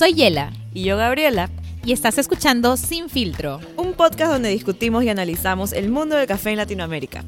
Soy 0.00 0.14
Yela. 0.14 0.50
Y 0.72 0.84
yo, 0.84 0.96
Gabriela. 0.96 1.50
Y 1.84 1.92
estás 1.92 2.16
escuchando 2.16 2.78
Sin 2.78 3.10
Filtro. 3.10 3.60
Un 3.76 3.92
podcast 3.92 4.32
donde 4.32 4.48
discutimos 4.48 5.04
y 5.04 5.10
analizamos 5.10 5.74
el 5.74 5.90
mundo 5.90 6.16
del 6.16 6.26
café 6.26 6.52
en 6.52 6.56
Latinoamérica. 6.56 7.22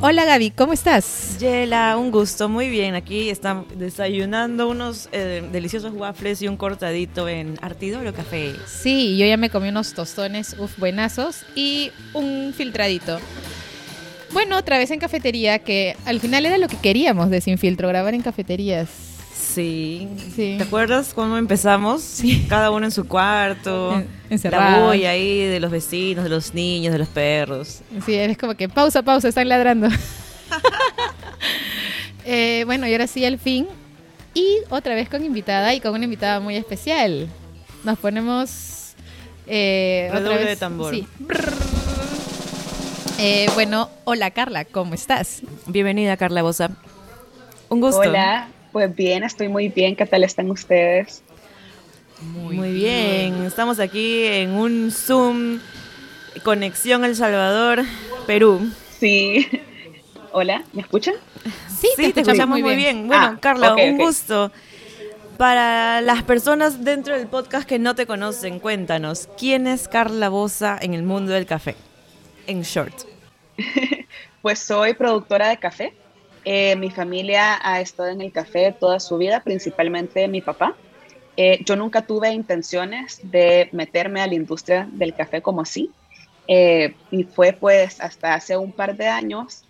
Hola 0.00 0.24
Gaby, 0.24 0.50
¿cómo 0.50 0.72
estás? 0.72 1.38
Yela, 1.38 1.96
un 1.96 2.10
gusto, 2.10 2.48
muy 2.48 2.68
bien. 2.68 2.96
Aquí 2.96 3.30
están 3.30 3.66
desayunando 3.76 4.68
unos 4.68 5.08
eh, 5.12 5.48
deliciosos 5.52 5.92
waffles 5.94 6.42
y 6.42 6.48
un 6.48 6.56
cortadito 6.56 7.28
en 7.28 7.56
Artidoro 7.62 8.12
Café. 8.12 8.52
Sí, 8.66 9.16
yo 9.16 9.26
ya 9.26 9.36
me 9.36 9.48
comí 9.48 9.68
unos 9.68 9.94
tostones, 9.94 10.56
uff, 10.58 10.76
buenazos, 10.76 11.44
y 11.54 11.92
un 12.14 12.52
filtradito. 12.52 13.20
Bueno, 14.36 14.58
otra 14.58 14.76
vez 14.76 14.90
en 14.90 14.98
cafetería, 15.00 15.60
que 15.60 15.96
al 16.04 16.20
final 16.20 16.44
era 16.44 16.58
lo 16.58 16.68
que 16.68 16.76
queríamos 16.76 17.30
de 17.30 17.40
Sin 17.40 17.56
Filtro, 17.56 17.88
grabar 17.88 18.12
en 18.12 18.20
cafeterías. 18.20 18.86
Sí. 19.34 20.06
Sí. 20.34 20.56
¿Te 20.58 20.64
acuerdas 20.64 21.12
cuando 21.14 21.38
empezamos? 21.38 22.02
Sí. 22.02 22.44
Cada 22.46 22.70
uno 22.70 22.84
en 22.84 22.90
su 22.92 23.08
cuarto. 23.08 23.94
En- 23.94 24.00
la 24.28 24.34
encerrado. 24.34 24.88
bulla 24.88 25.08
ahí 25.08 25.38
de 25.46 25.58
los 25.58 25.70
vecinos, 25.70 26.22
de 26.24 26.28
los 26.28 26.52
niños, 26.52 26.92
de 26.92 26.98
los 26.98 27.08
perros. 27.08 27.80
Sí, 28.04 28.12
es 28.14 28.36
como 28.36 28.54
que 28.56 28.68
pausa, 28.68 29.02
pausa, 29.02 29.28
están 29.28 29.48
ladrando. 29.48 29.88
Eh, 32.28 32.64
bueno, 32.66 32.88
y 32.88 32.92
ahora 32.92 33.06
sí, 33.06 33.24
al 33.24 33.38
fin. 33.38 33.68
Y 34.34 34.58
otra 34.68 34.96
vez 34.96 35.08
con 35.08 35.24
invitada 35.24 35.72
y 35.74 35.80
con 35.80 35.94
una 35.94 36.04
invitada 36.04 36.40
muy 36.40 36.56
especial. 36.56 37.28
Nos 37.84 37.98
ponemos. 38.00 38.94
Eh, 39.46 40.06
otra 40.08 40.18
Redoble 40.20 40.38
vez. 40.38 40.48
de 40.48 40.56
tambor. 40.56 40.92
Sí. 40.92 41.06
Eh, 43.18 43.46
bueno, 43.54 43.88
hola 44.04 44.30
Carla, 44.30 44.64
¿cómo 44.64 44.94
estás? 44.94 45.42
Bienvenida, 45.66 46.16
Carla 46.16 46.42
Bosa. 46.42 46.70
Un 47.68 47.80
gusto. 47.80 48.00
Hola, 48.00 48.48
pues 48.72 48.94
bien, 48.94 49.24
estoy 49.24 49.48
muy 49.48 49.68
bien. 49.68 49.96
¿Qué 49.96 50.04
tal 50.06 50.22
están 50.22 50.50
ustedes? 50.50 51.22
Muy, 52.20 52.72
bien. 52.72 53.44
Estamos 53.44 53.78
aquí 53.80 54.24
en 54.24 54.52
un 54.52 54.90
Zoom, 54.90 55.60
conexión 56.44 57.04
El 57.04 57.16
Salvador, 57.16 57.84
Perú. 58.26 58.70
Sí. 58.98 59.46
Hola, 60.32 60.64
¿me 60.72 60.82
escuchan? 60.82 61.14
Sí, 61.80 61.88
Sí, 61.96 62.12
te 62.12 62.20
escuchamos 62.20 62.60
muy 62.60 62.76
bien. 62.76 63.06
Bueno, 63.06 63.32
Ah, 63.34 63.38
Carla, 63.40 63.74
un 63.74 63.96
gusto. 63.98 64.52
Para 65.38 66.00
las 66.00 66.22
personas 66.22 66.82
dentro 66.84 67.16
del 67.16 67.26
podcast 67.26 67.68
que 67.68 67.78
no 67.78 67.94
te 67.94 68.06
conocen, 68.06 68.58
cuéntanos, 68.58 69.28
¿quién 69.38 69.66
es 69.66 69.88
Carla 69.88 70.30
Bosa 70.30 70.78
en 70.80 70.94
el 70.94 71.02
mundo 71.02 71.32
del 71.32 71.44
café? 71.44 71.76
En 72.46 72.62
short. 72.62 72.94
Pues 74.42 74.60
soy 74.60 74.94
productora 74.94 75.48
de 75.48 75.56
café. 75.56 75.92
Eh, 76.44 76.76
mi 76.76 76.88
familia 76.88 77.58
ha 77.60 77.80
estado 77.80 78.10
en 78.10 78.20
el 78.20 78.30
café 78.30 78.70
toda 78.70 79.00
su 79.00 79.18
vida, 79.18 79.40
principalmente 79.42 80.28
mi 80.28 80.40
papá. 80.40 80.76
Eh, 81.36 81.58
yo 81.64 81.74
nunca 81.74 82.02
tuve 82.02 82.30
intenciones 82.30 83.18
de 83.24 83.68
meterme 83.72 84.20
a 84.20 84.28
la 84.28 84.34
industria 84.34 84.88
del 84.92 85.14
café 85.14 85.42
como 85.42 85.62
así. 85.62 85.90
Eh, 86.46 86.94
y 87.10 87.24
fue 87.24 87.54
pues 87.54 88.00
hasta 88.00 88.34
hace 88.34 88.56
un 88.56 88.70
par 88.70 88.96
de 88.96 89.08
años 89.08 89.64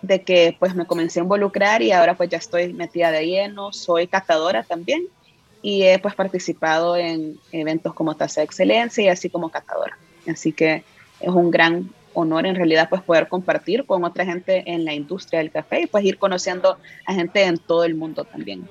de 0.00 0.22
que 0.22 0.56
pues 0.60 0.76
me 0.76 0.86
comencé 0.86 1.18
a 1.18 1.24
involucrar 1.24 1.82
y 1.82 1.90
ahora 1.90 2.16
pues 2.16 2.30
ya 2.30 2.38
estoy 2.38 2.72
metida 2.72 3.10
de 3.10 3.26
lleno, 3.26 3.72
soy 3.72 4.06
catadora 4.06 4.62
también 4.62 5.02
y 5.60 5.82
he 5.82 5.98
pues 5.98 6.14
participado 6.14 6.96
en 6.96 7.36
eventos 7.50 7.94
como 7.94 8.14
Taza 8.14 8.42
de 8.42 8.44
Excelencia 8.44 9.04
y 9.04 9.08
así 9.08 9.28
como 9.28 9.48
catadora. 9.48 9.98
Así 10.28 10.52
que 10.52 10.84
es 11.20 11.28
un 11.28 11.50
gran 11.50 11.90
honor 12.14 12.46
en 12.46 12.54
realidad 12.54 12.88
pues 12.88 13.02
poder 13.02 13.28
compartir 13.28 13.84
con 13.86 14.04
otra 14.04 14.24
gente 14.24 14.62
en 14.66 14.84
la 14.84 14.94
industria 14.94 15.40
del 15.40 15.50
café 15.50 15.82
y 15.82 15.86
pues 15.86 16.04
ir 16.04 16.18
conociendo 16.18 16.78
a 17.06 17.14
gente 17.14 17.42
en 17.42 17.58
todo 17.58 17.84
el 17.84 17.94
mundo 17.94 18.24
también. 18.24 18.68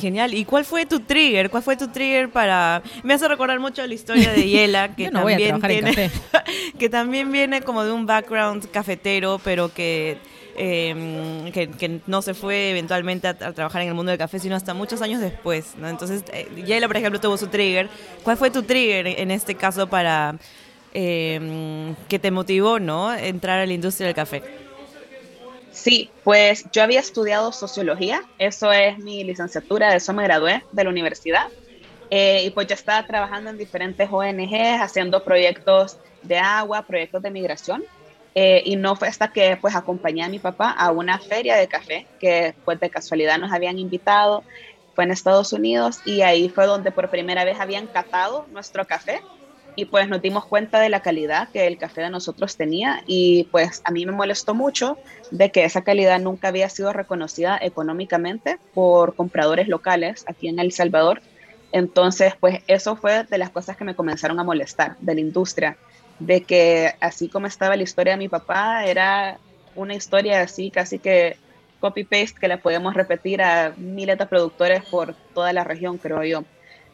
Genial. 0.00 0.32
¿Y 0.34 0.44
cuál 0.44 0.64
fue 0.64 0.86
tu 0.86 1.00
trigger? 1.00 1.50
¿Cuál 1.50 1.62
fue 1.62 1.76
tu 1.76 1.88
trigger 1.88 2.30
para...? 2.30 2.82
Me 3.02 3.14
hace 3.14 3.28
recordar 3.28 3.60
mucho 3.60 3.86
la 3.86 3.92
historia 3.92 4.32
de 4.32 4.48
Yela, 4.48 4.94
que 4.96 5.10
no 5.10 5.20
también 5.20 5.60
tiene... 5.60 6.10
que 6.78 6.88
también 6.88 7.30
viene 7.30 7.60
como 7.60 7.84
de 7.84 7.92
un 7.92 8.06
background 8.06 8.70
cafetero, 8.70 9.38
pero 9.44 9.72
que, 9.72 10.16
eh, 10.56 11.50
que, 11.52 11.68
que 11.68 12.00
no 12.06 12.22
se 12.22 12.32
fue 12.32 12.70
eventualmente 12.70 13.28
a, 13.28 13.30
a 13.30 13.52
trabajar 13.52 13.82
en 13.82 13.88
el 13.88 13.94
mundo 13.94 14.10
del 14.10 14.18
café, 14.18 14.38
sino 14.38 14.56
hasta 14.56 14.72
muchos 14.72 15.02
años 15.02 15.20
después, 15.20 15.74
¿no? 15.76 15.88
Entonces, 15.88 16.24
eh, 16.32 16.48
Yela, 16.64 16.86
por 16.86 16.96
ejemplo, 16.96 17.20
tuvo 17.20 17.36
su 17.36 17.48
trigger. 17.48 17.88
¿Cuál 18.22 18.36
fue 18.38 18.50
tu 18.50 18.62
trigger 18.62 19.06
en 19.06 19.30
este 19.30 19.54
caso 19.54 19.86
para... 19.86 20.36
eh, 20.94 21.94
que 22.08 22.18
te 22.18 22.30
motivó, 22.30 22.78
¿no? 22.78 23.12
Entrar 23.12 23.60
a 23.60 23.66
la 23.66 23.72
industria 23.72 24.06
del 24.06 24.16
café. 24.16 24.42
Sí, 25.72 26.08
pues 26.22 26.64
yo 26.72 26.84
había 26.84 27.00
estudiado 27.00 27.50
sociología, 27.50 28.22
eso 28.38 28.70
es 28.72 28.96
mi 29.00 29.24
licenciatura, 29.24 29.90
de 29.90 29.96
eso 29.96 30.12
me 30.12 30.22
gradué 30.22 30.62
de 30.70 30.84
la 30.84 30.90
universidad. 30.90 31.48
Eh, 32.10 32.44
y 32.44 32.50
pues 32.50 32.68
ya 32.68 32.76
estaba 32.76 33.04
trabajando 33.06 33.50
en 33.50 33.58
diferentes 33.58 34.08
ONGs, 34.10 34.80
haciendo 34.80 35.24
proyectos 35.24 35.98
de 36.22 36.38
agua, 36.38 36.82
proyectos 36.82 37.22
de 37.22 37.30
migración. 37.30 37.82
Eh, 38.36 38.62
y 38.64 38.76
no 38.76 38.94
fue 38.94 39.08
hasta 39.08 39.32
que 39.32 39.56
pues 39.60 39.74
acompañé 39.74 40.22
a 40.22 40.28
mi 40.28 40.38
papá 40.38 40.70
a 40.70 40.90
una 40.90 41.18
feria 41.18 41.56
de 41.56 41.68
café 41.68 42.06
que 42.18 42.54
pues 42.64 42.80
de 42.80 42.90
casualidad 42.90 43.38
nos 43.38 43.52
habían 43.52 43.78
invitado, 43.78 44.42
fue 44.94 45.04
en 45.04 45.10
Estados 45.10 45.52
Unidos 45.52 46.00
y 46.04 46.22
ahí 46.22 46.48
fue 46.48 46.66
donde 46.66 46.90
por 46.92 47.10
primera 47.10 47.44
vez 47.44 47.60
habían 47.60 47.86
catado 47.86 48.46
nuestro 48.52 48.86
café 48.86 49.20
y 49.76 49.86
pues 49.86 50.08
nos 50.08 50.22
dimos 50.22 50.46
cuenta 50.46 50.80
de 50.80 50.88
la 50.88 51.00
calidad 51.00 51.48
que 51.52 51.66
el 51.66 51.78
café 51.78 52.02
de 52.02 52.10
nosotros 52.10 52.56
tenía 52.56 53.02
y 53.06 53.44
pues 53.50 53.82
a 53.84 53.90
mí 53.90 54.06
me 54.06 54.12
molestó 54.12 54.54
mucho 54.54 54.98
de 55.30 55.50
que 55.50 55.64
esa 55.64 55.82
calidad 55.82 56.20
nunca 56.20 56.48
había 56.48 56.68
sido 56.68 56.92
reconocida 56.92 57.58
económicamente 57.60 58.58
por 58.72 59.16
compradores 59.16 59.68
locales 59.68 60.24
aquí 60.26 60.48
en 60.48 60.58
El 60.58 60.72
Salvador. 60.72 61.22
Entonces, 61.72 62.34
pues 62.38 62.60
eso 62.68 62.96
fue 62.96 63.24
de 63.24 63.38
las 63.38 63.50
cosas 63.50 63.76
que 63.76 63.84
me 63.84 63.96
comenzaron 63.96 64.38
a 64.38 64.44
molestar 64.44 64.96
de 64.98 65.14
la 65.14 65.20
industria, 65.20 65.76
de 66.20 66.42
que 66.44 66.92
así 67.00 67.28
como 67.28 67.48
estaba 67.48 67.76
la 67.76 67.82
historia 67.82 68.12
de 68.12 68.18
mi 68.18 68.28
papá, 68.28 68.86
era 68.86 69.40
una 69.74 69.94
historia 69.94 70.40
así 70.40 70.70
casi 70.70 71.00
que 71.00 71.36
copy-paste 71.80 72.38
que 72.40 72.48
la 72.48 72.62
podemos 72.62 72.94
repetir 72.94 73.42
a 73.42 73.74
miles 73.76 74.16
de 74.16 74.26
productores 74.26 74.84
por 74.84 75.16
toda 75.34 75.52
la 75.52 75.64
región, 75.64 75.98
creo 75.98 76.22
yo. 76.22 76.44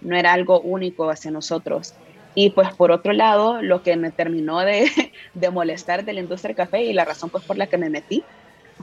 No 0.00 0.16
era 0.16 0.32
algo 0.32 0.60
único 0.62 1.10
hacia 1.10 1.30
nosotros. 1.30 1.94
Y 2.34 2.50
pues 2.50 2.72
por 2.74 2.92
otro 2.92 3.12
lado, 3.12 3.60
lo 3.60 3.82
que 3.82 3.96
me 3.96 4.10
terminó 4.10 4.60
de, 4.60 4.90
de 5.34 5.50
molestar 5.50 6.04
de 6.04 6.12
la 6.12 6.20
industria 6.20 6.48
del 6.48 6.56
café 6.56 6.82
y 6.82 6.92
la 6.92 7.04
razón 7.04 7.30
pues 7.30 7.44
por 7.44 7.58
la 7.58 7.66
que 7.66 7.78
me 7.78 7.90
metí 7.90 8.24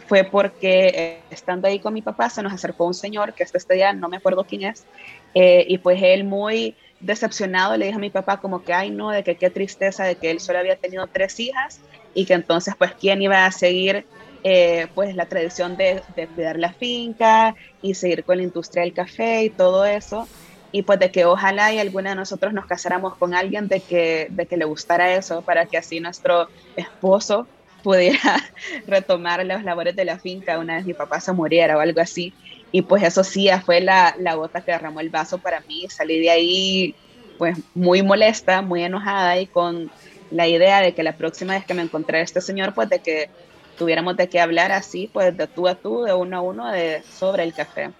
fue 0.05 0.23
porque 0.23 0.87
eh, 0.87 1.19
estando 1.29 1.67
ahí 1.67 1.79
con 1.79 1.93
mi 1.93 2.01
papá 2.01 2.29
se 2.29 2.43
nos 2.43 2.53
acercó 2.53 2.85
un 2.85 2.93
señor 2.93 3.33
que 3.33 3.43
hasta 3.43 3.57
este 3.57 3.73
día 3.73 3.93
no 3.93 4.09
me 4.09 4.17
acuerdo 4.17 4.43
quién 4.43 4.63
es 4.63 4.85
eh, 5.33 5.65
y 5.67 5.77
pues 5.79 6.01
él 6.01 6.23
muy 6.23 6.75
decepcionado 6.99 7.77
le 7.77 7.87
dijo 7.87 7.97
a 7.97 8.01
mi 8.01 8.09
papá 8.09 8.39
como 8.39 8.63
que 8.63 8.73
ay 8.73 8.91
no, 8.91 9.09
de 9.09 9.23
que 9.23 9.35
qué 9.35 9.49
tristeza 9.49 10.03
de 10.03 10.15
que 10.15 10.31
él 10.31 10.39
solo 10.39 10.59
había 10.59 10.75
tenido 10.75 11.07
tres 11.07 11.39
hijas 11.39 11.79
y 12.13 12.25
que 12.25 12.33
entonces 12.33 12.75
pues 12.77 12.93
quién 12.93 13.21
iba 13.21 13.45
a 13.45 13.51
seguir 13.51 14.05
eh, 14.43 14.87
pues 14.93 15.15
la 15.15 15.25
tradición 15.25 15.77
de, 15.77 16.01
de 16.15 16.27
cuidar 16.27 16.57
la 16.57 16.73
finca 16.73 17.55
y 17.81 17.95
seguir 17.95 18.23
con 18.23 18.37
la 18.37 18.43
industria 18.43 18.83
del 18.83 18.93
café 18.93 19.43
y 19.43 19.49
todo 19.49 19.85
eso 19.85 20.27
y 20.71 20.83
pues 20.83 20.99
de 20.99 21.11
que 21.11 21.25
ojalá 21.25 21.73
y 21.73 21.79
alguna 21.79 22.11
de 22.11 22.15
nosotros 22.15 22.53
nos 22.53 22.65
casáramos 22.65 23.15
con 23.17 23.33
alguien 23.33 23.67
de 23.67 23.81
que, 23.81 24.27
de 24.29 24.45
que 24.45 24.57
le 24.57 24.65
gustara 24.65 25.13
eso, 25.13 25.41
para 25.41 25.65
que 25.65 25.77
así 25.77 25.99
nuestro 25.99 26.49
esposo 26.75 27.47
pudiera 27.83 28.19
retomar 28.87 29.45
las 29.45 29.63
labores 29.63 29.95
de 29.95 30.05
la 30.05 30.19
finca 30.19 30.59
una 30.59 30.75
vez 30.75 30.85
mi 30.85 30.93
papá 30.93 31.19
se 31.19 31.31
muriera 31.31 31.77
o 31.77 31.79
algo 31.79 32.01
así. 32.01 32.33
Y 32.71 32.81
pues 32.81 33.03
eso 33.03 33.23
sí 33.23 33.49
fue 33.65 33.79
la, 33.81 34.13
la 34.19 34.35
gota 34.35 34.61
que 34.61 34.71
derramó 34.71 34.99
el 34.99 35.09
vaso 35.09 35.37
para 35.39 35.61
mí. 35.61 35.87
Salí 35.89 36.19
de 36.19 36.29
ahí 36.29 36.95
pues 37.37 37.57
muy 37.73 38.03
molesta, 38.03 38.61
muy 38.61 38.83
enojada 38.83 39.39
y 39.39 39.47
con 39.47 39.89
la 40.29 40.47
idea 40.47 40.81
de 40.81 40.93
que 40.93 41.03
la 41.03 41.15
próxima 41.17 41.53
vez 41.53 41.65
que 41.65 41.73
me 41.73 41.81
encontré 41.81 42.19
a 42.19 42.21
este 42.21 42.41
señor, 42.41 42.73
pues 42.73 42.89
de 42.89 42.99
que 42.99 43.29
tuviéramos 43.77 44.17
de 44.17 44.27
qué 44.27 44.39
hablar 44.39 44.71
así, 44.71 45.09
pues 45.13 45.35
de 45.37 45.47
tú 45.47 45.67
a 45.67 45.75
tú, 45.75 46.03
de 46.03 46.13
uno 46.13 46.37
a 46.37 46.41
uno, 46.41 46.71
de, 46.71 47.03
sobre 47.03 47.43
el 47.43 47.53
café. 47.53 47.93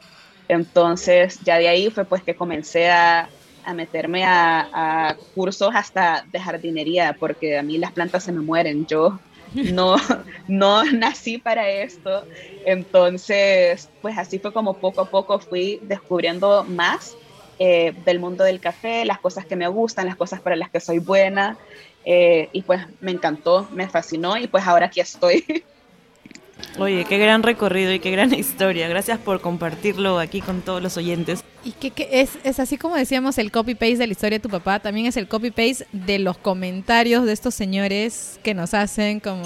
Entonces, 0.48 1.40
ya 1.44 1.58
de 1.58 1.68
ahí 1.68 1.90
fue 1.90 2.06
pues 2.06 2.24
que 2.24 2.36
comencé 2.36 2.90
a, 2.90 3.30
meterme 3.76 4.24
a, 4.24 4.70
a, 5.10 5.16
cursos 5.36 5.72
hasta 5.76 6.26
de 6.32 6.40
jardinería, 6.40 7.16
porque 7.20 7.58
a 7.58 7.64
mí 7.64 7.78
las 7.78 7.92
plantas 7.92 8.24
se 8.24 8.32
me 8.32 8.40
mueren. 8.42 8.86
Yo 8.86 9.20
no, 9.54 9.96
no 10.48 10.84
nací 10.86 11.38
para 11.38 11.70
esto. 11.70 12.26
Entonces, 12.66 13.90
pues 14.02 14.18
así 14.18 14.40
fue 14.40 14.54
como 14.54 14.76
poco 14.76 15.02
a 15.02 15.06
poco 15.06 15.40
fui 15.40 15.80
descubriendo 15.84 16.64
más 16.64 17.16
eh, 17.60 17.94
del 18.06 18.20
mundo 18.20 18.44
del 18.44 18.60
café, 18.60 19.06
las 19.06 19.20
cosas 19.20 19.46
que 19.46 19.56
me 19.56 19.68
gustan, 19.68 20.06
las 20.06 20.16
cosas 20.16 20.42
para 20.42 20.56
las 20.56 20.70
que 20.70 20.80
soy 20.80 21.00
buena. 21.00 21.58
Eh, 22.06 22.50
y 22.54 22.62
pues 22.62 22.82
me 23.02 23.12
encantó, 23.12 23.68
me 23.72 23.90
fascinó 23.90 24.38
y 24.38 24.48
pues 24.48 24.66
ahora 24.66 24.88
aquí 24.88 25.00
estoy. 25.00 25.44
Oye, 26.80 27.06
qué 27.06 27.18
gran 27.18 27.44
recorrido 27.44 27.94
y 27.94 28.00
qué 28.00 28.12
gran 28.12 28.33
historia. 28.36 28.88
Gracias 28.88 29.19
por 29.19 29.42
compartirlo 29.42 30.19
aquí 30.19 30.42
con 30.42 30.62
todos 30.62 30.81
los 30.81 30.98
oyentes. 30.98 31.44
Y 31.63 31.71
que, 31.71 31.92
que 31.92 32.21
es, 32.21 32.38
es 32.44 32.59
así 32.59 32.77
como 32.77 32.95
decíamos 32.95 33.38
el 33.38 33.51
copy-paste 33.51 33.98
de 33.98 34.07
la 34.07 34.12
historia 34.12 34.38
de 34.38 34.44
tu 34.44 34.50
papá, 34.50 34.80
también 34.80 35.06
es 35.07 35.18
el 35.18 35.27
copy-paste 35.27 35.88
de 35.92 36.19
los 36.19 36.38
comentarios 36.38 37.25
de 37.25 37.33
estos 37.33 37.56
señores 37.56 38.39
que 38.44 38.54
nos 38.54 38.74
hacen 38.74 39.19
como 39.19 39.44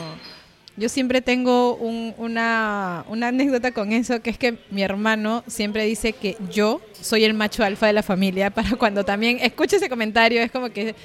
yo 0.77 0.89
siempre 0.89 1.21
tengo 1.21 1.75
una, 1.75 3.05
una 3.07 3.27
anécdota 3.27 3.71
con 3.71 3.91
eso, 3.91 4.21
que 4.21 4.29
es 4.29 4.37
que 4.37 4.57
mi 4.69 4.81
hermano 4.81 5.43
siempre 5.45 5.85
dice 5.85 6.13
que 6.13 6.37
yo 6.49 6.81
soy 6.99 7.25
el 7.25 7.33
macho 7.33 7.63
alfa 7.63 7.87
de 7.87 7.93
la 7.93 8.03
familia, 8.03 8.49
para 8.53 8.71
cuando 8.71 9.03
también 9.03 9.37
escuche 9.41 9.75
ese 9.75 9.89
comentario, 9.89 10.41
es 10.41 10.51
como 10.51 10.69
que 10.69 10.95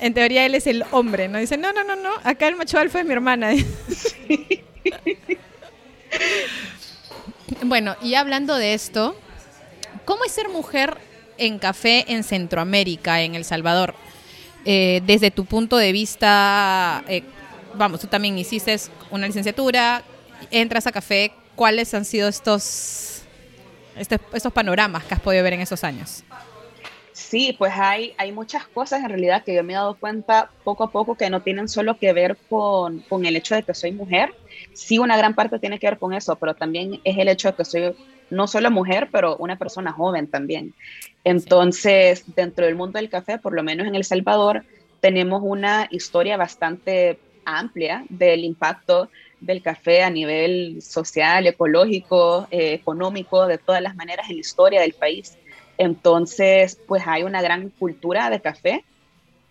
en 0.00 0.14
teoría 0.14 0.44
él 0.44 0.54
es 0.54 0.66
el 0.66 0.84
hombre, 0.90 1.28
¿no? 1.28 1.38
Dice, 1.38 1.56
no, 1.56 1.72
no, 1.72 1.84
no, 1.84 1.94
no, 1.94 2.10
acá 2.24 2.48
el 2.48 2.56
macho 2.56 2.78
alfa 2.78 3.00
es 3.00 3.06
mi 3.06 3.12
hermana. 3.12 3.52
bueno, 7.64 7.96
y 8.02 8.14
hablando 8.14 8.56
de 8.56 8.74
esto, 8.74 9.16
¿cómo 10.04 10.24
es 10.24 10.32
ser 10.32 10.48
mujer 10.48 10.98
en 11.38 11.58
café 11.58 12.04
en 12.08 12.24
Centroamérica, 12.24 13.22
en 13.22 13.34
El 13.34 13.44
Salvador? 13.44 13.94
Eh, 14.64 15.02
desde 15.06 15.30
tu 15.30 15.44
punto 15.44 15.76
de 15.76 15.92
vista, 15.92 17.02
eh, 17.08 17.22
vamos, 17.74 18.00
tú 18.00 18.06
también 18.06 18.38
hiciste 18.38 18.76
una 19.10 19.26
licenciatura, 19.26 20.02
entras 20.50 20.86
a 20.86 20.92
café, 20.92 21.32
¿cuáles 21.56 21.92
han 21.94 22.04
sido 22.04 22.28
estos, 22.28 23.22
este, 23.96 24.20
estos 24.32 24.52
panoramas 24.52 25.04
que 25.04 25.14
has 25.14 25.20
podido 25.20 25.42
ver 25.42 25.54
en 25.54 25.60
esos 25.60 25.82
años? 25.84 26.22
Sí, 27.32 27.56
pues 27.58 27.72
hay, 27.74 28.12
hay 28.18 28.30
muchas 28.30 28.66
cosas 28.68 29.02
en 29.02 29.08
realidad 29.08 29.42
que 29.42 29.54
yo 29.54 29.64
me 29.64 29.72
he 29.72 29.76
dado 29.76 29.96
cuenta 29.98 30.50
poco 30.64 30.84
a 30.84 30.90
poco 30.90 31.16
que 31.16 31.30
no 31.30 31.40
tienen 31.40 31.66
solo 31.66 31.96
que 31.96 32.12
ver 32.12 32.36
con, 32.50 33.00
con, 33.08 33.24
el 33.24 33.36
hecho 33.36 33.54
de 33.54 33.62
que 33.62 33.72
soy 33.72 33.92
mujer. 33.92 34.34
Sí, 34.74 34.98
una 34.98 35.16
gran 35.16 35.34
parte 35.34 35.58
tiene 35.58 35.78
que 35.78 35.86
ver 35.86 35.98
con 35.98 36.12
eso, 36.12 36.36
pero 36.38 36.54
también 36.54 37.00
es 37.04 37.16
el 37.16 37.28
hecho 37.28 37.48
de 37.48 37.54
que 37.54 37.64
soy 37.64 37.94
no 38.28 38.46
solo 38.46 38.70
mujer, 38.70 39.08
pero 39.10 39.38
una 39.38 39.58
persona 39.58 39.92
joven 39.92 40.28
también. 40.28 40.74
Entonces, 41.24 42.22
dentro 42.26 42.66
del 42.66 42.74
mundo 42.74 42.98
del 42.98 43.08
café, 43.08 43.38
por 43.38 43.54
lo 43.54 43.62
menos 43.62 43.86
en 43.86 43.94
El 43.94 44.04
Salvador, 44.04 44.66
tenemos 45.00 45.40
una 45.42 45.88
historia 45.90 46.36
bastante 46.36 47.18
amplia 47.46 48.04
del 48.10 48.44
impacto 48.44 49.10
del 49.40 49.62
café 49.62 50.02
a 50.02 50.10
nivel 50.10 50.82
social, 50.82 51.46
ecológico, 51.46 52.46
eh, 52.50 52.74
económico, 52.74 53.46
de 53.46 53.56
todas 53.56 53.80
las 53.80 53.96
maneras 53.96 54.28
en 54.28 54.36
la 54.36 54.40
historia 54.40 54.82
del 54.82 54.92
país. 54.92 55.38
Entonces, 55.78 56.78
pues 56.86 57.02
hay 57.06 57.22
una 57.22 57.42
gran 57.42 57.70
cultura 57.70 58.30
de 58.30 58.40
café 58.40 58.84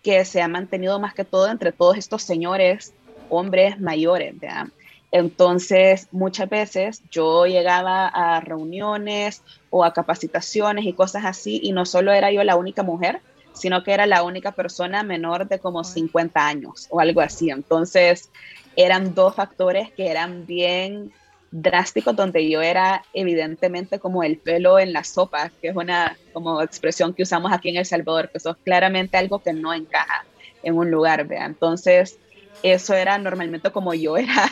que 0.02 0.24
se 0.24 0.42
ha 0.42 0.48
mantenido 0.48 0.98
más 0.98 1.14
que 1.14 1.24
todo 1.24 1.50
entre 1.50 1.72
todos 1.72 1.96
estos 1.96 2.22
señores, 2.22 2.92
hombres 3.28 3.80
mayores. 3.80 4.38
¿verdad? 4.38 4.66
Entonces, 5.12 6.08
muchas 6.10 6.48
veces 6.48 7.02
yo 7.10 7.46
llegaba 7.46 8.08
a 8.08 8.40
reuniones 8.40 9.42
o 9.70 9.84
a 9.84 9.92
capacitaciones 9.92 10.86
y 10.86 10.94
cosas 10.94 11.24
así, 11.24 11.60
y 11.62 11.72
no 11.72 11.84
solo 11.84 12.12
era 12.12 12.32
yo 12.32 12.42
la 12.44 12.56
única 12.56 12.82
mujer, 12.82 13.20
sino 13.52 13.84
que 13.84 13.92
era 13.92 14.06
la 14.06 14.22
única 14.22 14.52
persona 14.52 15.02
menor 15.02 15.46
de 15.48 15.58
como 15.58 15.84
50 15.84 16.46
años 16.46 16.86
o 16.90 17.00
algo 17.00 17.20
así. 17.20 17.50
Entonces, 17.50 18.30
eran 18.74 19.14
dos 19.14 19.34
factores 19.34 19.92
que 19.92 20.08
eran 20.08 20.46
bien 20.46 21.12
drásticos, 21.52 22.16
donde 22.16 22.48
yo 22.48 22.62
era 22.62 23.04
evidentemente 23.12 23.98
como 23.98 24.24
el 24.24 24.38
pelo 24.38 24.78
en 24.78 24.92
la 24.92 25.04
sopa, 25.04 25.52
que 25.60 25.68
es 25.68 25.76
una 25.76 26.16
como 26.32 26.62
expresión 26.62 27.12
que 27.12 27.22
usamos 27.22 27.52
aquí 27.52 27.68
en 27.68 27.76
El 27.76 27.84
Salvador, 27.84 28.30
que 28.30 28.38
eso 28.38 28.50
es 28.50 28.56
claramente 28.64 29.18
algo 29.18 29.40
que 29.40 29.52
no 29.52 29.72
encaja 29.72 30.24
en 30.62 30.76
un 30.76 30.90
lugar, 30.90 31.28
¿vea? 31.28 31.44
Entonces, 31.44 32.18
eso 32.62 32.94
era 32.94 33.18
normalmente 33.18 33.70
como 33.70 33.92
yo 33.92 34.16
era, 34.18 34.50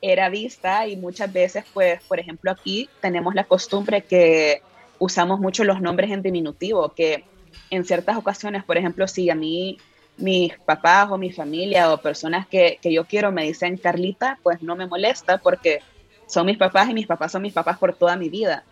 era 0.00 0.28
vista 0.28 0.86
y 0.86 0.96
muchas 0.96 1.32
veces, 1.32 1.64
pues, 1.74 2.00
por 2.04 2.20
ejemplo, 2.20 2.52
aquí 2.52 2.88
tenemos 3.02 3.34
la 3.34 3.44
costumbre 3.44 4.02
que 4.02 4.62
usamos 5.00 5.40
mucho 5.40 5.64
los 5.64 5.80
nombres 5.80 6.12
en 6.12 6.22
diminutivo, 6.22 6.92
que 6.94 7.24
en 7.70 7.84
ciertas 7.84 8.16
ocasiones, 8.16 8.62
por 8.64 8.78
ejemplo, 8.78 9.08
si 9.08 9.30
a 9.30 9.34
mí 9.34 9.78
mis 10.16 10.56
papás 10.60 11.10
o 11.10 11.18
mi 11.18 11.32
familia 11.32 11.92
o 11.92 11.98
personas 12.00 12.46
que, 12.46 12.78
que 12.80 12.92
yo 12.92 13.06
quiero 13.06 13.32
me 13.32 13.44
dicen 13.44 13.78
Carlita, 13.78 14.38
pues 14.42 14.62
no 14.62 14.76
me 14.76 14.86
molesta 14.86 15.38
porque 15.38 15.80
son 16.30 16.46
mis 16.46 16.58
papás 16.58 16.88
y 16.88 16.94
mis 16.94 17.06
papás 17.06 17.32
son 17.32 17.42
mis 17.42 17.52
papás 17.52 17.78
por 17.78 17.96
toda 17.96 18.16
mi 18.16 18.28
vida. 18.30 18.64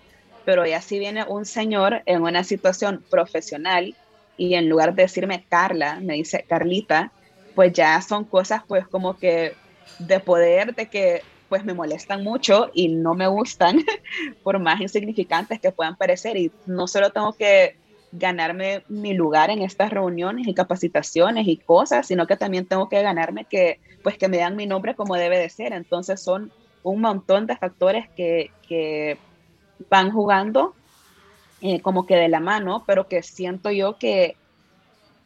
Pero 0.44 0.64
ya 0.66 0.80
si 0.80 0.98
viene 0.98 1.24
un 1.28 1.44
señor 1.44 2.02
en 2.06 2.22
una 2.22 2.44
situación 2.44 3.04
profesional 3.10 3.96
y 4.36 4.54
en 4.54 4.68
lugar 4.68 4.94
de 4.94 5.02
decirme 5.02 5.46
Carla, 5.48 6.00
me 6.00 6.14
dice 6.14 6.44
Carlita, 6.48 7.12
pues 7.54 7.72
ya 7.72 8.00
son 8.02 8.24
cosas 8.24 8.62
pues 8.68 8.86
como 8.88 9.18
que 9.18 9.52
de 9.98 10.20
poder, 10.20 10.74
de 10.74 10.88
que 10.88 11.22
pues 11.48 11.64
me 11.64 11.74
molestan 11.74 12.22
mucho 12.22 12.70
y 12.74 12.88
no 12.88 13.14
me 13.14 13.26
gustan, 13.26 13.78
por 14.42 14.58
más 14.60 14.80
insignificantes 14.80 15.60
que 15.60 15.72
puedan 15.72 15.96
parecer. 15.96 16.36
Y 16.36 16.54
no 16.64 16.86
solo 16.86 17.10
tengo 17.10 17.36
que 17.36 17.74
ganarme 18.10 18.84
mi 18.88 19.14
lugar 19.14 19.50
en 19.50 19.62
estas 19.62 19.90
reuniones 19.90 20.46
y 20.46 20.54
capacitaciones 20.54 21.46
y 21.48 21.58
cosas, 21.58 22.06
sino 22.06 22.26
que 22.26 22.36
también 22.36 22.66
tengo 22.68 22.88
que 22.88 23.02
ganarme 23.02 23.46
que 23.46 23.80
pues 24.02 24.16
que 24.18 24.28
me 24.28 24.38
dan 24.38 24.56
mi 24.56 24.66
nombre 24.66 24.94
como 24.94 25.16
debe 25.16 25.38
de 25.38 25.50
ser. 25.50 25.72
Entonces 25.72 26.22
son 26.22 26.52
un 26.82 27.00
montón 27.00 27.46
de 27.46 27.56
factores 27.56 28.08
que, 28.16 28.50
que 28.66 29.18
van 29.90 30.10
jugando 30.10 30.74
eh, 31.60 31.80
como 31.80 32.06
que 32.06 32.14
de 32.16 32.28
la 32.28 32.40
mano, 32.40 32.84
pero 32.86 33.08
que 33.08 33.22
siento 33.22 33.70
yo 33.70 33.98
que 33.98 34.36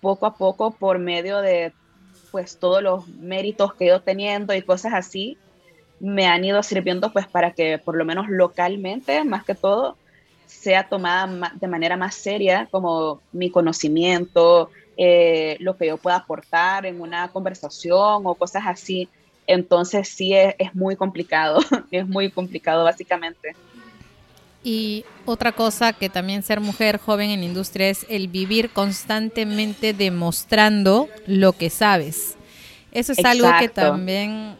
poco 0.00 0.26
a 0.26 0.34
poco 0.36 0.72
por 0.72 0.98
medio 0.98 1.40
de 1.40 1.72
pues 2.30 2.58
todos 2.58 2.82
los 2.82 3.06
méritos 3.08 3.74
que 3.74 3.84
he 3.84 3.86
ido 3.88 4.00
teniendo 4.00 4.54
y 4.54 4.62
cosas 4.62 4.94
así 4.94 5.36
me 6.00 6.26
han 6.26 6.44
ido 6.44 6.62
sirviendo 6.62 7.12
pues 7.12 7.28
para 7.28 7.52
que 7.52 7.78
por 7.78 7.96
lo 7.96 8.04
menos 8.04 8.28
localmente, 8.28 9.22
más 9.24 9.44
que 9.44 9.54
todo, 9.54 9.96
sea 10.46 10.88
tomada 10.88 11.52
de 11.54 11.68
manera 11.68 11.96
más 11.96 12.14
seria 12.14 12.66
como 12.70 13.20
mi 13.30 13.50
conocimiento, 13.50 14.70
eh, 14.96 15.56
lo 15.60 15.76
que 15.76 15.86
yo 15.86 15.96
pueda 15.96 16.16
aportar 16.16 16.86
en 16.86 17.00
una 17.00 17.28
conversación 17.28 18.22
o 18.24 18.34
cosas 18.34 18.64
así. 18.66 19.08
Entonces 19.52 20.08
sí 20.08 20.34
es, 20.34 20.54
es 20.58 20.74
muy 20.74 20.96
complicado, 20.96 21.60
es 21.90 22.06
muy 22.06 22.30
complicado 22.30 22.84
básicamente. 22.84 23.54
Y 24.64 25.04
otra 25.24 25.52
cosa 25.52 25.92
que 25.92 26.08
también 26.08 26.42
ser 26.42 26.60
mujer 26.60 26.98
joven 26.98 27.30
en 27.30 27.40
la 27.40 27.46
industria 27.46 27.88
es 27.88 28.06
el 28.08 28.28
vivir 28.28 28.70
constantemente 28.70 29.92
demostrando 29.92 31.08
lo 31.26 31.52
que 31.52 31.68
sabes. 31.68 32.36
Eso 32.92 33.12
es 33.12 33.24
algo 33.24 33.48
que 33.58 33.68
también, 33.68 34.54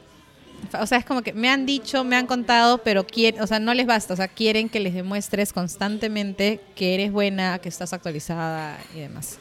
o 0.78 0.86
sea, 0.86 0.98
es 0.98 1.04
como 1.04 1.22
que 1.22 1.32
me 1.32 1.48
han 1.48 1.66
dicho, 1.66 2.02
me 2.02 2.16
han 2.16 2.26
contado, 2.26 2.78
pero 2.78 3.06
quieren, 3.06 3.40
o 3.40 3.46
sea, 3.46 3.60
no 3.60 3.74
les 3.74 3.86
basta, 3.86 4.14
o 4.14 4.16
sea, 4.16 4.26
quieren 4.26 4.68
que 4.68 4.80
les 4.80 4.94
demuestres 4.94 5.52
constantemente 5.52 6.60
que 6.74 6.94
eres 6.94 7.12
buena, 7.12 7.60
que 7.60 7.68
estás 7.68 7.92
actualizada 7.92 8.78
y 8.96 9.00
demás. 9.00 9.38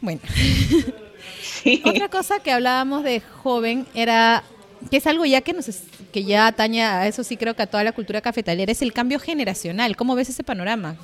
Bueno. 0.00 0.20
Otra 1.84 2.08
cosa 2.08 2.40
que 2.40 2.52
hablábamos 2.52 3.04
de 3.04 3.20
joven 3.20 3.86
era 3.94 4.42
que 4.90 4.98
es 4.98 5.06
algo 5.06 5.24
ya 5.24 5.40
que 5.40 5.52
nos 5.52 5.66
que 6.12 6.24
ya 6.24 6.46
atañe 6.46 6.82
a 6.82 7.06
eso 7.06 7.24
sí 7.24 7.36
creo 7.36 7.54
que 7.54 7.62
a 7.62 7.66
toda 7.66 7.84
la 7.84 7.92
cultura 7.92 8.20
cafetalera 8.20 8.70
es 8.70 8.82
el 8.82 8.92
cambio 8.92 9.18
generacional. 9.18 9.96
¿Cómo 9.96 10.14
ves 10.14 10.28
ese 10.28 10.44
panorama? 10.44 10.96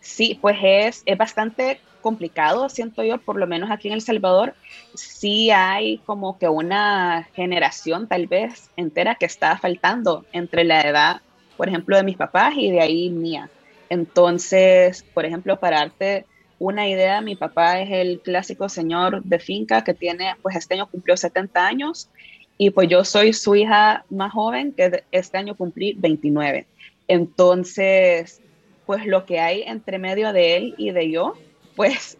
Sí, 0.00 0.38
pues 0.40 0.56
es, 0.62 1.02
es 1.04 1.18
bastante 1.18 1.80
complicado, 2.00 2.68
siento 2.68 3.02
yo, 3.04 3.18
por 3.18 3.36
lo 3.36 3.46
menos 3.46 3.70
aquí 3.70 3.88
en 3.88 3.94
El 3.94 4.00
Salvador, 4.00 4.54
sí 4.94 5.50
hay 5.50 5.98
como 5.98 6.38
que 6.38 6.48
una 6.48 7.28
generación 7.34 8.08
tal 8.08 8.26
vez 8.26 8.70
entera 8.76 9.16
que 9.16 9.26
está 9.26 9.58
faltando 9.58 10.24
entre 10.32 10.64
la 10.64 10.80
edad, 10.80 11.20
por 11.58 11.68
ejemplo, 11.68 11.96
de 11.96 12.04
mis 12.04 12.16
papás 12.16 12.54
y 12.56 12.70
de 12.70 12.80
ahí 12.80 13.10
mía. 13.10 13.50
Entonces, 13.90 15.04
por 15.14 15.26
ejemplo, 15.26 15.58
para 15.60 15.80
darte 15.80 16.24
una 16.60 16.86
idea, 16.86 17.22
mi 17.22 17.36
papá 17.36 17.80
es 17.80 17.90
el 17.90 18.20
clásico 18.20 18.68
señor 18.68 19.24
de 19.24 19.38
finca 19.38 19.82
que 19.82 19.94
tiene, 19.94 20.34
pues 20.42 20.54
este 20.56 20.74
año 20.74 20.86
cumplió 20.86 21.16
70 21.16 21.66
años 21.66 22.10
y 22.58 22.68
pues 22.68 22.86
yo 22.86 23.02
soy 23.02 23.32
su 23.32 23.56
hija 23.56 24.04
más 24.10 24.30
joven, 24.32 24.72
que 24.72 25.02
este 25.10 25.38
año 25.38 25.56
cumplí 25.56 25.94
29. 25.94 26.66
Entonces, 27.08 28.42
pues 28.84 29.06
lo 29.06 29.24
que 29.24 29.40
hay 29.40 29.62
entre 29.62 29.98
medio 29.98 30.34
de 30.34 30.56
él 30.56 30.74
y 30.76 30.90
de 30.90 31.10
yo, 31.10 31.32
pues 31.76 32.18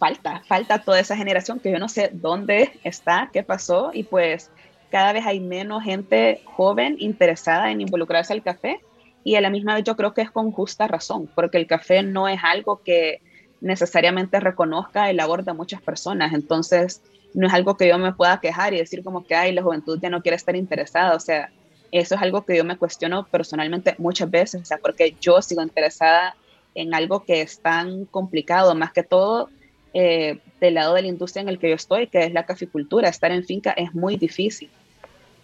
falta, 0.00 0.42
falta 0.48 0.82
toda 0.82 0.98
esa 0.98 1.16
generación 1.16 1.60
que 1.60 1.70
yo 1.70 1.78
no 1.78 1.88
sé 1.88 2.10
dónde 2.12 2.72
está, 2.82 3.30
qué 3.32 3.44
pasó 3.44 3.92
y 3.94 4.02
pues 4.02 4.50
cada 4.90 5.12
vez 5.12 5.24
hay 5.24 5.38
menos 5.38 5.84
gente 5.84 6.42
joven 6.46 6.96
interesada 6.98 7.70
en 7.70 7.80
involucrarse 7.80 8.32
al 8.32 8.42
café 8.42 8.80
y 9.22 9.36
a 9.36 9.40
la 9.40 9.50
misma 9.50 9.76
vez 9.76 9.84
yo 9.84 9.94
creo 9.94 10.14
que 10.14 10.22
es 10.22 10.32
con 10.32 10.50
justa 10.50 10.88
razón, 10.88 11.30
porque 11.36 11.58
el 11.58 11.68
café 11.68 12.02
no 12.02 12.26
es 12.26 12.40
algo 12.42 12.82
que 12.82 13.20
necesariamente 13.62 14.40
reconozca 14.40 15.08
el 15.08 15.16
labor 15.16 15.44
de 15.44 15.52
muchas 15.52 15.80
personas, 15.80 16.34
entonces 16.34 17.00
no 17.32 17.46
es 17.46 17.54
algo 17.54 17.76
que 17.76 17.88
yo 17.88 17.96
me 17.96 18.12
pueda 18.12 18.40
quejar 18.40 18.74
y 18.74 18.78
decir 18.78 19.02
como 19.02 19.24
que, 19.24 19.34
ay, 19.34 19.52
la 19.52 19.62
juventud 19.62 19.98
ya 20.02 20.10
no 20.10 20.20
quiere 20.20 20.36
estar 20.36 20.54
interesada, 20.56 21.16
o 21.16 21.20
sea, 21.20 21.50
eso 21.92 22.14
es 22.14 22.22
algo 22.22 22.44
que 22.44 22.56
yo 22.56 22.64
me 22.64 22.76
cuestiono 22.76 23.26
personalmente 23.26 23.94
muchas 23.98 24.30
veces, 24.30 24.62
o 24.62 24.64
sea, 24.64 24.78
porque 24.78 25.14
yo 25.20 25.40
sigo 25.40 25.62
interesada 25.62 26.34
en 26.74 26.94
algo 26.94 27.24
que 27.24 27.42
es 27.42 27.60
tan 27.60 28.06
complicado, 28.06 28.74
más 28.74 28.92
que 28.92 29.02
todo 29.02 29.48
eh, 29.94 30.40
del 30.60 30.74
lado 30.74 30.94
de 30.94 31.02
la 31.02 31.08
industria 31.08 31.42
en 31.42 31.48
el 31.48 31.58
que 31.58 31.68
yo 31.68 31.76
estoy, 31.76 32.06
que 32.06 32.24
es 32.24 32.32
la 32.32 32.46
caficultura, 32.46 33.08
estar 33.08 33.30
en 33.30 33.44
finca 33.44 33.72
es 33.72 33.94
muy 33.94 34.16
difícil. 34.16 34.70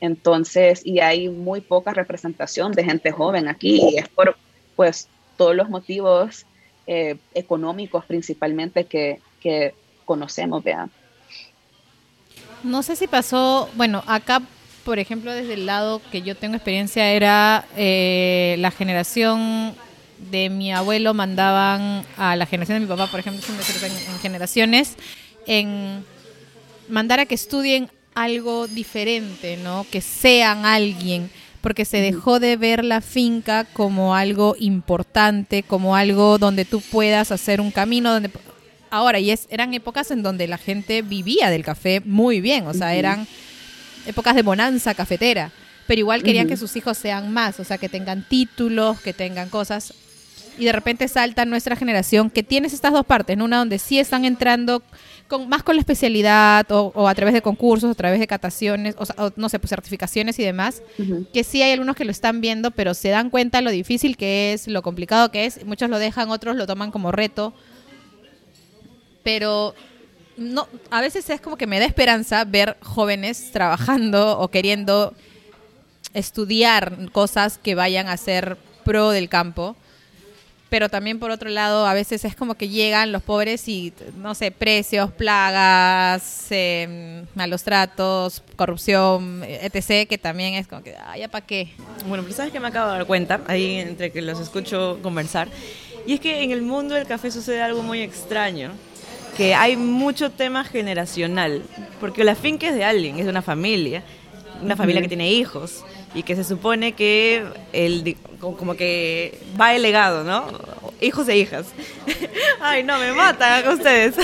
Entonces, 0.00 0.80
y 0.84 1.00
hay 1.00 1.28
muy 1.28 1.60
poca 1.60 1.92
representación 1.92 2.72
de 2.72 2.84
gente 2.84 3.12
joven 3.12 3.48
aquí, 3.48 3.80
y 3.92 3.98
es 3.98 4.08
por, 4.08 4.36
pues, 4.74 5.08
todos 5.36 5.54
los 5.54 5.68
motivos 5.68 6.46
eh, 6.90 7.16
económicos 7.34 8.04
principalmente 8.06 8.86
que, 8.86 9.20
que 9.42 9.74
conocemos, 10.06 10.64
vean. 10.64 10.90
No 12.62 12.82
sé 12.82 12.96
si 12.96 13.06
pasó, 13.06 13.68
bueno, 13.74 14.02
acá, 14.06 14.40
por 14.84 14.98
ejemplo, 14.98 15.32
desde 15.32 15.52
el 15.52 15.66
lado 15.66 16.00
que 16.10 16.22
yo 16.22 16.34
tengo 16.34 16.54
experiencia, 16.54 17.12
era 17.12 17.66
eh, 17.76 18.56
la 18.58 18.70
generación 18.70 19.74
de 20.30 20.48
mi 20.48 20.72
abuelo 20.72 21.12
mandaban 21.12 22.06
a 22.16 22.36
la 22.36 22.46
generación 22.46 22.76
de 22.76 22.86
mi 22.86 22.88
papá, 22.88 23.06
por 23.10 23.20
ejemplo, 23.20 23.42
en, 23.46 24.18
generaciones, 24.20 24.96
en 25.46 26.04
mandar 26.88 27.20
a 27.20 27.26
que 27.26 27.34
estudien 27.34 27.90
algo 28.14 28.66
diferente, 28.66 29.58
¿no? 29.58 29.86
Que 29.92 30.00
sean 30.00 30.64
alguien, 30.64 31.30
porque 31.60 31.84
se 31.84 32.00
dejó 32.00 32.40
de 32.40 32.56
ver 32.56 32.84
la 32.84 33.00
finca 33.00 33.64
como 33.64 34.14
algo 34.14 34.56
importante, 34.58 35.62
como 35.62 35.96
algo 35.96 36.38
donde 36.38 36.64
tú 36.64 36.80
puedas 36.80 37.32
hacer 37.32 37.60
un 37.60 37.70
camino, 37.70 38.12
donde 38.12 38.30
ahora 38.90 39.18
y 39.18 39.30
es 39.30 39.46
eran 39.50 39.74
épocas 39.74 40.10
en 40.10 40.22
donde 40.22 40.46
la 40.46 40.58
gente 40.58 41.02
vivía 41.02 41.50
del 41.50 41.64
café 41.64 42.00
muy 42.04 42.40
bien, 42.40 42.66
o 42.66 42.74
sea, 42.74 42.94
eran 42.94 43.26
épocas 44.06 44.34
de 44.34 44.42
bonanza 44.42 44.94
cafetera, 44.94 45.52
pero 45.86 46.00
igual 46.00 46.22
querían 46.22 46.48
que 46.48 46.56
sus 46.56 46.76
hijos 46.76 46.96
sean 46.96 47.32
más, 47.32 47.60
o 47.60 47.64
sea, 47.64 47.78
que 47.78 47.88
tengan 47.88 48.26
títulos, 48.28 49.00
que 49.00 49.12
tengan 49.12 49.48
cosas 49.48 49.94
y 50.58 50.64
de 50.64 50.72
repente 50.72 51.06
salta 51.08 51.44
nuestra 51.44 51.76
generación 51.76 52.30
que 52.30 52.42
tienes 52.42 52.72
estas 52.72 52.92
dos 52.92 53.06
partes, 53.06 53.36
una 53.38 53.58
donde 53.58 53.78
sí 53.78 53.98
están 53.98 54.24
entrando 54.24 54.82
con, 55.28 55.48
más 55.48 55.62
con 55.62 55.76
la 55.76 55.80
especialidad 55.80 56.66
o, 56.70 57.06
a 57.06 57.14
través 57.14 57.34
de 57.34 57.42
concursos, 57.42 57.90
a 57.90 57.94
través 57.94 58.18
de 58.18 58.26
cataciones, 58.26 58.96
o, 58.98 59.30
no 59.36 59.48
sé, 59.48 59.58
pues 59.58 59.70
certificaciones 59.70 60.38
y 60.38 60.42
demás, 60.42 60.82
que 61.32 61.44
sí 61.44 61.62
hay 61.62 61.72
algunos 61.72 61.94
que 61.94 62.04
lo 62.04 62.10
están 62.10 62.40
viendo, 62.40 62.70
pero 62.70 62.94
se 62.94 63.10
dan 63.10 63.30
cuenta 63.30 63.60
lo 63.60 63.70
difícil 63.70 64.16
que 64.16 64.52
es, 64.54 64.66
lo 64.66 64.82
complicado 64.82 65.30
que 65.30 65.44
es, 65.44 65.64
muchos 65.66 65.90
lo 65.90 65.98
dejan, 65.98 66.30
otros 66.30 66.56
lo 66.56 66.66
toman 66.66 66.90
como 66.90 67.12
reto, 67.12 67.52
pero 69.22 69.74
no, 70.38 70.66
a 70.90 71.00
veces 71.00 71.28
es 71.28 71.40
como 71.40 71.56
que 71.56 71.66
me 71.66 71.78
da 71.78 71.84
esperanza 71.84 72.44
ver 72.44 72.78
jóvenes 72.80 73.50
trabajando 73.52 74.38
o 74.38 74.48
queriendo 74.48 75.14
estudiar 76.14 77.10
cosas 77.12 77.58
que 77.58 77.74
vayan 77.74 78.08
a 78.08 78.16
ser 78.16 78.56
pro 78.84 79.10
del 79.10 79.28
campo 79.28 79.76
pero 80.68 80.88
también 80.88 81.18
por 81.18 81.30
otro 81.30 81.48
lado 81.48 81.86
a 81.86 81.94
veces 81.94 82.24
es 82.24 82.34
como 82.34 82.54
que 82.54 82.68
llegan 82.68 83.12
los 83.12 83.22
pobres 83.22 83.68
y 83.68 83.92
no 84.16 84.34
sé 84.34 84.50
precios 84.50 85.10
plagas 85.12 86.46
em, 86.50 87.24
malos 87.34 87.62
tratos 87.62 88.42
corrupción 88.56 89.42
etc 89.44 90.08
que 90.08 90.18
también 90.18 90.54
es 90.54 90.66
como 90.66 90.82
que 90.82 90.94
ay 91.06 91.26
para 91.28 91.46
qué 91.46 91.68
bueno 92.06 92.22
pero 92.22 92.34
sabes 92.34 92.52
que 92.52 92.60
me 92.60 92.68
acabo 92.68 92.90
de 92.90 92.98
dar 92.98 93.06
cuenta 93.06 93.40
ahí 93.46 93.76
entre 93.76 94.10
que 94.10 94.22
los 94.22 94.40
escucho 94.40 94.98
conversar. 95.02 95.48
Y 96.06 96.14
es 96.14 96.20
que 96.20 96.42
en 96.42 96.52
el 96.52 96.62
mundo 96.62 96.94
del 96.94 97.06
café 97.06 97.30
sucede 97.30 97.62
algo 97.62 97.82
muy 97.82 98.00
extraño 98.00 98.72
que 99.36 99.54
hay 99.54 99.76
mucho 99.76 100.30
tema 100.30 100.64
generacional 100.64 101.62
porque 102.00 102.24
la 102.24 102.34
finca 102.34 102.68
es 102.68 102.74
de 102.74 102.84
alguien 102.84 103.18
es 103.18 103.24
de 103.24 103.30
una 103.30 103.42
familia 103.42 104.02
una 104.62 104.74
familia 104.74 105.02
que 105.02 105.08
tiene 105.08 105.30
hijos 105.30 105.84
y 106.14 106.22
que 106.22 106.36
se 106.36 106.44
supone 106.44 106.92
que 106.92 107.44
el, 107.72 108.16
como 108.40 108.74
que 108.74 109.38
va 109.60 109.74
el 109.74 109.82
legado, 109.82 110.24
¿no? 110.24 110.46
Hijos 111.00 111.28
e 111.28 111.36
hijas. 111.36 111.66
Ay, 112.60 112.82
no, 112.82 112.98
me 112.98 113.12
matan 113.12 113.68
ustedes. 113.68 114.14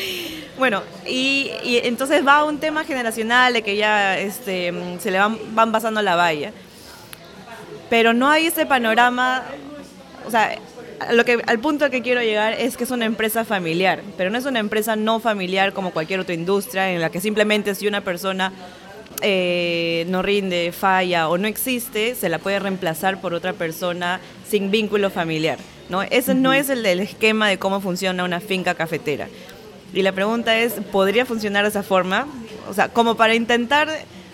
bueno, 0.58 0.82
y, 1.06 1.50
entonces 1.84 2.26
va 2.26 2.44
un 2.44 2.58
tema 2.58 2.84
generacional 2.84 3.52
de 3.52 3.62
que 3.62 3.76
ya 3.76 4.18
este, 4.18 4.72
se 5.00 5.10
le 5.10 5.18
van, 5.18 5.38
van 5.54 5.72
pasando 5.72 6.02
la 6.02 6.14
valla. 6.14 6.52
Pero 7.90 8.12
no 8.12 8.30
hay 8.30 8.46
ese 8.46 8.66
panorama, 8.66 9.44
o 10.26 10.30
sea, 10.30 10.58
lo 11.12 11.24
que, 11.24 11.42
al 11.46 11.58
punto 11.58 11.90
que 11.90 12.02
quiero 12.02 12.22
llegar 12.22 12.54
es 12.54 12.76
que 12.76 12.84
es 12.84 12.90
una 12.90 13.04
empresa 13.04 13.44
familiar, 13.44 14.02
pero 14.16 14.30
no 14.30 14.38
es 14.38 14.46
una 14.46 14.60
empresa 14.60 14.96
no 14.96 15.20
familiar 15.20 15.72
como 15.72 15.90
cualquier 15.92 16.20
otra 16.20 16.34
industria 16.34 16.90
en 16.92 17.00
la 17.00 17.10
que 17.10 17.20
simplemente 17.20 17.74
si 17.74 17.86
una 17.86 18.00
persona 18.02 18.52
eh, 19.22 20.04
no 20.08 20.22
rinde, 20.22 20.72
falla 20.72 21.28
o 21.28 21.38
no 21.38 21.48
existe, 21.48 22.14
se 22.14 22.28
la 22.28 22.38
puede 22.38 22.58
reemplazar 22.58 23.20
por 23.20 23.34
otra 23.34 23.52
persona 23.52 24.20
sin 24.48 24.70
vínculo 24.70 25.10
familiar. 25.10 25.58
¿no? 25.88 26.02
Ese 26.02 26.34
no 26.34 26.52
es 26.52 26.70
el 26.70 26.82
del 26.82 27.00
esquema 27.00 27.48
de 27.48 27.58
cómo 27.58 27.80
funciona 27.80 28.24
una 28.24 28.40
finca 28.40 28.74
cafetera. 28.74 29.28
Y 29.92 30.02
la 30.02 30.12
pregunta 30.12 30.58
es, 30.58 30.74
¿podría 30.90 31.24
funcionar 31.24 31.62
de 31.62 31.70
esa 31.70 31.82
forma? 31.82 32.26
O 32.68 32.74
sea, 32.74 32.88
como 32.88 33.16
para 33.16 33.34
intentar 33.34 33.88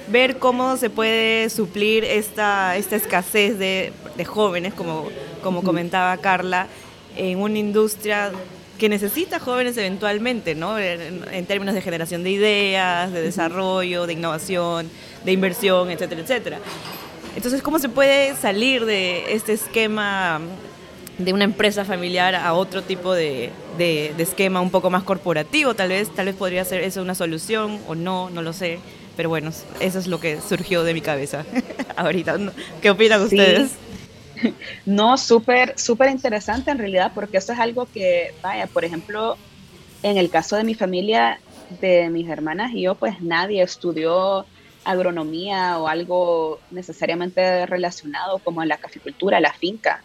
ver 0.09 0.39
cómo 0.39 0.77
se 0.77 0.91
puede 0.91 1.51
suplir 1.51 2.05
esta, 2.05 2.77
esta 2.77 2.97
escasez 2.97 3.59
de, 3.59 3.93
jóvenes, 4.27 4.75
como, 4.75 5.09
como 5.43 5.63
comentaba 5.63 6.17
Carla, 6.19 6.67
en 7.17 7.39
una 7.39 7.59
industria 7.59 8.33
que 8.81 8.89
necesita 8.89 9.39
jóvenes 9.39 9.77
eventualmente, 9.77 10.55
¿no? 10.55 10.79
En, 10.79 11.45
términos 11.45 11.75
de 11.75 11.83
generación 11.83 12.25
de 12.25 12.31
ideas, 12.31 13.13
de 13.13 13.21
desarrollo, 13.21 14.07
de 14.07 14.15
innovación, 14.15 14.91
de 15.23 15.33
inversión, 15.33 15.91
etcétera, 15.91 16.23
etcétera. 16.23 16.59
Entonces, 17.37 17.63
¿cómo 17.63 17.79
se 17.79 17.91
puede 17.91 18.35
salir 18.35 18.87
de 18.87 19.35
este 19.35 19.53
esquema 19.53 20.41
de 21.19 21.33
una 21.35 21.45
empresa 21.45 21.85
familiar 21.85 22.35
a 22.35 22.55
otro 22.55 22.83
tipo 22.83 23.13
de, 23.13 23.51
de, 23.77 24.15
esquema 24.19 24.63
un 24.63 24.71
poco 24.71 24.89
más 24.89 25.03
corporativo? 25.03 25.75
Tal 25.75 25.91
vez, 25.91 26.09
tal 26.15 26.25
vez 26.27 26.35
podría 26.35 26.65
ser 26.65 26.81
eso 26.81 27.03
una 27.03 27.15
solución 27.15 27.79
o 27.87 27.95
no, 27.95 28.31
no 28.31 28.41
lo 28.41 28.55
sé. 28.55 28.79
Pero 29.15 29.29
bueno, 29.29 29.51
eso 29.81 29.99
es 29.99 30.07
lo 30.07 30.21
que 30.21 30.41
surgió 30.41 30.85
de 30.85 30.95
mi 30.95 31.03
cabeza 31.03 31.45
ahorita. 31.97 32.39
¿Qué 32.81 32.89
opinan 32.89 33.21
ustedes? 33.21 33.73
No, 34.87 35.17
súper, 35.17 35.79
súper 35.79 36.11
interesante 36.11 36.71
en 36.71 36.79
realidad, 36.79 37.13
porque 37.15 37.39
eso 37.39 37.53
es 37.53 37.59
algo 37.59 37.87
que, 37.87 38.33
vaya, 38.43 38.67
por 38.67 38.85
ejemplo, 38.85 39.37
en 40.03 40.17
el 40.17 40.31
caso 40.31 40.57
de 40.57 40.65
mi 40.65 40.75
familia, 40.75 41.41
de 41.81 42.11
mis 42.11 42.29
hermanas 42.29 42.73
y 42.75 42.83
yo, 42.83 42.95
pues 42.95 43.21
nadie 43.21 43.63
estudió 43.63 44.47
agronomía 44.85 45.79
o 45.79 45.89
algo 45.89 46.59
necesariamente 46.71 47.67
relacionado 47.67 48.39
como 48.39 48.65
la 48.65 48.79
caficultura, 48.79 49.41
la 49.41 49.53
finca. 49.53 50.03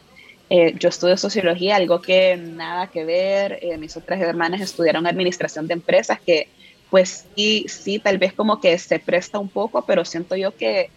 Eh, 0.49 0.75
yo 0.77 0.89
estudio 0.89 1.17
sociología, 1.17 1.77
algo 1.77 2.01
que 2.01 2.37
nada 2.37 2.87
que 2.87 3.03
ver. 3.03 3.59
Eh, 3.61 3.77
mis 3.77 3.97
otras 3.97 4.21
hermanas 4.21 4.61
estudiaron 4.61 5.07
administración 5.07 5.67
de 5.67 5.73
empresas, 5.73 6.19
que 6.19 6.49
pues 6.89 7.25
sí, 7.35 7.65
sí, 7.67 7.99
tal 7.99 8.17
vez 8.17 8.33
como 8.33 8.61
que 8.61 8.77
se 8.77 8.99
presta 8.99 9.39
un 9.39 9.49
poco, 9.49 9.83
pero 9.85 10.05
siento 10.05 10.35
yo 10.35 10.55
que 10.55 10.91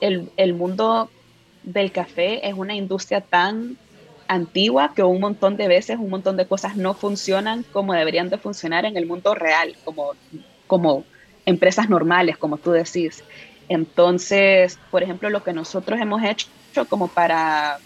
el, 0.00 0.28
el 0.36 0.54
mundo 0.54 1.08
del 1.62 1.92
café 1.92 2.48
es 2.48 2.54
una 2.54 2.74
industria 2.74 3.20
tan 3.20 3.76
antigua 4.28 4.92
que 4.94 5.02
un 5.02 5.20
montón 5.20 5.56
de 5.56 5.66
veces 5.66 5.98
un 5.98 6.08
montón 6.08 6.36
de 6.36 6.46
cosas 6.46 6.76
no 6.76 6.94
funcionan 6.94 7.64
como 7.72 7.94
deberían 7.94 8.30
de 8.30 8.38
funcionar 8.38 8.84
en 8.84 8.96
el 8.96 9.06
mundo 9.06 9.34
real, 9.34 9.76
como, 9.84 10.12
como 10.66 11.04
empresas 11.46 11.88
normales, 11.88 12.38
como 12.38 12.56
tú 12.56 12.70
decís. 12.70 13.24
Entonces, 13.68 14.78
por 14.90 15.02
ejemplo, 15.02 15.30
lo 15.30 15.42
que 15.42 15.52
nosotros 15.52 16.00
hemos 16.00 16.22
hecho 16.22 16.48
como 16.88 17.08
para 17.08 17.78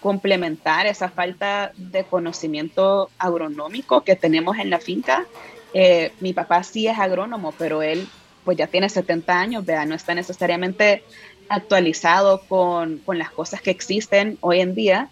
complementar 0.00 0.86
esa 0.86 1.08
falta 1.08 1.72
de 1.76 2.04
conocimiento 2.04 3.10
agronómico 3.18 4.02
que 4.02 4.16
tenemos 4.16 4.58
en 4.58 4.70
la 4.70 4.78
finca, 4.78 5.26
eh, 5.74 6.12
mi 6.20 6.32
papá 6.32 6.62
sí 6.62 6.86
es 6.86 6.98
agrónomo, 6.98 7.52
pero 7.58 7.82
él 7.82 8.08
pues 8.44 8.56
ya 8.56 8.68
tiene 8.68 8.88
70 8.88 9.40
años, 9.40 9.66
vea, 9.66 9.84
no 9.84 9.94
está 9.94 10.14
necesariamente 10.14 11.02
actualizado 11.48 12.42
con, 12.48 12.98
con, 12.98 13.18
las 13.18 13.30
cosas 13.30 13.60
que 13.60 13.70
existen 13.70 14.38
hoy 14.40 14.60
en 14.60 14.74
día. 14.74 15.10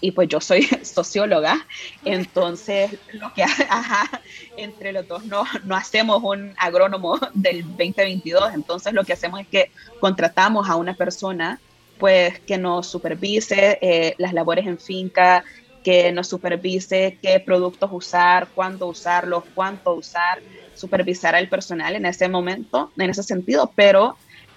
Y 0.00 0.12
pues 0.12 0.28
yo 0.28 0.40
soy 0.42 0.62
socióloga, 0.82 1.66
entonces 2.04 2.98
lo 3.14 3.32
que 3.32 3.42
ajá, 3.70 4.20
entre 4.58 4.92
los 4.92 5.08
dos 5.08 5.24
no, 5.24 5.44
no 5.64 5.74
hacemos 5.74 6.22
un 6.22 6.54
agrónomo 6.58 7.18
del 7.32 7.62
2022, 7.62 8.54
entonces 8.54 8.92
lo 8.92 9.04
que 9.04 9.14
hacemos 9.14 9.40
es 9.40 9.46
que 9.48 9.70
contratamos 9.98 10.68
a 10.68 10.76
una 10.76 10.94
persona 10.94 11.60
pues 11.98 12.38
que 12.40 12.58
nos 12.58 12.86
supervise 12.86 13.78
eh, 13.80 14.14
las 14.18 14.34
labores 14.34 14.66
en 14.66 14.78
finca, 14.78 15.44
que 15.82 16.10
nos 16.12 16.28
supervise 16.28 17.18
qué 17.22 17.40
productos 17.40 17.90
usar, 17.92 18.48
cuándo 18.54 18.88
usarlos, 18.88 19.44
cuánto 19.54 19.94
usar, 19.94 20.42
supervisar 20.74 21.36
al 21.36 21.48
personal 21.48 21.94
en 21.94 22.06
ese 22.06 22.28
momento, 22.28 22.90
en 22.98 23.10
ese 23.10 23.22
sentido, 23.22 23.72
pero 23.74 24.16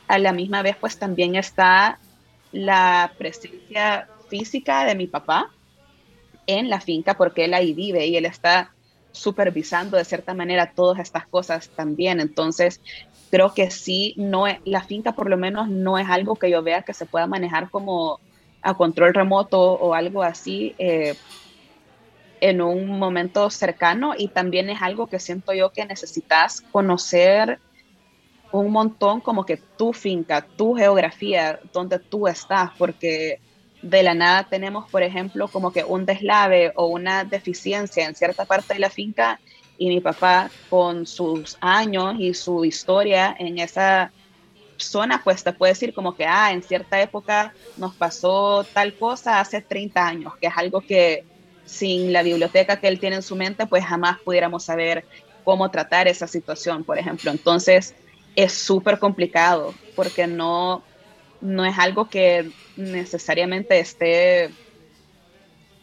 a 0.10 0.20
la 0.20 0.34
misma 0.34 0.64
vez 0.64 0.76
pues 0.82 0.98
también 0.98 1.36
está 1.36 2.02
la 2.52 3.16
presencia 3.18 4.10
física 4.28 4.86
de 4.86 4.96
mi 4.96 5.08
papá 5.08 5.54
en 6.48 6.70
la 6.70 6.82
finca 6.82 7.16
porque 7.16 7.46
él 7.46 7.54
ahí 7.54 7.74
vive 7.74 8.08
y 8.08 8.18
él 8.18 8.26
está 8.26 8.76
supervisando 9.12 9.98
de 9.98 10.06
cierta 10.06 10.34
manera 10.34 10.74
todas 10.76 11.00
estas 11.00 11.28
cosas 11.28 11.72
también. 11.76 12.20
Entonces, 12.20 12.82
creo 13.30 13.54
que 13.54 13.72
sí, 13.72 14.16
no 14.18 14.48
es, 14.48 14.60
la 14.66 14.84
finca 14.84 15.14
por 15.14 15.30
lo 15.30 15.38
menos 15.38 15.70
no 15.70 15.98
es 16.00 16.10
algo 16.10 16.40
que 16.40 16.50
yo 16.50 16.64
vea 16.64 16.84
que 16.84 16.94
se 16.96 17.06
pueda 17.06 17.28
manejar 17.28 17.70
como 17.70 18.22
a 18.62 18.76
control 18.76 19.14
remoto 19.14 19.62
o 19.74 19.94
algo 19.94 20.24
así 20.24 20.76
eh, 20.80 21.20
en 22.42 22.62
un 22.62 22.98
momento 23.00 23.50
cercano 23.50 24.14
y 24.18 24.32
también 24.32 24.70
es 24.70 24.82
algo 24.82 25.08
que 25.10 25.20
siento 25.20 25.54
yo 25.54 25.72
que 25.72 25.86
necesitas 25.86 26.62
conocer 26.72 27.62
un 28.52 28.72
montón 28.72 29.22
como 29.22 29.46
que 29.46 29.58
tu 29.78 29.94
finca, 29.94 30.48
tu 30.56 30.76
geografía, 30.76 31.60
donde 31.72 32.00
tú 32.00 32.28
estás, 32.28 32.72
porque 32.78 33.40
de 33.82 34.04
la 34.04 34.14
nada 34.14 34.48
tenemos, 34.50 34.90
por 34.90 35.04
ejemplo, 35.04 35.48
como 35.48 35.72
que 35.72 35.84
un 35.84 36.06
deslave 36.06 36.74
o 36.76 36.88
una 36.88 37.24
deficiencia 37.24 38.06
en 38.06 38.16
cierta 38.16 38.46
parte 38.46 38.74
de 38.74 38.80
la 38.80 38.90
finca 38.90 39.40
y 39.78 39.88
mi 39.88 40.02
papá 40.02 40.52
con 40.70 41.06
sus 41.06 41.58
años 41.62 42.16
y 42.20 42.34
su 42.34 42.66
historia 42.66 43.36
en 43.40 43.60
esa 43.60 44.12
zona, 44.78 45.22
pues 45.24 45.44
puede 45.58 45.74
decir 45.74 45.94
como 45.94 46.16
que, 46.16 46.26
ah, 46.26 46.52
en 46.52 46.64
cierta 46.64 47.02
época 47.02 47.54
nos 47.78 47.96
pasó 47.96 48.66
tal 48.74 48.98
cosa 48.98 49.40
hace 49.40 49.62
30 49.62 50.06
años, 50.06 50.34
que 50.40 50.48
es 50.48 50.54
algo 50.56 50.82
que 50.82 51.24
sin 51.64 52.12
la 52.12 52.24
biblioteca 52.24 52.80
que 52.80 52.88
él 52.88 53.00
tiene 53.00 53.18
en 53.18 53.24
su 53.24 53.36
mente, 53.36 53.68
pues 53.68 53.86
jamás 53.86 54.18
pudiéramos 54.24 54.66
saber 54.66 55.06
cómo 55.44 55.70
tratar 55.72 56.08
esa 56.08 56.28
situación, 56.28 56.84
por 56.84 56.98
ejemplo. 56.98 57.32
Entonces, 57.32 57.96
es 58.36 58.54
súper 58.54 59.00
complicado 59.00 59.74
porque 59.96 60.28
no, 60.28 60.84
no 61.42 61.66
es 61.66 61.78
algo 61.78 62.10
que 62.10 62.52
necesariamente 62.78 63.80
esté, 63.80 64.50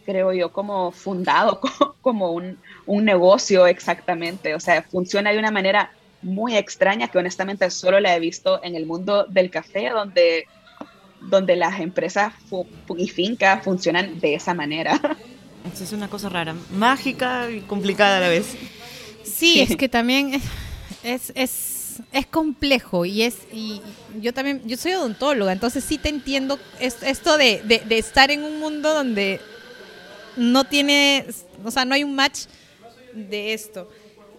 creo 0.05 0.33
yo, 0.33 0.53
como 0.53 0.93
fundado 0.93 1.61
como 2.01 2.33
un, 2.33 2.59
un 2.87 3.05
negocio 3.05 3.67
exactamente. 3.67 4.55
O 4.55 4.61
sea, 4.61 4.83
funciona 4.83 5.33
de 5.33 5.39
una 5.39 5.51
manera 5.51 5.91
muy 6.23 6.57
extraña 6.57 7.09
que 7.09 7.19
honestamente 7.19 7.71
solo 7.71 8.01
la 8.01 8.17
he 8.17 8.21
visto 8.21 8.63
en 8.63 8.75
el 8.75 8.87
mundo 8.87 9.25
del 9.29 9.51
café, 9.51 9.91
donde, 9.91 10.47
donde 11.21 11.57
las 11.57 11.81
empresas 11.81 12.33
y 12.97 13.09
fincas 13.09 13.63
funcionan 13.63 14.19
de 14.21 14.35
esa 14.35 14.55
manera. 14.55 15.01
Es 15.81 15.93
una 15.93 16.09
cosa 16.09 16.29
rara, 16.29 16.55
mágica 16.71 17.51
y 17.51 17.61
complicada 17.61 18.19
a 18.19 18.21
la 18.21 18.29
vez. 18.29 18.57
Sí, 19.25 19.61
es 19.61 19.77
que 19.77 19.89
también 19.89 20.41
es, 21.03 21.33
es, 21.35 21.76
es 22.13 22.27
complejo 22.27 23.05
y 23.05 23.23
es 23.23 23.39
y 23.53 23.81
yo 24.21 24.33
también 24.33 24.63
yo 24.67 24.77
soy 24.77 24.93
odontóloga, 24.93 25.53
entonces 25.53 25.85
sí 25.85 25.99
te 25.99 26.09
entiendo 26.09 26.59
esto 26.81 27.37
de, 27.37 27.63
de, 27.65 27.99
estar 27.99 28.31
en 28.31 28.45
un 28.45 28.59
mundo 28.59 28.93
donde 28.95 29.41
no 30.37 30.65
tiene, 30.65 31.27
o 31.65 31.71
sea, 31.71 31.85
no 31.85 31.95
hay 31.95 32.05
un 32.05 32.15
match 32.15 32.47
de 33.13 33.53
esto. 33.55 33.91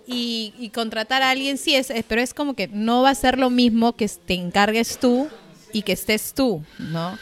Y, 0.09 0.53
y, 0.57 0.69
contratar 0.69 1.21
a 1.21 1.31
alguien 1.31 1.57
sí 1.57 1.75
es, 1.75 1.91
pero 2.07 2.21
es 2.21 2.33
como 2.33 2.53
que 2.53 2.69
no 2.69 3.01
va 3.01 3.09
a 3.09 3.15
ser 3.15 3.37
lo 3.37 3.49
mismo 3.49 3.93
que 3.93 4.07
te 4.07 4.35
encargues 4.35 4.97
tú 4.99 5.27
y 5.73 5.81
que 5.81 5.91
estés 5.91 6.33
tú, 6.33 6.63
¿no? 6.79 7.17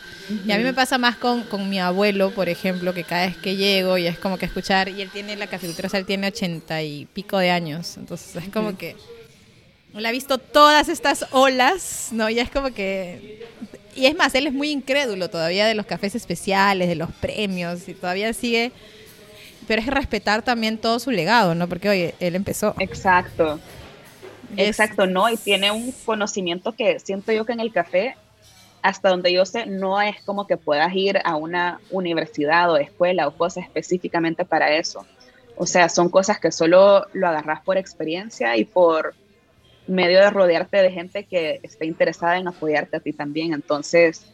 Y 0.46 0.52
a 0.52 0.58
mí 0.58 0.64
me 0.64 0.74
pasa 0.74 0.98
más 0.98 1.18
con, 1.18 1.44
con, 1.44 1.70
mi 1.70 1.80
abuelo, 1.80 2.32
por 2.32 2.48
ejemplo, 2.50 2.94
que 2.94 3.04
cada 3.04 3.28
vez 3.28 3.38
que 3.38 3.56
llego 3.56 3.98
y 3.98 4.08
es 4.08 4.18
como 4.20 4.38
que 4.38 4.46
escuchar, 4.46 4.90
y 4.90 5.02
él 5.02 5.10
tiene 5.12 5.36
la 5.36 5.48
cafetería, 5.48 5.88
o 5.88 5.90
sea, 5.90 6.00
él 6.00 6.06
tiene 6.06 6.28
ochenta 6.28 6.82
y 6.84 7.06
pico 7.08 7.38
de 7.38 7.52
años, 7.52 7.98
entonces 7.98 8.36
es 8.36 8.50
como 8.50 8.78
que 8.78 8.96
él 9.96 10.06
ha 10.06 10.12
visto 10.12 10.38
todas 10.38 10.90
estas 10.90 11.26
olas, 11.32 12.10
¿no? 12.12 12.30
Y 12.30 12.40
es 12.40 12.50
como 12.50 12.72
que... 12.74 13.48
Y 13.96 14.08
es 14.08 14.16
más, 14.16 14.36
él 14.36 14.48
es 14.48 14.54
muy 14.54 14.72
incrédulo 14.72 15.30
todavía 15.30 15.66
de 15.66 15.74
los 15.74 15.86
cafés 15.86 16.16
especiales, 16.16 16.90
de 16.90 16.96
los 16.96 17.12
premios, 17.12 17.88
y 17.88 17.94
todavía 17.94 18.34
sigue... 18.34 18.72
Pero 19.68 19.82
es 19.82 19.88
respetar 19.88 20.44
también 20.44 20.78
todo 20.78 21.00
su 21.00 21.10
legado, 21.10 21.56
¿no? 21.56 21.68
Porque, 21.68 21.90
oye, 21.90 22.16
él 22.20 22.36
empezó. 22.36 22.76
Exacto. 22.78 23.60
Exacto, 24.58 25.08
¿no? 25.08 25.28
Y 25.30 25.38
tiene 25.38 25.72
un 25.72 25.92
conocimiento 26.06 26.74
que 26.74 27.00
siento 27.00 27.32
yo 27.32 27.46
que 27.46 27.54
en 27.54 27.60
el 27.60 27.72
café 27.72 28.16
hasta 28.86 29.10
donde 29.10 29.34
yo 29.34 29.48
sé, 29.48 29.66
no 29.66 30.00
es 30.00 30.22
como 30.26 30.46
que 30.46 30.58
puedas 30.58 30.94
ir 30.94 31.20
a 31.24 31.36
una 31.36 31.80
universidad 31.90 32.72
o 32.72 32.78
escuela 32.78 33.28
o 33.28 33.32
cosas 33.36 33.64
específicamente 33.64 34.46
para 34.46 34.76
eso. 34.78 35.08
O 35.58 35.66
sea, 35.66 35.90
son 35.90 36.10
cosas 36.10 36.40
que 36.40 36.52
solo 36.52 37.08
lo 37.14 37.28
agarras 37.28 37.62
por 37.64 37.78
experiencia 37.78 38.56
y 38.58 38.66
por 38.66 39.16
medio 39.88 40.20
de 40.20 40.30
rodearte 40.30 40.78
de 40.78 40.92
gente 40.92 41.26
que 41.26 41.60
esté 41.64 41.86
interesada 41.86 42.38
en 42.38 42.48
apoyarte 42.48 42.98
a 42.98 43.00
ti 43.00 43.14
también. 43.14 43.54
Entonces, 43.54 44.26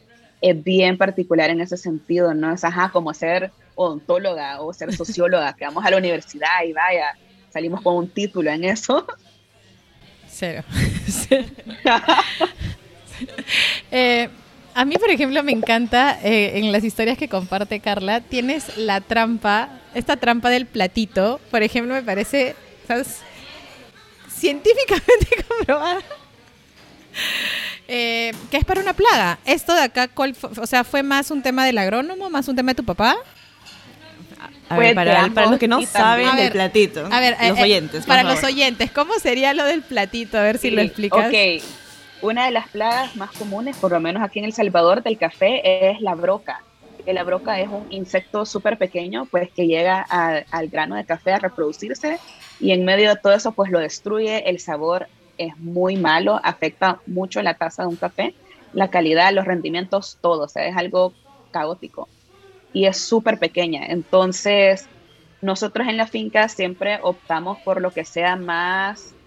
es 0.42 0.64
bien 0.64 0.98
particular 0.98 1.50
en 1.50 1.62
ese 1.62 1.78
sentido, 1.78 2.34
¿no? 2.34 2.54
Es 2.54 2.64
ajá, 2.64 2.90
como 2.92 3.14
ser 3.14 3.52
odontóloga 3.76 4.62
o 4.62 4.74
ser 4.74 4.94
socióloga, 4.98 5.54
que 5.54 5.66
vamos 5.66 5.86
a 5.86 5.92
la 5.92 5.98
universidad 5.98 6.64
y 6.68 6.74
vaya, 6.74 7.18
salimos 7.50 7.82
con 7.82 7.96
un 7.96 8.10
título 8.10 8.50
en 8.52 8.64
eso. 8.66 9.06
Cero. 10.28 10.64
eh, 13.92 14.30
a 14.74 14.86
mí, 14.86 14.96
por 14.98 15.10
ejemplo, 15.10 15.44
me 15.44 15.52
encanta 15.52 16.18
eh, 16.24 16.58
en 16.58 16.72
las 16.72 16.84
historias 16.84 17.18
que 17.18 17.28
comparte 17.28 17.82
Carla, 17.82 18.22
tienes 18.22 18.78
la 18.78 19.02
trampa, 19.02 19.70
esta 19.94 20.16
trampa 20.18 20.50
del 20.50 20.66
platito, 20.66 21.42
por 21.52 21.62
ejemplo, 21.62 21.94
me 21.94 22.02
parece, 22.02 22.56
¿sabes? 22.88 23.22
Científicamente 24.42 25.44
comprobada. 25.48 26.02
Eh, 27.88 28.32
que 28.50 28.58
es 28.58 28.66
para 28.66 28.82
una 28.82 28.94
plaga. 28.94 29.38
Esto 29.46 29.76
de 29.76 29.82
acá, 29.82 30.10
o 30.16 30.66
sea, 30.66 30.84
¿fue 30.84 31.04
más 31.04 31.30
un 31.30 31.44
tema 31.44 31.64
del 31.64 31.78
agrónomo, 31.78 32.28
más 32.32 32.48
un 32.48 32.56
tema 32.56 32.72
de 32.72 32.76
tu 32.76 32.84
papá? 32.84 33.18
A 34.68 34.78
ver, 34.78 34.96
para, 34.96 35.28
los 35.28 35.60
que 35.60 35.68
no 35.68 35.82
saben 35.86 36.36
del 36.38 36.52
platito, 36.52 37.08
a 37.12 37.20
ver, 37.20 37.36
los 37.40 37.60
eh, 37.60 37.62
oyentes. 37.62 38.06
Para 38.06 38.24
los 38.24 38.44
oyentes, 38.44 38.90
¿cómo 38.90 39.14
sería 39.20 39.54
lo 39.54 39.66
del 39.66 39.84
platito? 39.84 40.40
A 40.40 40.42
ver 40.42 40.58
si 40.58 40.72
lo 40.72 40.82
explicas. 40.82 41.28
Ok, 41.28 41.64
una 42.22 42.46
de 42.46 42.52
las 42.52 42.68
plagas 42.70 43.16
más 43.18 43.32
comunes, 43.32 43.78
por 43.78 43.92
lo 43.92 44.00
menos 44.00 44.24
aquí 44.24 44.40
en 44.40 44.46
El 44.46 44.54
Salvador, 44.54 45.04
del 45.04 45.20
café 45.20 45.92
es 45.92 46.02
la 46.02 46.16
broca. 46.16 46.64
La 47.06 47.24
broca 47.24 47.60
es 47.60 47.68
un 47.68 47.86
insecto 47.92 48.46
súper 48.46 48.78
pequeño, 48.78 49.26
pues 49.26 49.52
que 49.52 49.68
llega 49.68 50.02
al 50.02 50.68
grano 50.70 50.96
de 50.96 51.06
café 51.06 51.34
a 51.34 51.40
reproducirse 51.40 52.18
y 52.62 52.72
en 52.74 52.86
medio 52.86 53.10
de 53.10 53.18
todo 53.18 53.34
eso, 53.34 53.54
pues 53.54 53.72
lo 53.72 53.80
destruye. 53.80 54.50
El 54.50 54.60
sabor 54.60 55.10
es 55.38 55.58
muy 55.58 55.98
malo, 55.98 56.40
afecta 56.44 57.02
mucho 57.08 57.42
la 57.42 57.56
taza 57.58 57.84
de 57.84 57.90
un 57.90 57.98
café, 57.98 58.38
la 58.72 58.90
calidad, 58.92 59.34
los 59.34 59.46
rendimientos, 59.46 60.20
todo. 60.22 60.46
O 60.46 60.50
sea, 60.50 60.68
es 60.68 60.78
algo 60.78 61.18
caótico 61.52 62.12
y 62.74 62.86
es 62.86 62.98
súper 63.00 63.40
pequeña. 63.40 63.86
Entonces, 63.88 64.92
nosotros 65.42 65.88
en 65.88 65.98
la 65.98 66.08
finca 66.08 66.50
siempre 66.50 67.00
optamos 67.04 67.62
por 67.64 67.82
lo 67.82 67.94
que 67.94 68.06
sea 68.06 68.36
más 68.38 69.18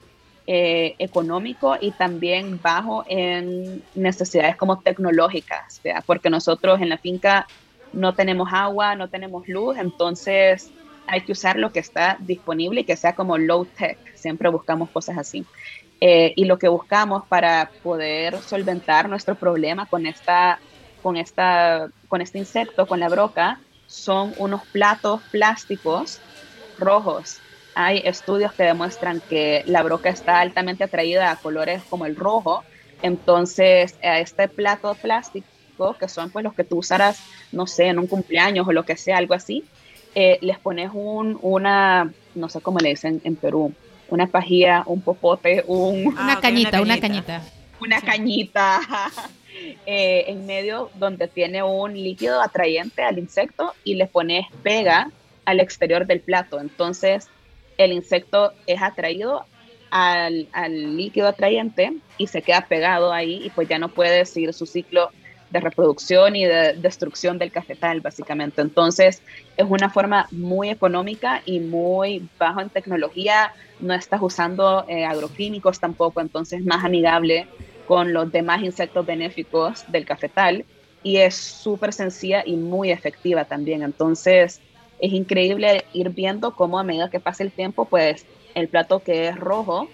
eh, 0.47 0.97
económico 0.99 1.77
y 1.81 1.97
también 1.97 2.61
bajo 2.61 3.05
en 3.09 3.85
necesidades 3.95 4.57
como 4.57 4.83
tecnológicas, 4.83 5.83
porque 6.07 6.31
nosotros 6.31 6.81
en 6.81 6.91
la 6.91 6.99
finca 6.99 7.51
no 7.93 8.15
tenemos 8.15 8.49
agua, 8.53 8.95
no 8.97 9.11
tenemos 9.11 9.49
luz, 9.49 9.77
entonces 9.79 10.75
hay 11.07 11.23
que 11.23 11.33
usar 11.33 11.57
lo 11.57 11.73
que 11.73 11.81
está 11.81 12.17
disponible 12.21 12.83
y 12.83 12.85
que 12.85 12.97
sea 12.97 13.15
como 13.15 13.39
low 13.39 13.65
tech, 13.65 13.99
siempre 14.15 14.49
buscamos 14.49 14.91
cosas 14.91 15.19
así. 15.19 15.45
Eh, 16.01 16.33
y 16.37 16.45
lo 16.45 16.59
que 16.59 16.69
buscamos 16.69 17.27
para 17.29 17.71
poder 17.83 18.39
solventar 18.41 19.09
nuestro 19.09 19.35
problema 19.35 19.87
con, 19.87 20.07
esta, 20.07 20.59
con, 21.03 21.17
esta, 21.17 21.89
con 22.09 22.21
este 22.21 22.39
insecto, 22.39 22.87
con 22.87 23.01
la 23.01 23.09
broca, 23.09 23.61
son 23.87 24.35
unos 24.39 24.63
platos 24.67 25.21
plásticos 25.31 26.21
rojos 26.79 27.41
hay 27.75 28.03
estudios 28.05 28.53
que 28.53 28.63
demuestran 28.63 29.21
que 29.21 29.65
la 29.67 29.83
broca 29.83 30.09
está 30.09 30.41
altamente 30.41 30.85
atraída 30.85 31.31
a 31.31 31.37
colores 31.37 31.83
como 31.91 32.07
el 32.07 32.17
rojo. 32.17 32.63
Entonces, 33.03 33.97
a 34.03 34.21
este 34.21 34.49
plato 34.49 34.95
plástico, 34.95 35.97
que 35.99 36.09
son 36.09 36.31
pues 36.31 36.45
los 36.45 36.55
que 36.55 36.65
tú 36.65 36.79
usarás, 36.79 37.19
no 37.53 37.67
sé, 37.67 37.87
en 37.87 37.99
un 37.99 38.07
cumpleaños 38.07 38.67
o 38.67 38.73
lo 38.73 38.85
que 38.85 38.97
sea, 38.97 39.19
algo 39.19 39.35
así, 39.35 39.65
eh, 40.15 40.39
les 40.41 40.59
pones 40.59 40.91
un, 40.93 41.39
una, 41.43 42.13
no 42.35 42.49
sé 42.49 42.61
cómo 42.61 42.79
le 42.79 42.91
dicen 42.91 43.21
en 43.25 43.37
Perú, 43.37 43.73
una 44.09 44.27
pajilla, 44.27 44.83
un 44.87 45.01
popote, 45.01 45.65
un... 45.67 46.07
una, 46.07 46.35
ah, 46.35 46.41
cañita, 46.41 46.81
una 46.81 46.99
cañita, 46.99 47.43
una 47.81 48.01
cañita. 48.01 48.81
Eh, 49.87 50.25
en 50.27 50.47
medio 50.47 50.91
donde 50.95 51.29
tiene 51.29 51.63
un 51.63 51.95
líquido 51.95 52.43
atrayente 52.43 53.05
al 53.05 53.21
insecto 53.21 53.73
y 53.85 53.95
le 53.95 54.07
pones 54.07 54.47
pega 54.65 55.13
al 55.45 55.61
exterior 55.61 56.07
del 56.07 56.21
plato. 56.21 56.61
Entonces, 56.61 57.29
el 57.79 57.93
insecto 57.93 58.53
es 58.67 58.83
atraído 58.83 59.47
al, 59.91 60.49
líquido 60.97 61.29
atrayente 61.29 61.93
y 62.19 62.27
se 62.27 62.43
queda 62.43 62.67
pegado 62.67 63.13
ahí 63.13 63.43
y 63.45 63.51
pues 63.51 63.69
ya 63.69 63.79
no 63.79 63.89
puede 63.89 64.25
seguir 64.27 64.53
su 64.53 64.67
ciclo 64.67 65.11
de 65.55 65.61
reproducción 65.61 66.35
y 66.35 66.45
de 66.45 66.75
destrucción 66.75 67.39
del 67.39 67.53
cafetal, 67.53 68.01
básicamente. 68.01 68.61
Entonces, 68.61 69.23
es 69.57 69.67
una 69.69 69.89
forma 69.89 70.27
muy 70.33 70.69
económica 70.69 71.43
y 71.47 71.61
muy 71.61 72.29
bajo 72.39 72.61
en 72.61 72.71
tecnología. 72.71 73.53
No 73.79 73.95
estás 73.95 74.21
usando 74.21 74.85
eh, 74.89 75.05
agroquímicos 75.05 75.79
tampoco, 75.79 76.21
entonces 76.21 76.65
más 76.65 76.85
amigable 76.85 77.47
con 77.87 78.13
los 78.13 78.33
demás 78.33 78.65
insectos 78.65 79.07
benéficos 79.07 79.85
del 79.87 80.05
cafetal 80.05 80.65
y 81.05 81.19
es 81.19 81.37
súper 81.37 81.93
sencilla 81.93 82.43
y 82.45 82.57
muy 82.57 82.91
efectiva 82.91 83.45
también. 83.45 83.85
Entonces, 83.85 84.61
es 84.99 85.13
increíble 85.13 85.85
ir 85.93 86.11
viendo 86.11 86.57
cómo 86.57 86.81
a 86.81 86.83
medida 86.83 87.11
que 87.11 87.21
pasa 87.21 87.45
el 87.45 87.53
tiempo, 87.53 87.85
pues 87.85 88.27
el 88.57 88.69
plato 88.69 89.05
que 89.05 89.29
es 89.29 89.37
rojo, 89.37 89.89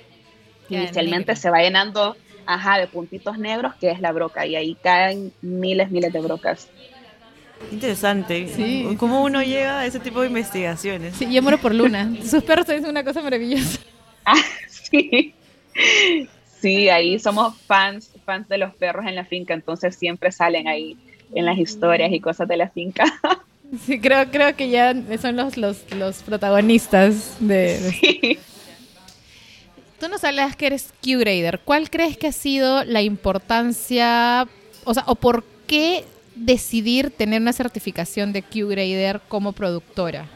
inicialmente 0.71 1.37
se 1.37 1.51
va 1.51 1.61
llenando 1.61 2.17
ajá, 2.47 2.79
de 2.79 2.87
puntitos 2.87 3.39
negros, 3.39 3.75
que 3.81 3.91
es 3.91 4.01
la 4.01 4.13
broca, 4.13 4.47
y 4.47 4.57
ahí 4.57 4.77
caen 4.83 5.33
miles, 5.43 5.91
miles 5.91 6.13
de 6.13 6.21
brocas. 6.21 6.69
Interesante. 7.71 8.49
Sí. 8.49 8.97
¿Cómo 8.99 9.23
uno 9.23 9.43
llega 9.43 9.81
a 9.81 9.87
ese 9.87 10.01
tipo 10.01 10.21
de 10.21 10.29
investigaciones? 10.29 11.15
Sí, 11.17 11.31
yo 11.31 11.43
muero 11.43 11.59
por 11.59 11.75
Luna. 11.75 12.11
Sus 12.25 12.43
perros 12.43 12.67
son 12.67 12.87
una 12.87 13.05
cosa 13.05 13.23
maravillosa. 13.23 13.79
Ah, 14.23 14.35
sí. 14.69 15.35
Sí, 16.61 16.91
ahí 16.91 17.19
somos 17.19 17.57
fans, 17.63 18.11
fans 18.27 18.47
de 18.49 18.59
los 18.59 18.75
perros 18.75 19.07
en 19.07 19.15
la 19.15 19.25
finca, 19.25 19.55
entonces 19.55 19.97
siempre 19.97 20.31
salen 20.31 20.69
ahí 20.69 20.95
en 21.35 21.47
las 21.47 21.59
historias 21.59 22.13
y 22.13 22.21
cosas 22.21 22.47
de 22.47 22.59
la 22.59 22.69
finca. 22.69 23.05
Sí, 23.87 23.99
creo, 23.99 24.31
creo 24.31 24.55
que 24.57 24.69
ya 24.69 24.95
son 25.21 25.37
los, 25.37 25.57
los, 25.57 25.91
los 25.95 26.23
protagonistas 26.23 27.37
de... 27.41 28.39
tú 30.01 30.09
nos 30.09 30.25
hablas 30.25 30.57
que 30.57 30.67
eres 30.67 30.93
Q-Grader. 31.05 31.61
¿Cuál 31.65 31.91
crees 31.91 32.17
que 32.17 32.27
ha 32.27 32.33
sido 32.33 32.83
la 32.85 33.03
importancia, 33.03 34.49
o 34.85 34.95
sea, 34.95 35.05
o 35.07 35.15
por 35.15 35.45
qué 35.67 36.05
decidir 36.35 37.11
tener 37.11 37.41
una 37.41 37.53
certificación 37.53 38.33
de 38.33 38.43
Q-Grader 38.43 39.21
como 39.29 39.53
productora? 39.53 40.27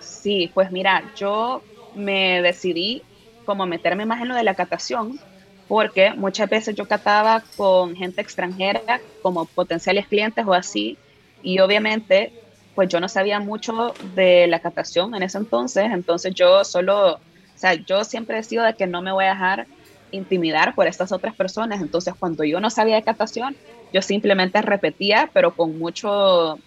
Sí, 0.00 0.50
pues 0.52 0.70
mira, 0.72 1.04
yo 1.16 1.62
me 1.94 2.42
decidí 2.42 3.02
como 3.46 3.66
meterme 3.66 4.04
más 4.04 4.20
en 4.20 4.28
lo 4.28 4.34
de 4.34 4.42
la 4.42 4.54
catación, 4.54 5.20
porque 5.68 6.12
muchas 6.12 6.50
veces 6.50 6.74
yo 6.74 6.86
cataba 6.86 7.42
con 7.56 7.94
gente 7.94 8.20
extranjera 8.20 9.00
como 9.22 9.44
potenciales 9.44 10.08
clientes 10.08 10.44
o 10.46 10.52
así, 10.52 10.98
y 11.42 11.58
obviamente 11.60 12.32
pues 12.74 12.88
yo 12.88 12.98
no 12.98 13.08
sabía 13.08 13.38
mucho 13.38 13.94
de 14.16 14.48
la 14.48 14.58
catación 14.58 15.14
en 15.14 15.22
ese 15.22 15.38
entonces, 15.38 15.84
entonces 15.92 16.34
yo 16.34 16.64
solo, 16.64 17.20
o 17.54 17.58
sea, 17.58 17.74
yo 17.74 18.04
siempre 18.04 18.38
he 18.38 18.42
sido 18.42 18.64
de 18.64 18.74
que 18.74 18.86
no 18.86 19.02
me 19.02 19.12
voy 19.12 19.24
a 19.24 19.30
dejar 19.30 19.66
intimidar 20.10 20.74
por 20.74 20.86
estas 20.86 21.12
otras 21.12 21.34
personas, 21.34 21.80
entonces 21.80 22.14
cuando 22.18 22.44
yo 22.44 22.60
no 22.60 22.70
sabía 22.70 22.96
de 22.96 23.02
catación, 23.02 23.56
yo 23.92 24.02
simplemente 24.02 24.60
repetía, 24.62 25.30
pero 25.32 25.54
con 25.54 25.78
mucho 25.78 26.58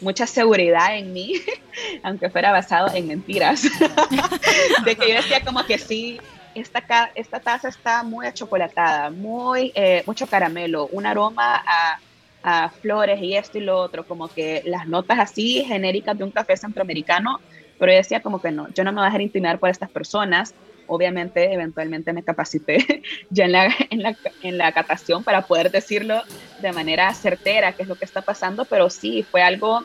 mucha 0.00 0.26
seguridad 0.26 0.96
en 0.96 1.12
mí, 1.12 1.34
aunque 2.02 2.30
fuera 2.30 2.52
basado 2.52 2.94
en 2.94 3.06
mentiras, 3.06 3.62
de 4.84 4.96
que 4.96 5.08
yo 5.08 5.14
decía 5.14 5.44
como 5.44 5.64
que 5.64 5.78
sí, 5.78 6.18
esta, 6.54 7.10
esta 7.14 7.40
taza 7.40 7.68
está 7.68 8.02
muy 8.02 8.26
achocolatada, 8.26 9.10
muy, 9.10 9.72
eh, 9.74 10.02
mucho 10.06 10.26
caramelo, 10.26 10.88
un 10.88 11.06
aroma 11.06 11.62
a, 11.66 11.98
a, 12.42 12.70
flores 12.70 13.20
y 13.22 13.36
esto 13.36 13.58
y 13.58 13.62
lo 13.62 13.78
otro, 13.78 14.06
como 14.06 14.28
que 14.28 14.62
las 14.64 14.88
notas 14.88 15.18
así 15.18 15.64
genéricas 15.64 16.16
de 16.16 16.24
un 16.24 16.30
café 16.30 16.56
centroamericano, 16.56 17.40
pero 17.80 17.90
yo 17.90 17.98
decía 17.98 18.20
como 18.20 18.40
que 18.40 18.52
no, 18.52 18.68
yo 18.74 18.84
no 18.84 18.92
me 18.92 18.96
voy 18.96 19.06
a 19.06 19.06
dejar 19.06 19.22
intimidar 19.22 19.58
por 19.58 19.70
estas 19.70 19.90
personas, 19.90 20.54
obviamente 20.86 21.52
eventualmente 21.52 22.12
me 22.12 22.22
capacité 22.22 23.02
ya 23.30 23.46
en 23.46 23.52
la, 23.52 23.74
en, 23.90 24.02
la, 24.02 24.16
en 24.42 24.58
la 24.58 24.70
catación 24.70 25.24
para 25.24 25.46
poder 25.46 25.72
decirlo 25.72 26.22
de 26.60 26.72
manera 26.72 27.12
certera 27.14 27.72
qué 27.72 27.82
es 27.82 27.88
lo 27.88 27.96
que 27.96 28.04
está 28.04 28.22
pasando, 28.22 28.66
pero 28.66 28.90
sí, 28.90 29.24
fue 29.24 29.42
algo 29.42 29.82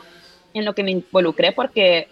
en 0.52 0.64
lo 0.64 0.74
que 0.74 0.82
me 0.82 0.90
involucré 0.90 1.52
porque 1.52 2.08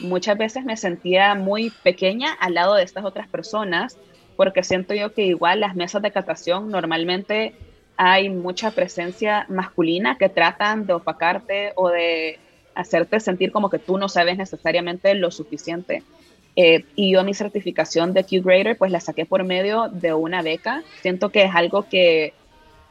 muchas 0.00 0.36
veces 0.36 0.64
me 0.64 0.76
sentía 0.76 1.34
muy 1.34 1.70
pequeña 1.70 2.32
al 2.32 2.54
lado 2.54 2.74
de 2.74 2.82
estas 2.82 3.04
otras 3.04 3.28
personas, 3.28 3.96
porque 4.36 4.62
siento 4.62 4.94
yo 4.94 5.12
que 5.12 5.22
igual 5.22 5.60
las 5.60 5.74
mesas 5.74 6.02
de 6.02 6.12
catación 6.12 6.68
normalmente 6.68 7.54
hay 7.96 8.28
mucha 8.28 8.70
presencia 8.70 9.46
masculina 9.48 10.16
que 10.18 10.28
tratan 10.28 10.86
de 10.86 10.92
opacarte 10.92 11.72
o 11.74 11.88
de 11.88 12.38
hacerte 12.78 13.18
sentir 13.18 13.50
como 13.50 13.70
que 13.70 13.80
tú 13.80 13.98
no 13.98 14.08
sabes 14.08 14.38
necesariamente 14.38 15.12
lo 15.14 15.32
suficiente. 15.32 16.04
Eh, 16.54 16.86
y 16.94 17.12
yo 17.12 17.24
mi 17.24 17.34
certificación 17.34 18.14
de 18.14 18.24
Q-Grader 18.24 18.78
pues 18.78 18.92
la 18.92 19.00
saqué 19.00 19.26
por 19.26 19.42
medio 19.44 19.88
de 19.88 20.14
una 20.14 20.42
beca. 20.42 20.84
Siento 21.02 21.30
que 21.32 21.42
es 21.42 21.50
algo 21.52 21.88
que 21.88 22.34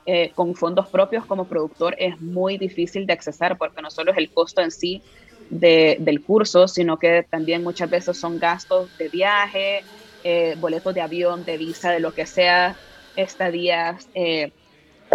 eh, 0.05 0.33
con 0.33 0.55
fondos 0.55 0.89
propios 0.89 1.25
como 1.25 1.47
productor 1.47 1.95
es 1.99 2.19
muy 2.19 2.57
difícil 2.57 3.05
de 3.07 3.13
accesar 3.13 3.57
porque 3.57 3.81
no 3.81 3.89
solo 3.89 4.11
es 4.11 4.17
el 4.17 4.29
costo 4.31 4.61
en 4.61 4.71
sí 4.71 5.01
del 5.49 6.21
curso, 6.25 6.67
sino 6.67 6.97
que 6.97 7.25
también 7.29 7.63
muchas 7.63 7.89
veces 7.89 8.19
son 8.19 8.37
gastos 8.39 8.91
de 8.97 9.07
viaje, 9.07 9.87
eh, 10.21 10.55
boletos 10.57 10.93
de 10.93 10.99
avión, 10.99 11.45
de 11.45 11.57
visa, 11.57 11.91
de 11.91 12.01
lo 12.01 12.13
que 12.13 12.25
sea, 12.25 12.77
estadías 13.15 14.09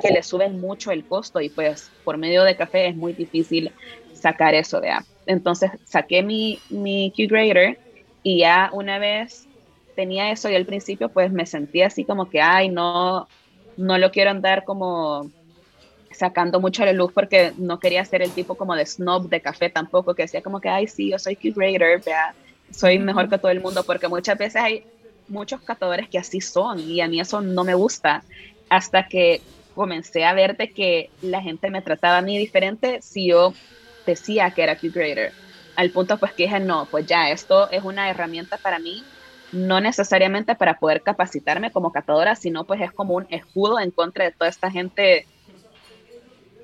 que 0.01 0.11
le 0.11 0.23
suben 0.23 0.59
mucho 0.61 0.91
el 0.91 1.07
costo 1.07 1.41
y 1.41 1.51
pues 1.51 1.93
por 2.03 2.17
medio 2.17 2.45
de 2.45 2.57
café 2.57 2.89
es 2.89 2.97
muy 2.97 3.13
difícil 3.13 3.75
sacar 4.23 4.55
eso 4.55 4.81
de 4.81 4.91
app. 4.91 5.05
Entonces 5.27 5.71
saqué 5.85 6.23
mi, 6.23 6.59
mi 6.71 7.13
Q-Grader 7.17 7.79
y 8.23 8.41
ya 8.41 8.71
una 8.73 8.99
vez 8.99 9.49
tenía 9.95 10.31
eso 10.31 10.49
y 10.49 10.55
al 10.55 10.67
principio 10.67 11.11
pues 11.13 11.33
me 11.33 11.47
sentía 11.47 11.89
así 11.89 12.05
como 12.05 12.31
que, 12.31 12.41
ay, 12.41 12.69
no, 12.71 13.29
no 13.77 13.99
lo 13.99 14.11
quiero 14.11 14.31
andar 14.31 14.65
como 14.65 15.31
sacando 16.11 16.61
mucho 16.61 16.83
a 16.83 16.87
la 16.87 16.93
luz 16.93 17.13
porque 17.13 17.53
no 17.57 17.79
quería 17.79 18.05
ser 18.05 18.23
el 18.23 18.33
tipo 18.33 18.57
como 18.57 18.75
de 18.75 18.87
snob 18.87 19.29
de 19.29 19.41
café 19.41 19.71
tampoco, 19.71 20.15
que 20.15 20.23
decía 20.23 20.43
como 20.43 20.61
que, 20.61 20.69
ay, 20.69 20.87
sí, 20.87 21.11
yo 21.11 21.19
soy 21.19 21.39
vea, 21.57 22.37
soy 22.71 22.99
mejor 22.99 23.29
que 23.29 23.39
todo 23.39 23.51
el 23.51 23.61
mundo, 23.61 23.85
porque 23.85 24.09
muchas 24.09 24.39
veces 24.39 24.63
hay 24.63 24.87
muchos 25.27 25.63
catadores 25.63 26.09
que 26.09 26.19
así 26.19 26.41
son 26.41 26.81
y 26.81 27.01
a 27.01 27.09
mí 27.09 27.21
eso 27.21 27.41
no 27.41 27.65
me 27.65 27.75
gusta 27.75 28.25
hasta 28.69 29.09
que 29.09 29.41
comencé 29.73 30.25
a 30.25 30.35
ver 30.35 30.57
de 30.57 30.73
que 30.73 31.11
la 31.21 31.41
gente 31.41 31.71
me 31.71 31.83
trataba 31.83 32.19
a 32.19 32.23
mí 32.23 32.39
diferente 32.39 33.01
si 33.01 33.29
yo 33.29 33.55
decía 34.07 34.51
que 34.51 34.63
era 34.63 34.77
curator 34.77 35.33
al 35.77 35.91
punto 35.91 36.19
pues 36.19 36.33
que 36.33 36.45
dije, 36.45 36.61
no, 36.61 36.87
pues 36.91 37.07
ya, 37.07 37.31
esto 37.31 37.71
es 37.71 37.83
una 37.83 38.11
herramienta 38.11 38.59
para 38.59 38.79
mí, 38.79 39.03
no 39.53 39.81
necesariamente 39.81 40.55
para 40.55 40.79
poder 40.79 41.03
capacitarme 41.03 41.71
como 41.71 41.93
catadora, 41.93 42.37
sino 42.37 42.65
pues 42.65 42.81
es 42.81 42.93
como 42.93 43.15
un 43.15 43.27
escudo 43.31 43.81
en 43.81 43.91
contra 43.91 44.25
de 44.25 44.33
toda 44.33 44.49
esta 44.49 44.71
gente 44.71 45.27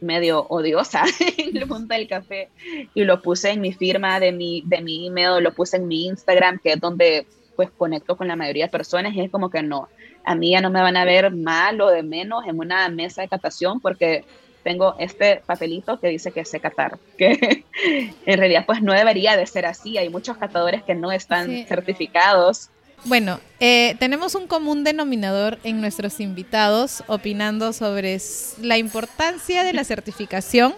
medio 0.00 0.46
odiosa 0.48 1.04
en 1.38 1.56
el 1.56 1.66
mundo 1.66 1.94
del 1.94 2.08
café 2.08 2.50
y 2.94 3.04
lo 3.04 3.20
puse 3.20 3.50
en 3.50 3.60
mi 3.60 3.72
firma 3.72 4.20
de 4.20 4.32
mi, 4.32 4.62
de 4.64 4.80
mi 4.80 5.06
email, 5.06 5.42
lo 5.42 5.52
puse 5.52 5.76
en 5.76 5.88
mi 5.88 6.06
Instagram, 6.06 6.58
que 6.58 6.74
es 6.74 6.80
donde 6.80 7.26
pues 7.56 7.70
conecto 7.70 8.16
con 8.16 8.28
la 8.28 8.36
mayoría 8.36 8.66
de 8.66 8.70
personas 8.70 9.14
y 9.14 9.20
es 9.20 9.30
como 9.30 9.50
que 9.50 9.62
no, 9.62 9.88
a 10.24 10.34
mí 10.36 10.52
ya 10.52 10.60
no 10.60 10.70
me 10.70 10.80
van 10.80 10.96
a 10.96 11.04
ver 11.04 11.34
mal 11.34 11.80
o 11.80 11.88
de 11.88 12.04
menos 12.04 12.46
en 12.46 12.58
una 12.60 12.88
mesa 12.88 13.22
de 13.22 13.28
catación 13.28 13.80
porque 13.80 14.24
tengo 14.68 14.96
este 14.98 15.40
papelito 15.46 15.98
que 15.98 16.08
dice 16.08 16.30
que 16.30 16.44
sé 16.44 16.60
catar, 16.60 16.98
que 17.16 17.64
en 18.26 18.38
realidad 18.38 18.64
pues 18.66 18.82
no 18.82 18.92
debería 18.92 19.34
de 19.34 19.46
ser 19.46 19.64
así, 19.64 19.96
hay 19.96 20.10
muchos 20.10 20.36
catadores 20.36 20.82
que 20.82 20.94
no 20.94 21.10
están 21.10 21.64
certificados. 21.66 22.68
Bueno, 23.04 23.40
eh, 23.60 23.96
tenemos 23.98 24.34
un 24.34 24.46
común 24.46 24.84
denominador 24.84 25.58
en 25.64 25.80
nuestros 25.80 26.20
invitados 26.20 27.02
opinando 27.06 27.72
sobre 27.72 28.18
la 28.60 28.76
importancia 28.76 29.64
de 29.64 29.72
la 29.72 29.84
certificación, 29.84 30.74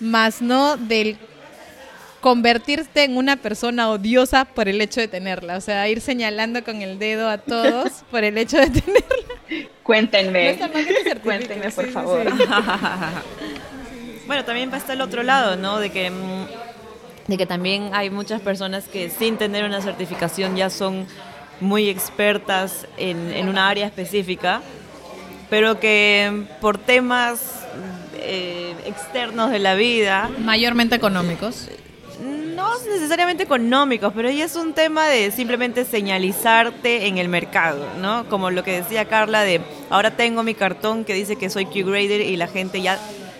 más 0.00 0.42
no 0.42 0.76
del 0.76 1.16
convertirte 2.20 3.04
en 3.04 3.16
una 3.16 3.36
persona 3.36 3.90
odiosa 3.90 4.44
por 4.44 4.68
el 4.68 4.80
hecho 4.80 5.00
de 5.00 5.06
tenerla, 5.06 5.56
o 5.56 5.60
sea, 5.60 5.88
ir 5.88 6.00
señalando 6.00 6.64
con 6.64 6.82
el 6.82 6.98
dedo 6.98 7.28
a 7.28 7.38
todos 7.38 7.92
por 8.10 8.24
el 8.24 8.36
hecho 8.38 8.56
de 8.56 8.70
tenerla. 8.70 9.19
Cuéntenme, 9.82 10.58
cuéntenme 11.22 11.70
por 11.70 11.88
favor. 11.90 12.24
bueno, 14.26 14.44
también 14.44 14.70
va 14.70 14.74
a 14.74 14.78
estar 14.78 14.94
el 14.94 15.00
otro 15.00 15.22
lado, 15.22 15.56
¿no? 15.56 15.78
De 15.78 15.90
que, 15.90 16.10
mm, 16.10 16.46
de 17.26 17.36
que 17.36 17.46
también 17.46 17.90
hay 17.92 18.10
muchas 18.10 18.40
personas 18.40 18.86
que 18.86 19.10
sin 19.10 19.36
tener 19.36 19.64
una 19.64 19.80
certificación 19.80 20.56
ya 20.56 20.70
son 20.70 21.06
muy 21.60 21.88
expertas 21.88 22.86
en, 22.96 23.32
en 23.32 23.48
una 23.48 23.68
área 23.68 23.86
específica, 23.86 24.62
pero 25.50 25.80
que 25.80 26.44
por 26.60 26.78
temas 26.78 27.66
eh, 28.18 28.74
externos 28.86 29.50
de 29.50 29.58
la 29.58 29.74
vida... 29.74 30.30
Mayormente 30.38 30.94
económicos 30.94 31.68
no 32.78 32.92
necesariamente 32.92 33.42
económicos, 33.42 34.12
pero 34.14 34.30
ya 34.30 34.44
es 34.44 34.56
un 34.56 34.72
tema 34.72 35.06
de 35.06 35.30
simplemente 35.30 35.84
señalizarte 35.84 37.06
en 37.06 37.18
el 37.18 37.28
mercado, 37.28 37.86
¿no? 38.00 38.28
Como 38.28 38.50
lo 38.50 38.62
que 38.62 38.72
decía 38.72 39.06
Carla 39.06 39.42
de, 39.42 39.60
ahora 39.88 40.12
tengo 40.12 40.42
mi 40.42 40.54
cartón 40.54 41.04
que 41.04 41.14
dice 41.14 41.36
que 41.36 41.50
soy 41.50 41.66
Q-Grader 41.66 42.20
y 42.20 42.36
la 42.36 42.46
gente 42.46 42.80
ya 42.80 42.98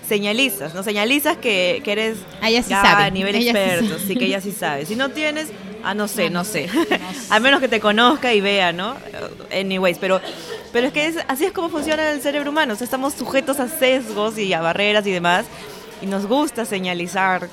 señalizas, 0.08 0.74
¿no? 0.74 0.82
Señalizas 0.82 1.36
que, 1.36 1.82
que 1.84 1.92
eres 1.92 2.18
ah, 2.42 2.50
ya 2.50 3.04
a 3.04 3.10
nivel 3.10 3.36
experto, 3.36 3.98
sí, 3.98 4.16
que 4.16 4.26
ella 4.26 4.40
sí 4.40 4.50
sabe. 4.50 4.84
Si 4.84 4.96
no 4.96 5.10
tienes, 5.10 5.50
ah, 5.84 5.94
no 5.94 6.08
sé, 6.08 6.30
no, 6.30 6.42
sé. 6.44 6.68
Al 7.30 7.40
menos 7.40 7.60
que 7.60 7.68
te 7.68 7.78
conozca 7.78 8.34
y 8.34 8.40
vea, 8.40 8.72
¿no? 8.72 8.96
Anyways, 9.52 9.98
pero, 9.98 10.20
pero 10.72 10.88
es 10.88 10.92
que 10.92 11.14
así 11.28 11.44
es 11.44 11.52
como 11.52 11.68
funciona 11.68 12.10
el 12.10 12.20
cerebro 12.20 12.50
humano. 12.50 12.74
O 12.74 12.76
sea, 12.76 12.84
estamos 12.84 13.14
sujetos 13.14 13.60
a 13.60 13.68
sesgos 13.68 14.36
y 14.36 14.52
a 14.52 14.60
barreras 14.60 15.06
y 15.06 15.12
demás. 15.12 15.46
Y 16.02 16.06
nos 16.06 16.26
gusta 16.26 16.64
señalizar 16.64 17.48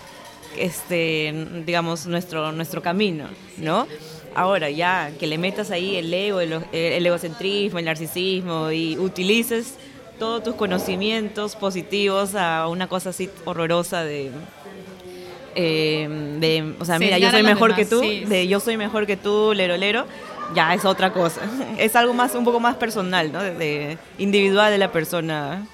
este, 0.58 1.48
digamos, 1.66 2.06
nuestro, 2.06 2.52
nuestro 2.52 2.82
camino, 2.82 3.28
¿no? 3.58 3.88
Ahora, 4.36 4.70
ya 4.70 5.12
que 5.20 5.26
le 5.26 5.38
metas 5.38 5.72
ahí 5.72 5.96
el 5.96 6.14
ego, 6.14 6.40
el, 6.42 6.62
egocentrismo, 6.72 7.80
el 7.80 7.86
narcisismo 7.86 8.72
y 8.72 8.98
utilices 8.98 9.76
todos 10.20 10.44
tus 10.44 10.56
conocimientos 10.56 11.56
positivos 11.56 12.36
a 12.36 12.68
una 12.68 12.88
cosa 12.88 13.10
así 13.10 13.30
horrorosa 13.46 14.04
de, 14.04 14.32
eh, 15.56 16.38
de 16.40 16.76
o 16.80 16.86
sea, 16.86 17.00
mira, 17.00 17.18
yo 17.18 17.32
soy 17.32 17.44
mejor 17.44 17.76
que 17.76 17.86
tú, 17.86 18.02
de 18.02 18.48
yo 18.48 18.60
soy 18.60 18.78
mejor 18.78 19.08
que 19.08 19.18
tú, 19.18 19.54
lero, 19.56 19.78
lero, 19.78 20.06
ya 20.54 20.74
es 20.74 20.86
otra 20.86 21.12
cosa. 21.12 21.42
Es 21.78 21.96
algo 21.96 22.14
más, 22.14 22.36
un 22.36 22.44
poco 22.44 22.60
más 22.60 22.76
personal, 22.76 23.32
¿no? 23.32 23.42
de 23.42 23.98
individual 24.18 24.72
de 24.72 24.78
la 24.78 24.92
persona 24.92 25.66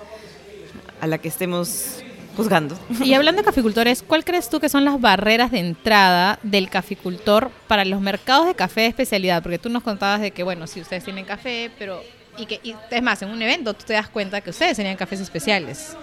a 1.02 1.08
la 1.08 1.18
que 1.18 1.28
estemos 1.28 2.02
juzgando. 2.36 2.78
Y 3.04 3.14
hablando 3.14 3.42
de 3.42 3.46
caficultores, 3.46 4.04
¿cuál 4.04 4.24
crees 4.26 4.50
tú 4.50 4.60
que 4.60 4.70
son 4.70 4.86
las 4.86 5.00
barreras 5.00 5.52
de 5.52 5.60
entrada 5.60 6.40
del 6.44 6.70
caficultor 6.70 7.52
para 7.68 7.86
los 7.86 8.02
mercados 8.02 8.48
de 8.48 8.56
café 8.56 8.82
de 8.82 8.88
especialidad? 8.88 9.42
Porque 9.44 9.60
tú 9.60 9.70
nos 9.70 9.84
contabas 9.84 10.22
de 10.22 10.32
que, 10.32 10.44
bueno, 10.44 10.68
si 10.68 10.82
ustedes 10.82 11.04
tienen 11.04 11.26
café, 11.26 11.72
pero... 11.78 12.02
Y 12.36 12.48
que 12.48 12.60
y, 12.64 12.76
es 12.90 13.04
más, 13.04 13.22
en 13.22 13.30
un 13.30 13.40
evento 13.42 13.76
tú 13.76 13.86
te 13.86 13.94
das 13.94 14.10
cuenta 14.10 14.42
que 14.42 14.50
ustedes 14.50 14.78
tenían 14.78 14.96
cafés 14.96 15.20
especiales. 15.20 15.96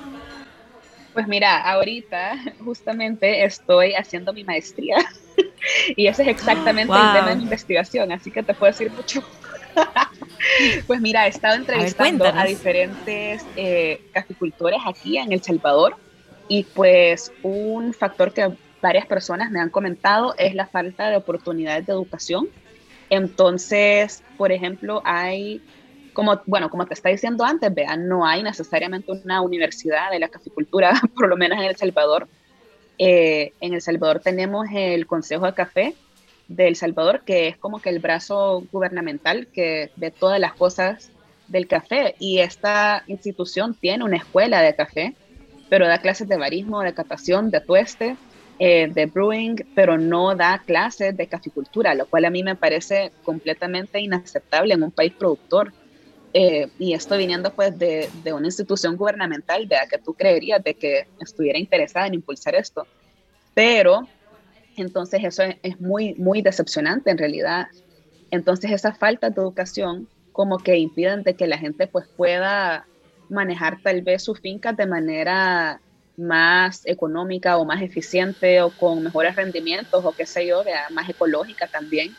Pues 1.13 1.27
mira, 1.27 1.59
ahorita 1.73 2.37
justamente 2.65 3.45
estoy 3.45 3.95
haciendo 3.95 4.33
mi 4.33 4.45
maestría 4.45 4.99
y 5.97 6.07
ese 6.07 6.23
es 6.23 6.29
exactamente 6.29 6.95
el 6.95 7.13
tema 7.13 7.31
de 7.31 7.37
mi 7.37 7.43
investigación, 7.43 8.13
así 8.13 8.31
que 8.31 8.45
te 8.45 8.55
puedo 8.55 8.71
decir 8.71 8.93
mucho 8.93 9.25
pues 10.87 11.01
mira, 11.01 11.27
he 11.27 11.31
estado 11.31 11.55
entrevistando 11.55 12.25
a, 12.25 12.45
diferentes 12.45 13.45
eh, 13.57 14.01
caficultores 14.13 14.81
aquí 14.87 15.19
en 15.19 15.33
El 15.33 15.43
Salvador 15.43 15.97
y 16.51 16.65
pues 16.65 17.33
un 17.45 17.95
factor 17.95 18.33
que 18.33 18.53
varias 18.83 19.07
personas 19.07 19.53
me 19.53 19.61
han 19.61 19.71
comentado 19.71 20.35
es 20.37 20.53
la 20.53 20.67
falta 20.67 21.09
de 21.09 21.17
oportunidades 21.17 21.87
de 21.87 21.93
educación. 21.93 22.49
Entonces, 23.09 24.25
por 24.37 24.51
ejemplo, 24.51 25.01
hay 25.05 25.63
como, 26.13 26.43
bueno, 26.47 26.69
como 26.69 26.87
te 26.87 26.95
está 26.95 27.09
diciendo 27.09 27.45
antes, 27.45 27.73
vean, 27.73 28.09
no 28.09 28.27
hay 28.27 28.43
necesariamente 28.43 29.13
una 29.13 29.43
universidad 29.43 30.11
de 30.11 30.19
la 30.19 30.29
caficultura, 30.29 31.01
por 31.15 31.29
lo 31.29 31.37
menos 31.37 31.57
en 31.57 31.67
El 31.67 31.77
Salvador. 31.77 32.27
Eh, 32.99 33.53
en 33.61 33.75
El 33.75 33.81
Salvador 33.81 34.19
tenemos 34.19 34.67
el 34.75 35.07
Consejo 35.07 35.47
de 35.47 35.55
Café 35.55 35.95
de 36.49 36.67
El 36.67 36.75
Salvador, 36.75 37.23
que 37.25 37.47
es 37.47 37.57
como 37.59 37.81
que 37.81 37.91
el 37.91 38.01
brazo 38.01 38.65
gubernamental 38.73 39.47
que 39.47 39.93
ve 39.95 40.11
todas 40.11 40.41
las 40.41 40.55
cosas 40.55 41.13
del 41.47 41.69
café. 41.69 42.17
Y 42.19 42.41
esta 42.41 43.05
institución 43.07 43.75
tiene 43.75 44.03
una 44.03 44.17
escuela 44.17 44.63
de 44.63 44.75
café, 44.75 45.15
pero 45.71 45.89
da 45.89 45.99
clases 45.99 46.29
de 46.29 46.37
barismo, 46.37 46.83
de 46.83 46.93
catación, 46.93 47.51
de 47.51 47.61
tueste, 47.61 48.17
eh, 48.59 48.89
de 48.93 49.07
brewing, 49.07 49.57
pero 49.75 49.97
no 49.97 50.35
da 50.35 50.63
clases 50.67 51.17
de 51.17 51.27
caficultura, 51.27 51.95
lo 51.95 52.07
cual 52.07 52.27
a 52.27 52.31
mí 52.31 52.43
me 52.43 52.57
parece 52.57 53.13
completamente 53.23 54.01
inaceptable 54.01 54.75
en 54.75 54.83
un 54.83 54.91
país 54.91 55.15
productor. 55.19 55.73
Eh, 56.35 56.69
y 56.79 56.93
esto 56.93 57.17
viniendo 57.17 57.55
pues 57.55 57.77
de, 57.79 58.11
de, 58.23 58.33
una 58.33 58.47
institución 58.47 58.97
gubernamental, 58.97 59.67
de 59.67 59.77
la 59.77 59.87
que 59.87 59.99
tú 59.99 60.13
creerías 60.15 60.63
de 60.63 60.75
que 60.75 61.07
estuviera 61.21 61.59
interesada 61.59 62.07
en 62.07 62.15
impulsar 62.15 62.55
esto. 62.55 62.87
Pero 63.55 64.07
entonces 64.77 65.23
eso 65.25 65.43
es, 65.63 65.81
muy, 65.81 66.15
muy 66.15 66.43
decepcionante 66.43 67.11
en 67.11 67.19
realidad. 67.19 67.69
Entonces 68.31 68.71
esa 68.71 68.93
falta 68.95 69.31
de 69.31 69.41
educación 69.41 70.09
como 70.33 70.59
que 70.59 70.77
impiden 70.77 71.23
de 71.23 71.35
que 71.35 71.47
la 71.47 71.59
gente 71.59 71.87
pues 71.87 72.07
pueda 72.17 72.87
manejar 73.31 73.81
tal 73.83 74.03
vez 74.03 74.23
sus 74.23 74.41
fincas 74.41 74.77
de 74.77 74.87
manera 74.87 75.81
más 76.17 76.87
económica 76.87 77.57
o 77.57 77.65
más 77.65 77.83
eficiente 77.83 78.61
o 78.61 78.71
con 78.71 79.03
mejores 79.03 79.37
rendimientos 79.37 80.05
o 80.05 80.13
qué 80.13 80.27
sé 80.27 80.47
yo, 80.47 80.63
más 80.91 81.09
ecológica 81.09 81.67
también. 81.67 82.15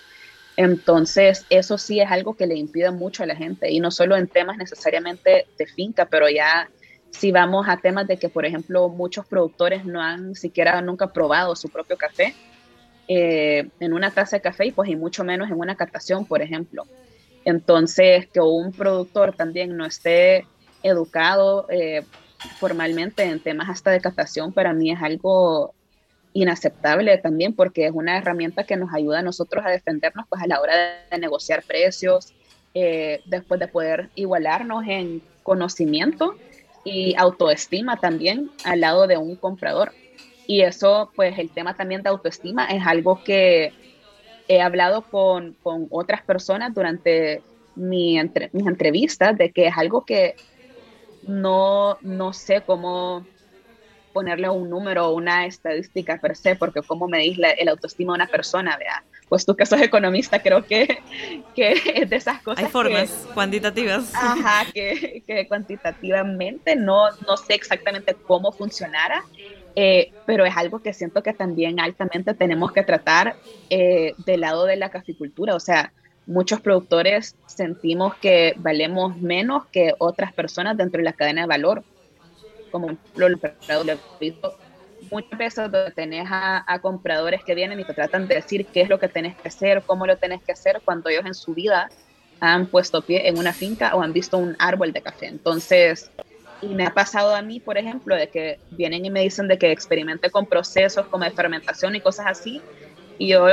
Entonces, 0.57 1.45
eso 1.49 1.77
sí 1.77 1.99
es 1.99 2.11
algo 2.11 2.35
que 2.35 2.47
le 2.47 2.55
impide 2.55 2.91
mucho 2.91 3.23
a 3.23 3.25
la 3.25 3.35
gente 3.35 3.71
y 3.71 3.79
no 3.79 3.91
solo 3.91 4.17
en 4.17 4.27
temas 4.27 4.57
necesariamente 4.57 5.47
de 5.57 5.65
finca, 5.67 6.05
pero 6.05 6.29
ya 6.29 6.69
si 7.11 7.31
vamos 7.31 7.67
a 7.69 7.77
temas 7.77 8.07
de 8.07 8.17
que, 8.17 8.29
por 8.29 8.45
ejemplo, 8.45 8.89
muchos 8.89 9.25
productores 9.25 9.85
no 9.85 10.01
han 10.01 10.35
siquiera 10.35 10.81
nunca 10.81 11.11
probado 11.11 11.55
su 11.55 11.69
propio 11.69 11.97
café 11.97 12.33
eh, 13.07 13.69
en 13.79 13.93
una 13.93 14.11
taza 14.11 14.37
de 14.37 14.41
café 14.41 14.67
y 14.67 14.71
pues 14.71 14.89
y 14.89 14.95
mucho 14.95 15.23
menos 15.23 15.49
en 15.49 15.59
una 15.59 15.75
captación, 15.75 16.25
por 16.25 16.41
ejemplo. 16.41 16.85
Entonces, 17.43 18.27
que 18.31 18.39
un 18.39 18.71
productor 18.71 19.35
también 19.35 19.75
no 19.75 19.85
esté 19.85 20.45
educado 20.83 21.67
eh, 21.69 22.03
formalmente 22.59 23.23
en 23.23 23.39
temas 23.39 23.69
hasta 23.69 23.91
de 23.91 24.01
captación, 24.01 24.51
para 24.51 24.73
mí 24.73 24.91
es 24.91 25.01
algo 25.01 25.73
inaceptable 26.33 27.17
también 27.17 27.53
porque 27.53 27.85
es 27.85 27.91
una 27.91 28.17
herramienta 28.17 28.63
que 28.63 28.77
nos 28.77 28.93
ayuda 28.93 29.19
a 29.19 29.23
nosotros 29.23 29.65
a 29.65 29.69
defendernos 29.69 30.25
pues 30.29 30.41
a 30.41 30.47
la 30.47 30.61
hora 30.61 30.73
de, 31.09 31.17
negociar 31.17 31.63
precios, 31.63 32.33
eh, 32.73 33.21
después 33.25 33.59
de 33.59 33.67
poder 33.67 34.09
igualarnos 34.15 34.85
en 34.87 35.21
conocimiento 35.43 36.35
y 36.83 37.15
autoestima 37.17 37.97
también 37.97 38.49
al 38.63 38.81
lado 38.81 39.07
de 39.07 39.17
un 39.17 39.35
comprador. 39.35 39.91
Y 40.47 40.61
eso, 40.61 41.11
pues 41.15 41.37
el 41.37 41.49
tema 41.49 41.75
también 41.75 42.01
de 42.01 42.09
autoestima 42.09 42.65
es 42.65 42.85
algo 42.85 43.23
que 43.23 43.73
he 44.47 44.61
hablado 44.61 45.03
con, 45.03 45.55
con 45.61 45.87
otras 45.91 46.23
personas 46.23 46.73
durante 46.73 47.41
mi 47.75 48.19
mis 48.51 48.67
entrevistas, 48.67 49.37
de 49.37 49.51
que 49.51 49.67
es 49.67 49.77
algo 49.77 50.05
que 50.05 50.35
no, 51.23 51.97
no 52.01 52.33
sé 52.33 52.61
cómo 52.65 53.25
ponerle 54.13 54.49
un 54.49 54.69
número 54.69 55.07
o 55.07 55.15
una 55.15 55.45
estadística 55.45 56.17
per 56.17 56.35
se, 56.35 56.55
porque 56.55 56.81
como 56.81 57.07
me 57.07 57.25
la, 57.37 57.51
el 57.51 57.69
autoestima 57.69 58.13
de 58.13 58.17
una 58.17 58.27
persona, 58.27 58.77
vea, 58.77 59.03
pues 59.29 59.45
tú 59.45 59.55
que 59.55 59.65
sos 59.65 59.81
economista, 59.81 60.41
creo 60.41 60.65
que, 60.65 61.01
que 61.55 61.71
es 61.95 62.09
de 62.09 62.15
esas 62.15 62.41
cosas. 62.41 62.65
Hay 62.65 62.69
formas 62.69 63.27
cuantitativas. 63.33 64.13
Ajá, 64.13 64.65
que, 64.73 65.23
que, 65.25 65.47
cuantitativamente 65.47 66.75
no, 66.75 67.09
no 67.27 67.37
sé 67.37 67.53
exactamente 67.53 68.15
cómo 68.27 68.51
funcionara, 68.51 69.23
eh, 69.75 70.11
pero 70.25 70.45
es 70.45 70.55
algo 70.57 70.81
que 70.81 70.93
siento 70.93 71.23
que 71.23 71.33
también 71.33 71.79
altamente 71.79 72.33
tenemos 72.33 72.73
que 72.73 72.83
tratar 72.83 73.37
eh, 73.69 74.15
del 74.25 74.41
lado 74.41 74.65
de 74.65 74.75
la 74.75 74.89
caficultura, 74.89 75.55
o 75.55 75.59
sea, 75.61 75.93
muchos 76.25 76.61
productores 76.61 77.35
sentimos 77.47 78.15
que 78.15 78.53
valemos 78.57 79.17
menos 79.17 79.65
que 79.67 79.93
otras 79.97 80.33
personas 80.33 80.77
dentro 80.77 80.99
de 80.99 81.05
la 81.05 81.13
cadena 81.13 81.41
de 81.41 81.47
valor, 81.47 81.83
como 82.71 82.97
lo 83.15 83.27
muchas 85.09 85.37
veces 85.37 85.71
donde 85.71 85.91
tenés 85.91 86.27
a, 86.29 86.79
compradores 86.81 87.43
que 87.43 87.55
vienen 87.55 87.79
y 87.79 87.83
te 87.83 87.93
tratan 87.93 88.27
de 88.27 88.35
decir 88.35 88.65
qué 88.67 88.81
es 88.81 88.89
lo 88.89 88.99
que 88.99 89.07
tenés 89.07 89.35
que 89.35 89.47
hacer, 89.47 89.83
cómo 89.85 90.05
lo 90.05 90.17
tenés 90.17 90.41
que 90.41 90.51
hacer, 90.51 90.81
cuando 90.83 91.09
ellos 91.09 91.25
en 91.25 91.33
su 91.33 91.53
vida 91.53 91.89
han 92.39 92.67
puesto 92.67 93.01
pie 93.01 93.27
en 93.27 93.37
una 93.37 93.53
finca 93.53 93.95
o 93.95 94.01
han 94.01 94.13
visto 94.13 94.37
un 94.37 94.55
árbol 94.57 94.93
de 94.93 95.01
café. 95.01 95.27
Entonces, 95.27 96.09
y 96.61 96.67
me 96.67 96.85
ha 96.85 96.93
pasado 96.93 97.35
a 97.35 97.41
mí, 97.41 97.59
por 97.59 97.77
ejemplo, 97.77 98.15
de 98.15 98.29
que 98.29 98.59
vienen 98.71 99.05
y 99.05 99.09
me 99.09 99.21
dicen 99.21 99.47
de 99.47 99.57
que 99.57 99.71
experimente 99.71 100.29
con 100.29 100.45
procesos 100.45 101.07
como 101.07 101.23
de 101.23 101.31
fermentación 101.31 101.95
y 101.95 102.01
cosas 102.01 102.27
así, 102.27 102.61
y 103.17 103.27
yo, 103.27 103.47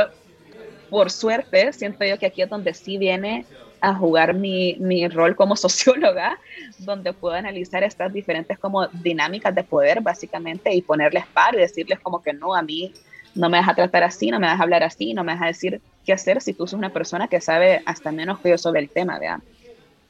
por 0.90 1.10
suerte, 1.10 1.72
siento 1.72 2.04
yo 2.04 2.18
que 2.18 2.26
aquí 2.26 2.42
es 2.42 2.48
donde 2.48 2.74
sí 2.74 2.98
viene 2.98 3.44
a 3.80 3.94
jugar 3.94 4.34
mi, 4.34 4.76
mi, 4.80 5.08
rol 5.08 5.36
como 5.36 5.56
socióloga, 5.64 6.38
donde 6.78 7.12
puedo 7.12 7.34
analizar 7.34 7.82
estas 7.82 8.12
diferentes 8.12 8.58
como 8.58 8.86
dinámicas 8.88 9.54
de 9.54 9.64
poder, 9.64 10.00
básicamente, 10.00 10.74
y 10.74 10.82
ponerles 10.82 11.26
par 11.26 11.54
y 11.54 11.58
decirles 11.58 12.00
como 12.00 12.22
que 12.22 12.32
no, 12.32 12.54
a 12.54 12.62
mí 12.62 12.92
no 13.34 13.48
me 13.48 13.58
vas 13.58 13.68
a 13.68 13.74
tratar 13.74 14.02
así, 14.02 14.30
no 14.30 14.40
me 14.40 14.46
vas 14.46 14.58
a 14.58 14.62
hablar 14.62 14.82
así, 14.82 15.14
no 15.14 15.22
me 15.22 15.34
vas 15.34 15.42
a 15.42 15.46
decir 15.46 15.80
qué 16.04 16.12
hacer 16.12 16.40
si 16.40 16.54
tú 16.54 16.66
sos 16.66 16.78
una 16.78 16.92
persona 16.92 17.28
que 17.28 17.40
sabe 17.40 17.82
hasta 17.84 18.10
menos 18.10 18.40
que 18.40 18.50
yo 18.50 18.58
sobre 18.58 18.80
el 18.80 18.90
tema, 18.90 19.18
¿verdad? 19.18 19.38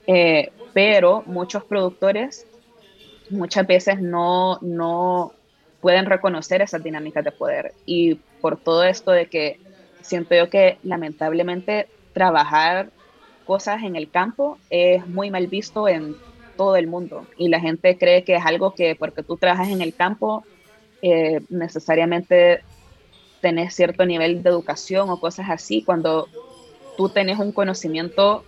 Eh, 0.07 0.51
pero 0.73 1.23
muchos 1.27 1.65
productores 1.65 2.47
muchas 3.31 3.67
veces 3.67 4.01
no, 4.01 4.59
no 4.63 5.33
pueden 5.81 6.07
reconocer 6.07 6.63
esas 6.63 6.83
dinámicas 6.83 7.25
de 7.25 7.33
poder 7.33 7.75
y 7.85 8.15
por 8.41 8.57
todo 8.57 8.85
esto 8.85 9.11
de 9.11 9.27
que 9.27 9.61
siento 10.03 10.35
yo 10.35 10.51
que 10.51 10.79
lamentablemente 10.83 11.89
trabajar 12.13 12.91
cosas 13.45 13.83
en 13.83 13.97
el 13.97 14.11
campo 14.11 14.59
es 14.71 15.07
muy 15.07 15.31
mal 15.31 15.47
visto 15.47 15.89
en 15.89 16.17
todo 16.57 16.77
el 16.77 16.87
mundo 16.87 17.27
y 17.37 17.49
la 17.49 17.61
gente 17.61 17.97
cree 17.97 18.25
que 18.25 18.35
es 18.35 18.45
algo 18.45 18.75
que 18.75 18.97
porque 18.97 19.23
tú 19.23 19.37
trabajas 19.37 19.69
en 19.69 19.81
el 19.81 19.95
campo 19.95 20.45
eh, 21.03 21.41
necesariamente 21.49 22.63
tenés 23.41 23.75
cierto 23.75 24.05
nivel 24.05 24.43
de 24.43 24.51
educación 24.51 25.09
o 25.11 25.21
cosas 25.21 25.47
así 25.49 25.83
cuando 25.85 26.29
tú 26.97 27.09
tenés 27.09 27.39
un 27.39 27.53
conocimiento 27.53 28.45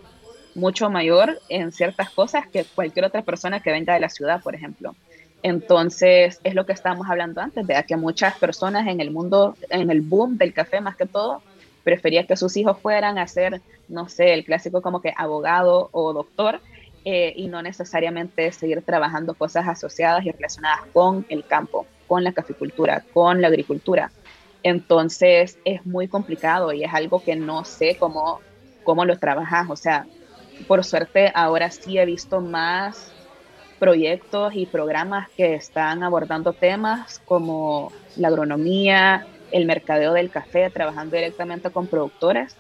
mucho 0.55 0.91
mayor 0.91 1.41
en 1.49 1.73
ciertas 1.73 2.11
cosas 2.11 2.45
que 2.53 2.65
cualquier 2.65 3.05
otra 3.05 3.23
persona 3.23 3.61
que 3.61 3.71
venga 3.71 3.95
de 3.95 4.01
la 4.01 4.09
ciudad, 4.09 4.43
por 4.43 4.55
ejemplo. 4.55 4.97
Entonces, 5.43 6.41
es 6.45 6.55
lo 6.55 6.67
que 6.67 6.73
estábamos 6.73 7.09
hablando 7.09 7.41
antes, 7.41 7.67
de 7.67 7.85
que 7.87 7.97
muchas 7.97 8.37
personas 8.39 8.87
en 8.87 9.01
el 9.01 9.11
mundo, 9.11 9.57
en 9.71 9.91
el 9.91 10.03
boom 10.03 10.37
del 10.37 10.53
café 10.53 10.81
más 10.81 10.97
que 10.97 11.07
todo, 11.07 11.43
prefería 11.83 12.27
que 12.27 12.37
sus 12.37 12.57
hijos 12.57 12.79
fueran 12.81 13.19
a 13.19 13.27
ser, 13.27 13.63
no 13.89 14.09
sé, 14.09 14.35
el 14.35 14.45
clásico 14.45 14.83
como 14.83 15.01
que 15.01 15.15
abogado 15.17 15.89
o 15.93 16.13
doctor, 16.13 16.61
eh, 17.05 17.33
y 17.35 17.49
no 17.49 17.63
necesariamente 17.63 18.53
seguir 18.53 18.83
trabajando 18.83 19.35
cosas 19.35 19.67
asociadas 19.67 20.25
y 20.27 20.31
relacionadas 20.33 20.81
con 20.93 21.25
el 21.31 21.47
campo, 21.47 21.87
con 22.07 22.23
la 22.23 22.33
caficultura, 22.33 23.05
con 23.15 23.41
la 23.41 23.49
agricultura. 23.49 24.13
Entonces 24.63 25.59
es 25.65 25.87
muy 25.87 26.09
complicado 26.09 26.75
y 26.75 26.85
es 26.85 26.93
algo 26.93 27.23
que 27.23 27.37
no 27.37 27.65
sé 27.65 27.97
cómo, 27.99 28.41
cómo 28.83 29.07
lo 29.07 29.19
trabajas. 29.19 29.71
O 29.71 29.77
sea, 29.77 30.07
por 30.67 30.85
suerte 30.85 31.33
ahora 31.35 31.71
sí 31.71 31.99
he 31.99 32.05
visto 32.05 32.43
más 32.43 33.11
proyectos 33.81 34.55
y 34.55 34.67
programas 34.67 35.31
que 35.37 35.55
están 35.55 36.05
abordando 36.05 36.53
temas 36.55 37.21
como 37.25 37.93
la 38.15 38.29
agronomía, 38.29 39.27
el 39.51 39.67
mercadeo 39.67 40.13
del 40.13 40.31
café, 40.31 40.71
trabajando 40.71 41.17
directamente 41.17 41.73
con 41.73 41.89
productores, 41.89 42.59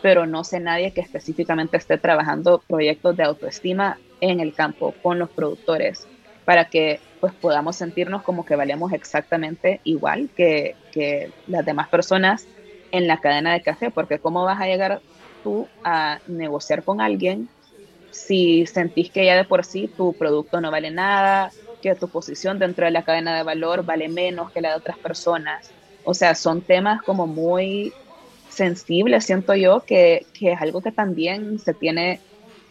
pero 0.00 0.26
no 0.26 0.44
sé 0.44 0.60
nadie 0.60 0.92
que 0.94 1.02
específicamente 1.02 1.76
esté 1.76 1.98
trabajando 1.98 2.64
proyectos 2.66 3.16
de 3.16 3.24
autoestima 3.24 4.00
en 4.20 4.40
el 4.40 4.54
campo 4.54 4.96
con 5.02 5.18
los 5.18 5.30
productores 5.30 6.08
para 6.44 6.70
que 6.70 7.04
pues 7.20 7.34
podamos 7.34 7.76
sentirnos 7.76 8.22
como 8.22 8.44
que 8.44 8.56
valemos 8.56 8.92
exactamente 8.92 9.80
igual 9.84 10.30
que, 10.34 10.78
que 10.90 11.34
las 11.46 11.64
demás 11.64 11.88
personas 11.90 12.50
en 12.90 13.06
la 13.06 13.20
cadena 13.20 13.52
de 13.52 13.62
café, 13.62 13.90
porque 13.90 14.20
cómo 14.20 14.44
vas 14.44 14.60
a 14.60 14.66
llegar 14.66 15.02
tú 15.42 15.70
a 15.84 16.20
negociar 16.26 16.82
con 16.84 17.00
alguien 17.00 17.50
si 18.12 18.66
sentís 18.66 19.10
que 19.12 19.26
ya 19.26 19.36
de 19.36 19.44
por 19.46 19.64
sí 19.64 19.92
tu 19.96 20.16
producto 20.16 20.60
no 20.60 20.70
vale 20.70 20.90
nada, 20.90 21.54
que 21.80 21.96
tu 21.96 22.10
posición 22.10 22.58
dentro 22.58 22.86
de 22.86 22.92
la 22.92 23.04
cadena 23.04 23.36
de 23.36 23.42
valor 23.44 23.84
vale 23.84 24.08
menos 24.08 24.52
que 24.52 24.60
la 24.60 24.70
de 24.70 24.76
otras 24.76 24.98
personas, 25.00 25.74
o 26.02 26.14
sea, 26.14 26.34
son 26.34 26.64
temas 26.66 27.02
como 27.02 27.26
muy 27.26 27.96
sensible, 28.48 29.20
siento 29.20 29.54
yo, 29.54 29.84
que, 29.86 30.28
que, 30.34 30.52
es 30.52 30.60
algo 30.60 30.82
que 30.82 30.92
también 30.92 31.58
se 31.58 31.74
tiene 31.74 32.22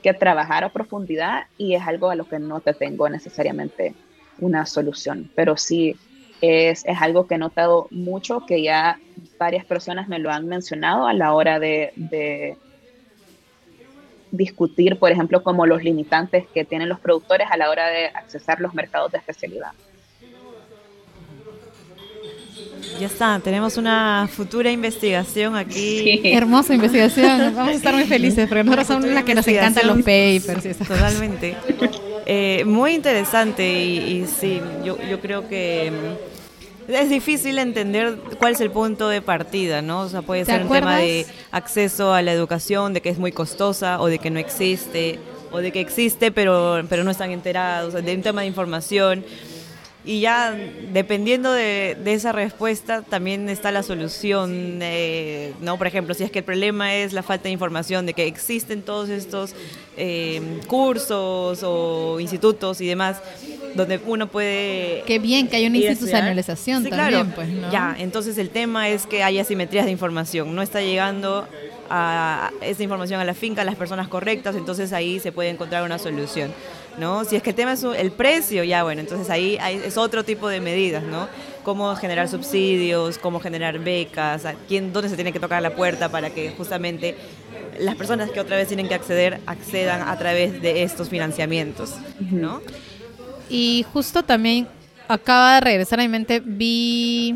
que 0.01 0.13
trabajar 0.13 0.63
a 0.63 0.73
profundidad 0.73 1.43
y 1.57 1.75
es 1.75 1.83
algo 1.87 2.09
a 2.09 2.15
lo 2.15 2.27
que 2.27 2.39
no 2.39 2.61
te 2.61 2.73
tengo 2.73 3.09
necesariamente 3.09 3.97
una 4.37 4.65
solución, 4.65 5.31
pero 5.35 5.57
sí 5.57 6.01
es, 6.41 6.83
es 6.85 7.01
algo 7.01 7.27
que 7.27 7.35
he 7.35 7.37
notado 7.37 7.87
mucho, 7.91 8.45
que 8.45 8.63
ya 8.63 9.01
varias 9.39 9.65
personas 9.65 10.07
me 10.07 10.19
lo 10.19 10.31
han 10.31 10.47
mencionado 10.47 11.07
a 11.07 11.13
la 11.13 11.33
hora 11.33 11.59
de, 11.59 11.93
de 11.95 12.59
discutir, 14.31 14.97
por 14.97 15.11
ejemplo, 15.11 15.43
como 15.43 15.65
los 15.65 15.83
limitantes 15.83 16.45
que 16.53 16.65
tienen 16.65 16.89
los 16.89 16.99
productores 16.99 17.47
a 17.51 17.57
la 17.57 17.69
hora 17.69 17.87
de 17.87 18.07
accesar 18.07 18.59
los 18.59 18.73
mercados 18.73 19.11
de 19.11 19.17
especialidad. 19.17 19.71
Ya 22.99 23.07
está, 23.07 23.39
tenemos 23.43 23.77
una 23.77 24.29
futura 24.31 24.71
investigación 24.71 25.55
aquí. 25.55 26.21
Hermosa 26.23 26.75
investigación, 26.75 27.53
vamos 27.55 27.73
a 27.73 27.75
estar 27.75 27.93
muy 27.93 28.05
felices, 28.05 28.47
porque 28.47 28.63
nosotros 28.63 28.87
somos 28.87 29.05
las 29.05 29.23
que 29.23 29.35
nos 29.35 29.47
encantan 29.47 29.87
los 29.87 29.97
papers. 29.97 30.77
Totalmente. 30.77 31.55
Eh, 32.25 32.63
muy 32.65 32.93
interesante 32.93 33.67
y, 33.67 34.25
sí, 34.27 34.61
yo, 34.83 34.97
yo 35.09 35.19
creo 35.19 35.47
que 35.47 35.91
es 36.93 37.09
difícil 37.09 37.57
entender 37.59 38.17
cuál 38.39 38.53
es 38.53 38.61
el 38.61 38.71
punto 38.71 39.09
de 39.09 39.21
partida, 39.21 39.81
¿no? 39.81 40.01
O 40.01 40.09
sea, 40.09 40.21
puede 40.21 40.45
ser 40.45 40.63
un 40.63 40.69
tema 40.69 40.97
de 40.97 41.25
acceso 41.51 42.13
a 42.13 42.21
la 42.21 42.31
educación, 42.33 42.93
de 42.93 43.01
que 43.01 43.09
es 43.09 43.17
muy 43.17 43.31
costosa 43.31 44.01
o 44.01 44.07
de 44.07 44.19
que 44.19 44.29
no 44.29 44.39
existe, 44.39 45.19
o 45.51 45.59
de 45.59 45.71
que 45.71 45.81
existe 45.81 46.31
pero, 46.31 46.81
pero 46.89 47.03
no 47.03 47.11
están 47.11 47.31
enterados, 47.31 47.93
de 47.93 48.15
un 48.15 48.21
tema 48.21 48.41
de 48.41 48.47
información. 48.47 49.25
Y 50.03 50.21
ya 50.21 50.57
dependiendo 50.93 51.51
de, 51.51 51.95
esa 52.05 52.31
respuesta 52.31 53.03
también 53.03 53.49
está 53.49 53.71
la 53.71 53.83
solución, 53.83 54.79
eh, 54.81 55.53
¿no? 55.61 55.77
Por 55.77 55.85
ejemplo, 55.85 56.15
si 56.15 56.23
es 56.23 56.31
que 56.31 56.39
el 56.39 56.45
problema 56.45 56.95
es 56.95 57.13
la 57.13 57.21
falta 57.21 57.43
de 57.43 57.51
información, 57.51 58.07
de 58.07 58.13
que 58.13 58.25
existen 58.25 58.81
todos 58.81 59.09
estos 59.09 59.53
eh, 59.97 60.41
cursos 60.65 61.61
o 61.63 62.19
institutos 62.19 62.81
y 62.81 62.87
demás, 62.87 63.21
donde 63.75 63.99
uno 64.05 64.27
puede... 64.27 65.03
Qué 65.05 65.19
bien 65.19 65.47
que 65.47 65.57
hay 65.57 65.67
una 65.67 65.77
institucionalización 65.77 66.83
también, 66.89 67.31
pues, 67.31 67.49
¿no? 67.49 67.71
Ya, 67.71 67.95
entonces 67.99 68.39
el 68.39 68.49
tema 68.49 68.89
es 68.89 69.05
que 69.05 69.23
hay 69.23 69.37
asimetrías 69.37 69.85
de 69.85 69.91
información, 69.91 70.55
no 70.55 70.63
está 70.63 70.81
llegando 70.81 71.47
a 71.93 72.51
esa 72.61 72.83
información 72.83 73.19
a 73.19 73.25
la 73.25 73.33
finca, 73.33 73.63
a 73.63 73.65
las 73.65 73.75
personas 73.75 74.07
correctas, 74.07 74.55
entonces 74.55 74.93
ahí 74.93 75.19
se 75.19 75.33
puede 75.33 75.49
encontrar 75.49 75.83
una 75.83 75.97
solución. 75.97 76.53
¿no? 76.97 77.25
Si 77.25 77.35
es 77.35 77.43
que 77.43 77.51
el 77.51 77.55
tema 77.55 77.73
es 77.73 77.83
el 77.83 78.11
precio, 78.11 78.63
ya 78.63 78.83
bueno, 78.83 79.01
entonces 79.01 79.29
ahí 79.29 79.57
es 79.61 79.97
otro 79.97 80.23
tipo 80.23 80.49
de 80.49 80.59
medidas, 80.59 81.03
¿no? 81.03 81.27
Cómo 81.63 81.95
generar 81.95 82.27
subsidios, 82.27 83.17
cómo 83.17 83.39
generar 83.39 83.79
becas, 83.79 84.43
quién, 84.67 84.91
dónde 84.91 85.09
se 85.09 85.15
tiene 85.15 85.31
que 85.31 85.39
tocar 85.39 85.61
la 85.61 85.75
puerta 85.75 86.09
para 86.09 86.29
que 86.31 86.51
justamente 86.51 87.15
las 87.79 87.95
personas 87.95 88.31
que 88.31 88.39
otra 88.39 88.57
vez 88.57 88.67
tienen 88.67 88.87
que 88.87 88.95
acceder 88.95 89.39
accedan 89.45 90.07
a 90.07 90.17
través 90.17 90.61
de 90.61 90.83
estos 90.83 91.09
financiamientos, 91.09 91.95
¿no? 92.19 92.61
Y 93.49 93.85
justo 93.93 94.23
también 94.23 94.67
acaba 95.07 95.55
de 95.55 95.61
regresar 95.61 95.99
a 95.99 96.03
mi 96.03 96.09
mente, 96.09 96.41
vi 96.43 97.35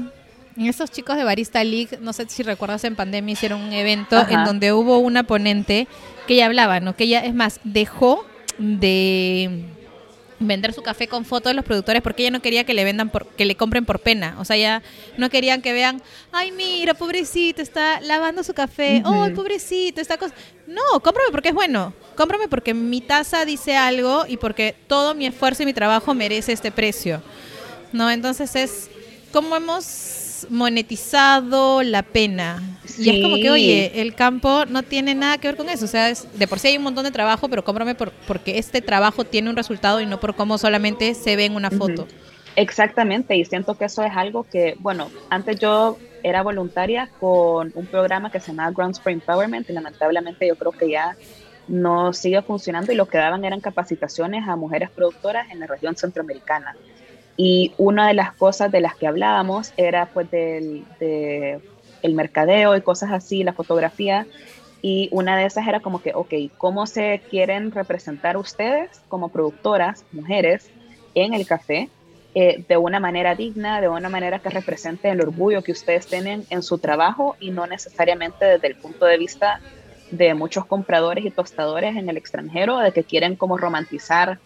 en 0.58 0.68
estos 0.68 0.92
chicos 0.92 1.18
de 1.18 1.24
Barista 1.24 1.64
League, 1.64 1.98
no 2.02 2.14
sé 2.14 2.26
si 2.30 2.44
recuerdas 2.44 2.84
en 2.84 2.96
pandemia 2.96 3.34
hicieron 3.34 3.62
un 3.62 3.74
evento 3.74 4.26
en 4.30 4.44
donde 4.46 4.74
hubo 4.74 5.00
una 5.00 5.24
ponente 5.24 5.88
que 6.28 6.36
ella 6.36 6.46
hablaba, 6.46 6.80
¿no? 6.80 6.96
Que 6.96 7.06
ella, 7.06 7.20
es 7.20 7.34
más, 7.34 7.60
dejó 7.64 8.26
de 8.58 9.66
vender 10.40 10.74
su 10.74 10.82
café 10.82 11.08
con 11.08 11.26
fotos 11.26 11.52
de 11.52 11.56
los 11.56 11.66
productores 11.66 12.02
porque 12.02 12.24
ella 12.24 12.32
no 12.32 12.42
quería 12.42 12.66
que 12.66 12.74
le 12.74 12.84
vendan 12.84 13.10
por, 13.10 13.28
que 13.28 13.46
le 13.46 13.56
compren 13.56 13.86
por 13.86 14.00
pena. 14.00 14.36
O 14.40 14.46
sea, 14.46 14.58
ya 14.58 14.82
no 15.18 15.30
querían 15.30 15.62
que 15.62 15.74
vean, 15.74 16.02
ay, 16.32 16.52
mira, 16.52 16.94
pobrecito, 16.94 17.62
está 17.62 18.00
lavando 18.02 18.44
su 18.44 18.54
café, 18.54 19.02
oh, 19.06 19.28
pobrecito, 19.36 20.02
está 20.02 20.18
No, 20.68 21.00
cómprame 21.02 21.32
porque 21.32 21.50
es 21.50 21.56
bueno. 21.56 21.94
Cómprame 22.16 22.48
porque 22.48 22.74
mi 22.74 23.02
taza 23.02 23.44
dice 23.46 23.76
algo 23.76 24.26
y 24.28 24.38
porque 24.38 24.76
todo 24.88 25.16
mi 25.16 25.26
esfuerzo 25.26 25.64
y 25.64 25.66
mi 25.66 25.74
trabajo 25.74 26.14
merece 26.14 26.54
este 26.54 26.72
precio. 26.72 27.22
¿No? 27.92 28.10
Entonces 28.10 28.56
es 28.56 28.90
como 29.32 29.56
hemos 29.56 30.25
monetizado 30.50 31.84
la 31.84 32.04
pena. 32.04 32.62
Y 32.98 33.10
es 33.10 33.24
como 33.24 33.36
que, 33.36 33.50
oye, 33.52 34.02
el 34.02 34.16
campo 34.16 34.66
no 34.66 34.84
tiene 34.84 35.16
nada 35.16 35.38
que 35.38 35.48
ver 35.48 35.58
con 35.58 35.70
eso. 35.70 35.86
O 35.86 35.88
sea, 35.88 36.10
es, 36.10 36.28
de 36.38 36.48
por 36.48 36.60
sí 36.60 36.70
hay 36.70 36.78
un 36.78 36.84
montón 36.84 37.04
de 37.04 37.12
trabajo, 37.12 37.50
pero 37.50 37.64
cómprame 37.64 37.96
por, 37.96 38.12
porque 38.28 38.58
este 38.58 38.82
trabajo 38.82 39.24
tiene 39.24 39.50
un 39.50 39.56
resultado 39.56 40.02
y 40.02 40.06
no 40.06 40.20
por 40.20 40.36
cómo 40.36 40.58
solamente 40.58 41.14
se 41.14 41.36
ve 41.36 41.46
en 41.46 41.56
una 41.56 41.72
foto. 41.72 42.08
Exactamente, 42.56 43.36
y 43.36 43.44
siento 43.44 43.76
que 43.76 43.86
eso 43.86 44.04
es 44.04 44.16
algo 44.16 44.46
que, 44.50 44.76
bueno, 44.80 45.12
antes 45.30 45.60
yo 45.60 45.98
era 46.24 46.42
voluntaria 46.42 47.10
con 47.20 47.72
un 47.76 47.86
programa 47.86 48.32
que 48.32 48.40
se 48.40 48.48
llama 48.48 48.72
Grounds 48.72 49.00
for 49.02 49.12
Empowerment 49.12 49.70
y 49.70 49.74
lamentablemente 49.74 50.48
yo 50.48 50.56
creo 50.56 50.72
que 50.72 50.90
ya 50.90 51.18
no 51.68 52.14
sigue 52.14 52.42
funcionando 52.42 52.92
y 52.92 52.96
lo 52.96 53.08
que 53.08 53.18
daban 53.18 53.44
eran 53.44 53.60
capacitaciones 53.60 54.48
a 54.48 54.56
mujeres 54.56 54.90
productoras 54.90 55.52
en 55.52 55.60
la 55.60 55.68
región 55.68 55.96
centroamericana. 55.96 56.76
Y 57.38 57.74
una 57.78 58.08
de 58.08 58.14
las 58.14 58.34
cosas 58.34 58.72
de 58.72 58.82
las 58.82 58.96
que 58.96 59.08
hablábamos 59.08 59.74
era 59.78 60.08
pues 60.08 60.30
del 60.32 60.86
de 61.00 61.60
el 62.02 62.14
mercadeo 62.14 62.76
y 62.76 62.82
cosas 62.82 63.12
así, 63.12 63.44
la 63.44 63.54
fotografía. 63.54 64.28
Y 64.82 65.10
una 65.12 65.38
de 65.38 65.46
esas 65.46 65.68
era 65.68 65.80
como 65.80 66.02
que, 66.02 66.14
ok, 66.14 66.34
¿cómo 66.58 66.86
se 66.86 67.22
quieren 67.30 67.72
representar 67.72 68.38
ustedes 68.38 69.02
como 69.10 69.30
productoras, 69.30 70.06
mujeres, 70.12 70.70
en 71.16 71.34
el 71.34 71.48
café? 71.48 71.90
Eh, 72.38 72.66
de 72.68 72.78
una 72.78 73.00
manera 73.00 73.34
digna, 73.34 73.80
de 73.80 73.88
una 73.88 74.10
manera 74.10 74.40
que 74.40 74.50
represente 74.50 75.10
el 75.10 75.22
orgullo 75.22 75.64
que 75.64 75.72
ustedes 75.72 76.06
tienen 76.06 76.46
en 76.50 76.64
su 76.64 76.80
trabajo 76.80 77.38
y 77.40 77.52
no 77.52 77.66
necesariamente 77.66 78.44
desde 78.44 78.68
el 78.68 78.76
punto 78.76 79.06
de 79.06 79.18
vista 79.18 79.62
de 80.12 80.34
muchos 80.34 80.66
compradores 80.66 81.26
y 81.26 81.32
tostadores 81.32 81.96
en 81.96 82.10
el 82.10 82.18
extranjero, 82.18 82.80
de 82.80 82.92
que 82.92 83.06
quieren 83.06 83.38
como 83.38 83.58
romantizar 83.58 84.40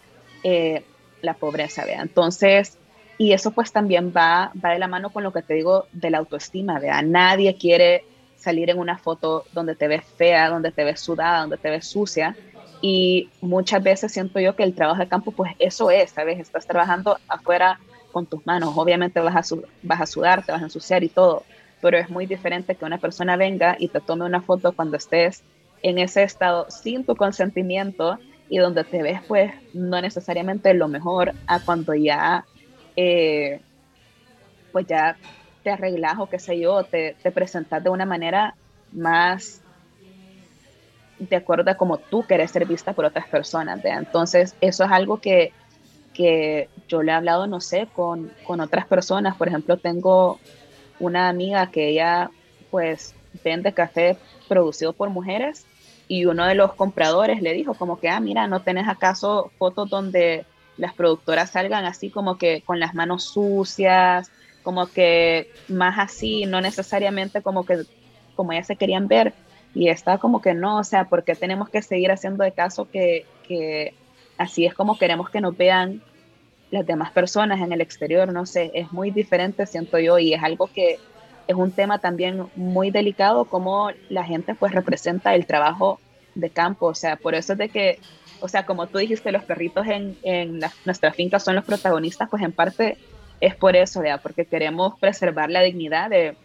eh, 0.44 0.84
la 1.20 1.34
pobreza, 1.34 1.84
¿vea? 1.84 2.00
Entonces, 2.00 2.78
y 3.20 3.34
eso 3.34 3.50
pues 3.50 3.70
también 3.70 4.14
va, 4.16 4.50
va 4.64 4.70
de 4.70 4.78
la 4.78 4.88
mano 4.88 5.10
con 5.10 5.22
lo 5.22 5.30
que 5.30 5.42
te 5.42 5.52
digo 5.52 5.84
de 5.92 6.08
la 6.08 6.16
autoestima, 6.16 6.78
¿vea? 6.78 7.02
Nadie 7.02 7.54
quiere 7.58 8.02
salir 8.34 8.70
en 8.70 8.78
una 8.78 8.96
foto 8.96 9.44
donde 9.52 9.76
te 9.76 9.88
ves 9.88 10.06
fea, 10.16 10.48
donde 10.48 10.72
te 10.72 10.84
ves 10.84 11.00
sudada, 11.00 11.40
donde 11.40 11.58
te 11.58 11.68
ves 11.68 11.86
sucia. 11.86 12.34
Y 12.80 13.28
muchas 13.42 13.82
veces 13.82 14.10
siento 14.10 14.40
yo 14.40 14.56
que 14.56 14.62
el 14.62 14.74
trabajo 14.74 15.00
de 15.00 15.06
campo, 15.06 15.32
pues 15.32 15.52
eso 15.58 15.90
es, 15.90 16.12
¿sabes? 16.12 16.38
Estás 16.40 16.66
trabajando 16.66 17.18
afuera 17.28 17.78
con 18.10 18.24
tus 18.24 18.46
manos. 18.46 18.72
Obviamente 18.74 19.20
vas 19.20 19.52
a, 19.52 19.56
vas 19.82 20.00
a 20.00 20.06
sudar, 20.06 20.42
te 20.46 20.52
vas 20.52 20.62
a 20.62 20.64
ensuciar 20.64 21.04
y 21.04 21.10
todo, 21.10 21.44
pero 21.82 21.98
es 21.98 22.08
muy 22.08 22.24
diferente 22.24 22.74
que 22.74 22.86
una 22.86 22.96
persona 22.96 23.36
venga 23.36 23.76
y 23.78 23.88
te 23.88 24.00
tome 24.00 24.24
una 24.24 24.40
foto 24.40 24.72
cuando 24.72 24.96
estés 24.96 25.42
en 25.82 25.98
ese 25.98 26.22
estado 26.22 26.70
sin 26.70 27.04
tu 27.04 27.14
consentimiento 27.16 28.18
y 28.48 28.56
donde 28.56 28.82
te 28.82 29.02
ves 29.02 29.20
pues 29.28 29.52
no 29.74 30.00
necesariamente 30.00 30.72
lo 30.72 30.88
mejor 30.88 31.34
a 31.46 31.60
cuando 31.60 31.94
ya 31.94 32.46
eh, 32.96 33.60
pues 34.72 34.86
ya 34.86 35.16
te 35.62 35.70
arreglas 35.70 36.18
o 36.18 36.28
qué 36.28 36.38
sé 36.38 36.58
yo, 36.58 36.84
te, 36.84 37.16
te 37.22 37.30
presentas 37.30 37.82
de 37.82 37.90
una 37.90 38.06
manera 38.06 38.54
más 38.92 39.62
de 41.18 41.36
acuerdo 41.36 41.70
a 41.70 41.76
como 41.76 41.98
tú 41.98 42.22
quieres 42.22 42.50
ser 42.50 42.66
vista 42.66 42.94
por 42.94 43.04
otras 43.04 43.28
personas. 43.28 43.80
Entonces, 43.84 44.56
eso 44.60 44.84
es 44.84 44.90
algo 44.90 45.20
que, 45.20 45.52
que, 46.14 46.68
yo 46.88 47.02
le 47.02 47.12
he 47.12 47.14
hablado, 47.14 47.46
no 47.46 47.60
sé, 47.60 47.88
con, 47.92 48.30
con, 48.42 48.60
otras 48.60 48.86
personas. 48.86 49.36
Por 49.36 49.48
ejemplo, 49.48 49.76
tengo 49.76 50.40
una 50.98 51.28
amiga 51.28 51.70
que 51.70 51.88
ella, 51.88 52.30
pues, 52.70 53.14
vende 53.44 53.74
café 53.74 54.16
producido 54.48 54.92
por 54.92 55.10
mujeres 55.10 55.66
y 56.08 56.24
uno 56.24 56.46
de 56.46 56.56
los 56.56 56.74
compradores 56.74 57.40
le 57.42 57.52
dijo 57.52 57.74
como 57.74 58.00
que, 58.00 58.08
ah, 58.08 58.18
mira, 58.18 58.48
¿no 58.48 58.62
tenés 58.62 58.88
acaso 58.88 59.52
fotos 59.58 59.88
donde 59.88 60.44
las 60.76 60.94
productoras 60.94 61.50
salgan 61.50 61.84
así 61.84 62.10
como 62.10 62.38
que 62.38 62.62
con 62.62 62.80
las 62.80 62.94
manos 62.94 63.24
sucias, 63.24 64.30
como 64.62 64.86
que 64.86 65.50
más 65.68 65.98
así, 65.98 66.46
no 66.46 66.60
necesariamente 66.60 67.42
como 67.42 67.64
que 67.64 67.84
como 68.36 68.52
ellas 68.52 68.66
se 68.66 68.76
querían 68.76 69.08
ver. 69.08 69.34
Y 69.74 69.88
está 69.88 70.18
como 70.18 70.40
que 70.40 70.54
no, 70.54 70.78
o 70.78 70.84
sea, 70.84 71.04
porque 71.04 71.34
tenemos 71.34 71.68
que 71.68 71.82
seguir 71.82 72.10
haciendo 72.10 72.42
de 72.42 72.52
caso 72.52 72.90
que, 72.90 73.24
que 73.46 73.94
así 74.36 74.66
es 74.66 74.74
como 74.74 74.98
queremos 74.98 75.30
que 75.30 75.40
nos 75.40 75.56
vean 75.56 76.02
las 76.70 76.86
demás 76.86 77.10
personas 77.12 77.60
en 77.60 77.72
el 77.72 77.80
exterior, 77.80 78.32
no 78.32 78.46
sé, 78.46 78.70
es 78.74 78.92
muy 78.92 79.10
diferente, 79.10 79.66
siento 79.66 79.98
yo, 79.98 80.18
y 80.18 80.34
es 80.34 80.42
algo 80.42 80.68
que 80.68 80.98
es 81.48 81.54
un 81.54 81.72
tema 81.72 81.98
también 81.98 82.46
muy 82.54 82.90
delicado, 82.90 83.44
como 83.44 83.90
la 84.08 84.24
gente 84.24 84.54
pues 84.54 84.72
representa 84.72 85.34
el 85.34 85.46
trabajo 85.46 86.00
de 86.34 86.50
campo, 86.50 86.86
o 86.86 86.94
sea, 86.94 87.16
por 87.16 87.34
eso 87.34 87.54
es 87.54 87.58
de 87.58 87.68
que 87.68 87.98
o 88.40 88.48
sea, 88.48 88.66
como 88.66 88.86
tú 88.86 88.98
dijiste, 88.98 89.32
los 89.32 89.44
perritos 89.44 89.86
en, 89.86 90.16
en 90.22 90.60
nuestra 90.84 91.12
finca 91.12 91.38
son 91.38 91.56
los 91.56 91.64
protagonistas, 91.64 92.28
pues 92.28 92.42
en 92.42 92.52
parte 92.52 92.96
es 93.40 93.54
por 93.54 93.76
eso, 93.76 94.00
¿verdad? 94.00 94.20
porque 94.22 94.44
queremos 94.44 94.98
preservar 94.98 95.50
la 95.50 95.62
dignidad 95.62 96.10
de, 96.10 96.36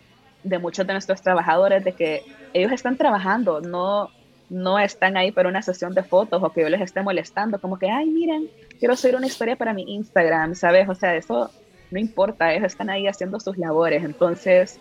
de, 0.43 0.59
muchos 0.59 0.87
de 0.87 0.93
nuestros 0.93 1.21
trabajadores, 1.21 1.83
de 1.83 1.91
que 1.91 2.23
ellos 2.53 2.71
están 2.71 2.97
trabajando, 2.97 3.61
no, 3.61 4.09
no 4.49 4.79
están 4.79 5.17
ahí 5.17 5.31
para 5.31 5.49
una 5.49 5.61
sesión 5.61 5.93
de 5.93 6.03
fotos 6.03 6.41
o 6.41 6.51
que 6.51 6.61
yo 6.61 6.69
les 6.69 6.81
esté 6.81 7.01
molestando, 7.01 7.59
como 7.59 7.77
que, 7.77 7.89
ay, 7.89 8.05
miren, 8.09 8.49
quiero 8.79 8.95
subir 8.95 9.15
una 9.15 9.27
historia 9.27 9.55
para 9.55 9.73
mi 9.73 9.83
Instagram, 9.83 10.55
¿sabes? 10.55 10.87
O 10.87 10.95
sea, 10.95 11.15
eso 11.15 11.51
no 11.91 11.99
importa, 11.99 12.53
ellos 12.53 12.67
están 12.67 12.89
ahí 12.89 13.07
haciendo 13.07 13.39
sus 13.39 13.57
labores, 13.57 14.03
entonces, 14.03 14.79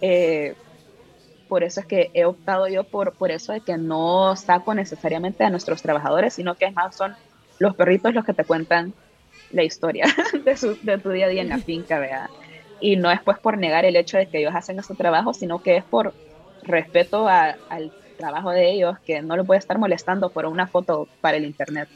eh, 0.00 0.54
por 1.54 1.62
eso 1.62 1.78
es 1.78 1.86
que 1.86 2.10
he 2.14 2.24
optado 2.24 2.66
yo 2.66 2.82
por, 2.82 3.12
por 3.12 3.30
eso 3.30 3.52
de 3.52 3.60
que 3.60 3.78
no 3.78 4.34
saco 4.34 4.74
necesariamente 4.74 5.44
a 5.44 5.50
nuestros 5.50 5.82
trabajadores, 5.82 6.34
sino 6.34 6.56
que 6.56 6.64
es 6.64 6.74
más 6.74 6.96
son 6.96 7.14
los 7.60 7.76
perritos 7.76 8.12
los 8.12 8.24
que 8.24 8.34
te 8.34 8.42
cuentan 8.42 8.92
la 9.52 9.62
historia 9.62 10.06
de, 10.44 10.56
su, 10.56 10.76
de 10.82 10.98
tu 10.98 11.10
día 11.10 11.26
a 11.26 11.28
día 11.28 11.42
en 11.42 11.50
la 11.50 11.58
finca, 11.64 12.00
vea. 12.00 12.28
Y 12.80 12.96
no 12.96 13.08
es 13.12 13.20
pues 13.22 13.38
por 13.38 13.56
negar 13.56 13.84
el 13.84 13.94
hecho 13.94 14.18
de 14.18 14.26
que 14.26 14.40
ellos 14.40 14.52
hacen 14.52 14.82
su 14.82 14.96
trabajo, 14.96 15.32
sino 15.32 15.62
que 15.62 15.76
es 15.76 15.84
por 15.84 16.12
respeto 16.64 17.28
al 17.28 17.92
trabajo 18.18 18.50
de 18.50 18.72
ellos, 18.72 18.98
que 19.06 19.22
no 19.22 19.36
lo 19.36 19.44
puede 19.44 19.60
estar 19.60 19.78
molestando 19.78 20.30
por 20.30 20.46
una 20.46 20.66
foto 20.66 21.06
para 21.20 21.36
el 21.36 21.44
internet. 21.44 21.88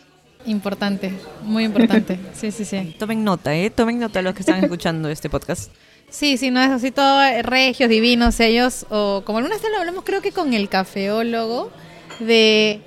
Importante, 0.47 1.13
muy 1.43 1.65
importante. 1.65 2.17
Sí, 2.33 2.53
sí, 2.53 2.65
sí. 2.65 2.95
Tomen 2.97 3.25
nota, 3.25 3.57
¿eh? 3.57 3.71
Tomen 3.71 3.99
nota 3.99 4.23
los 4.23 4.35
que 4.35 4.43
están 4.43 4.63
escuchando 4.63 5.09
este 5.09 5.29
podcast. 5.29 5.73
Sí, 6.11 6.37
sí, 6.39 6.51
no 6.51 6.61
es 6.61 6.71
así 6.71 6.91
todo 6.91 7.23
eh, 7.23 7.43
regios, 7.43 7.91
divinos 7.91 8.41
ellos, 8.41 8.87
o 8.91 9.23
como 9.25 9.39
alguna 9.39 9.57
vez 9.57 9.65
lo 9.71 9.79
hablamos 9.79 10.05
creo 10.05 10.23
que 10.23 10.33
con 10.33 10.55
el 10.55 10.69
cafeólogo, 10.69 11.71
de 12.21 12.81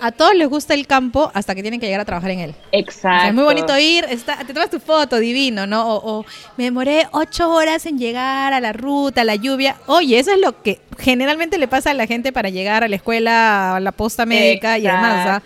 a 0.00 0.12
todos 0.12 0.34
les 0.34 0.48
gusta 0.48 0.74
el 0.74 0.86
campo 0.86 1.30
hasta 1.34 1.54
que 1.54 1.62
tienen 1.62 1.80
que 1.80 1.86
llegar 1.86 2.00
a 2.00 2.04
trabajar 2.04 2.30
en 2.30 2.40
él. 2.40 2.54
Exacto. 2.72 3.28
es 3.28 3.34
muy 3.34 3.44
bonito 3.44 3.78
ir, 3.78 4.04
está, 4.10 4.38
te 4.38 4.52
tomas 4.52 4.70
tu 4.70 4.80
foto, 4.80 5.18
divino, 5.18 5.66
¿no? 5.66 5.96
O, 5.96 6.26
me 6.56 6.64
demoré 6.64 7.06
ocho 7.12 7.50
horas 7.50 7.86
en 7.86 7.98
llegar 7.98 8.52
a 8.52 8.60
la 8.60 8.72
ruta, 8.72 9.22
a 9.22 9.24
la 9.24 9.36
lluvia. 9.36 9.76
Oye, 9.86 10.18
eso 10.18 10.32
es 10.32 10.40
lo 10.40 10.62
que 10.62 10.80
generalmente 10.98 11.58
le 11.58 11.68
pasa 11.68 11.90
a 11.90 11.94
la 11.94 12.06
gente 12.06 12.32
para 12.32 12.50
llegar 12.50 12.84
a 12.84 12.88
la 12.88 12.96
escuela, 12.96 13.76
a 13.76 13.80
la 13.80 13.92
posta 13.92 14.26
médica 14.26 14.78
y 14.78 14.82
demás. 14.82 15.42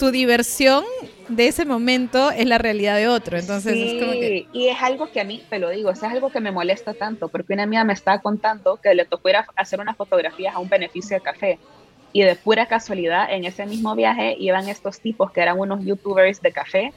Tu 0.00 0.10
diversión 0.10 0.82
de 1.28 1.46
ese 1.46 1.66
momento 1.66 2.30
es 2.30 2.46
la 2.46 2.56
realidad 2.56 2.96
de 2.96 3.06
otro. 3.06 3.38
Entonces. 3.38 3.74
Y 4.52 4.68
es 4.68 4.82
algo 4.82 5.10
que 5.12 5.20
a 5.20 5.24
mí, 5.24 5.42
te 5.50 5.58
lo 5.58 5.68
digo, 5.68 5.90
es 5.90 6.02
algo 6.02 6.30
que 6.30 6.40
me 6.40 6.50
molesta 6.50 6.94
tanto, 6.94 7.28
porque 7.28 7.52
una 7.52 7.64
amiga 7.64 7.84
me 7.84 7.92
estaba 7.92 8.20
contando 8.20 8.78
que 8.78 8.94
le 8.94 9.04
tocó 9.04 9.28
ir 9.28 9.36
a 9.36 9.46
hacer 9.56 9.78
unas 9.78 9.96
fotografías 9.98 10.54
a 10.54 10.58
un 10.58 10.70
beneficio 10.70 11.16
de 11.18 11.22
café. 11.22 11.58
Y 12.12 12.22
de 12.22 12.34
pura 12.34 12.66
casualidad, 12.66 13.30
en 13.30 13.44
ese 13.44 13.66
mismo 13.66 13.94
viaje 13.94 14.34
iban 14.38 14.68
estos 14.68 15.00
tipos 15.00 15.30
que 15.30 15.42
eran 15.42 15.58
unos 15.58 15.84
youtubers 15.84 16.40
de 16.40 16.50
café 16.50 16.92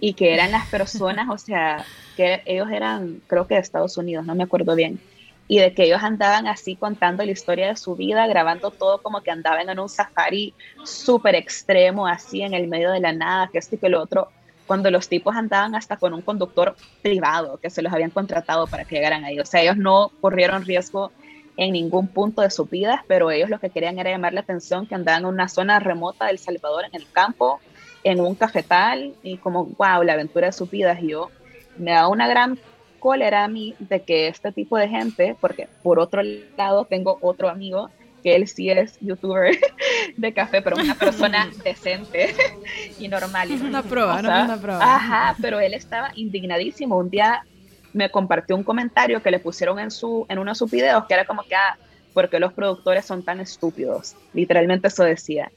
y 0.00 0.14
que 0.14 0.32
eran 0.32 0.52
las 0.52 0.68
personas, 0.68 1.28
o 1.28 1.38
sea, 1.38 1.84
que 2.16 2.40
ellos 2.46 2.70
eran, 2.70 3.20
creo 3.26 3.46
que 3.46 3.54
de 3.54 3.60
Estados 3.60 3.96
Unidos, 3.98 4.24
no 4.24 4.34
me 4.34 4.44
acuerdo 4.44 4.74
bien, 4.74 5.00
y 5.46 5.58
de 5.58 5.74
que 5.74 5.84
ellos 5.84 6.02
andaban 6.02 6.46
así 6.46 6.76
contando 6.76 7.24
la 7.24 7.30
historia 7.30 7.68
de 7.68 7.76
su 7.76 7.94
vida, 7.94 8.26
grabando 8.26 8.70
todo 8.70 9.02
como 9.02 9.22
que 9.22 9.30
andaban 9.30 9.68
en 9.68 9.78
un 9.78 9.88
safari 9.88 10.54
súper 10.84 11.34
extremo, 11.34 12.06
así 12.06 12.42
en 12.42 12.54
el 12.54 12.66
medio 12.66 12.90
de 12.90 13.00
la 13.00 13.12
nada, 13.12 13.48
que 13.52 13.58
esto 13.58 13.74
y 13.74 13.78
que 13.78 13.88
lo 13.88 14.02
otro, 14.02 14.28
cuando 14.66 14.90
los 14.90 15.08
tipos 15.08 15.36
andaban 15.36 15.74
hasta 15.74 15.98
con 15.98 16.14
un 16.14 16.22
conductor 16.22 16.74
privado 17.02 17.58
que 17.58 17.68
se 17.68 17.82
los 17.82 17.92
habían 17.92 18.10
contratado 18.10 18.66
para 18.66 18.84
que 18.84 18.96
llegaran 18.96 19.24
ahí. 19.24 19.38
O 19.38 19.44
sea, 19.44 19.60
ellos 19.60 19.76
no 19.76 20.10
corrieron 20.20 20.64
riesgo 20.64 21.12
en 21.56 21.72
ningún 21.72 22.08
punto 22.08 22.42
de 22.42 22.50
sus 22.50 22.68
vidas, 22.68 23.00
pero 23.06 23.30
ellos 23.30 23.50
lo 23.50 23.60
que 23.60 23.70
querían 23.70 23.98
era 23.98 24.10
llamar 24.10 24.32
la 24.32 24.40
atención 24.40 24.86
que 24.86 24.94
andaban 24.94 25.22
en 25.22 25.26
una 25.26 25.48
zona 25.48 25.78
remota 25.78 26.26
del 26.26 26.38
Salvador, 26.38 26.84
en 26.86 27.00
el 27.00 27.06
campo, 27.12 27.60
en 28.02 28.20
un 28.20 28.34
cafetal, 28.34 29.14
y 29.22 29.36
como, 29.36 29.66
wow, 29.66 30.02
la 30.02 30.14
aventura 30.14 30.46
de 30.46 30.52
sus 30.52 30.70
vidas. 30.70 31.00
Y 31.02 31.08
yo 31.08 31.30
me 31.76 31.92
da 31.92 32.08
una 32.08 32.26
gran 32.26 32.58
cólera 33.04 33.44
a 33.44 33.48
mí 33.48 33.74
de 33.80 34.00
que 34.00 34.28
este 34.28 34.50
tipo 34.50 34.78
de 34.78 34.88
gente, 34.88 35.36
porque 35.38 35.68
por 35.82 35.98
otro 35.98 36.22
lado 36.56 36.86
tengo 36.86 37.18
otro 37.20 37.50
amigo 37.50 37.90
que 38.22 38.34
él 38.34 38.48
sí 38.48 38.70
es 38.70 38.96
youtuber 39.02 39.54
de 40.16 40.32
café, 40.32 40.62
pero 40.62 40.76
una 40.76 40.94
persona 40.94 41.50
decente 41.64 42.34
y 42.98 43.06
normal. 43.08 43.50
Y 43.50 43.60
una 43.60 43.82
prueba, 43.82 44.22
no 44.22 44.44
una 44.44 44.56
prueba. 44.56 44.94
Ajá, 44.94 45.36
pero 45.42 45.60
él 45.60 45.74
estaba 45.74 46.12
indignadísimo. 46.14 46.96
Un 46.96 47.10
día 47.10 47.44
me 47.92 48.10
compartió 48.10 48.56
un 48.56 48.64
comentario 48.64 49.22
que 49.22 49.30
le 49.30 49.38
pusieron 49.38 49.78
en, 49.78 49.90
su, 49.90 50.24
en 50.30 50.38
uno 50.38 50.52
de 50.52 50.54
sus 50.54 50.70
videos 50.70 51.04
que 51.04 51.12
era 51.12 51.26
como 51.26 51.42
que, 51.42 51.56
ah, 51.56 51.76
porque 52.14 52.40
los 52.40 52.54
productores 52.54 53.04
son 53.04 53.22
tan 53.22 53.38
estúpidos. 53.38 54.16
Literalmente 54.32 54.88
eso 54.88 55.04
decía. 55.04 55.52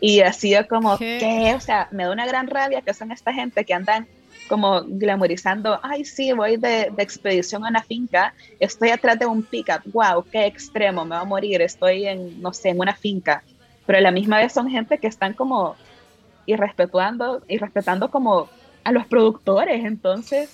Y 0.00 0.20
así 0.20 0.54
como, 0.66 0.96
¿qué? 0.96 1.52
O 1.54 1.60
sea, 1.60 1.88
me 1.90 2.04
da 2.04 2.10
una 2.10 2.26
gran 2.26 2.46
rabia 2.46 2.80
que 2.80 2.94
son 2.94 3.12
esta 3.12 3.34
gente 3.34 3.66
que 3.66 3.74
andan 3.74 4.08
como 4.48 4.82
glamorizando, 4.84 5.78
ay, 5.82 6.04
sí, 6.04 6.32
voy 6.32 6.56
de, 6.56 6.90
de, 6.94 7.02
expedición 7.02 7.64
a 7.64 7.68
una 7.68 7.82
finca, 7.82 8.34
estoy 8.60 8.90
atrás 8.90 9.18
de 9.18 9.26
un 9.26 9.42
pickup, 9.42 9.82
wow, 9.92 10.24
qué 10.30 10.46
extremo, 10.46 11.04
me 11.04 11.16
va 11.16 11.20
a 11.20 11.24
morir, 11.24 11.60
estoy 11.62 12.06
en, 12.06 12.40
no 12.40 12.52
sé, 12.52 12.70
en 12.70 12.80
una 12.80 12.94
finca. 12.94 13.42
Pero 13.86 13.98
a 13.98 14.02
la 14.02 14.10
misma 14.10 14.38
vez 14.38 14.52
son 14.52 14.68
gente 14.68 14.98
que 14.98 15.06
están 15.06 15.34
como 15.34 15.76
irrespetuando, 16.46 17.42
irrespetando 17.48 18.10
como 18.10 18.48
a 18.84 18.92
los 18.92 19.06
productores, 19.06 19.84
entonces 19.84 20.50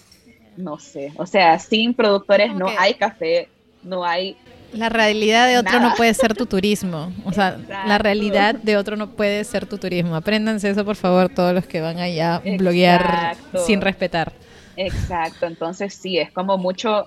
no 0.56 0.78
sé, 0.78 1.12
o 1.16 1.26
sea, 1.26 1.58
sin 1.58 1.94
productores 1.94 2.54
no 2.54 2.66
hay 2.78 2.94
café, 2.94 3.48
no 3.82 4.04
hay... 4.04 4.36
La 4.72 4.88
realidad 4.88 5.48
de 5.48 5.58
otro 5.58 5.80
no 5.80 5.94
puede 5.96 6.14
ser 6.14 6.34
tu 6.34 6.46
turismo, 6.46 7.12
o 7.24 7.32
sea, 7.32 7.58
la 7.86 7.98
realidad 7.98 8.54
de 8.54 8.76
otro 8.76 8.96
no 8.96 9.14
puede 9.14 9.44
ser 9.44 9.66
tu 9.66 9.76
turismo. 9.76 10.14
Apréndanse 10.16 10.70
eso, 10.70 10.84
por 10.84 10.96
favor, 10.96 11.28
todos 11.28 11.54
los 11.54 11.66
que 11.66 11.80
van 11.80 11.98
allá 11.98 12.36
a 12.36 12.40
bloguear 12.40 13.36
sin 13.66 13.80
respetar. 13.80 14.32
Exacto, 14.76 15.46
entonces 15.46 15.94
sí, 15.94 16.18
es 16.18 16.32
como 16.32 16.56
mucho, 16.56 17.06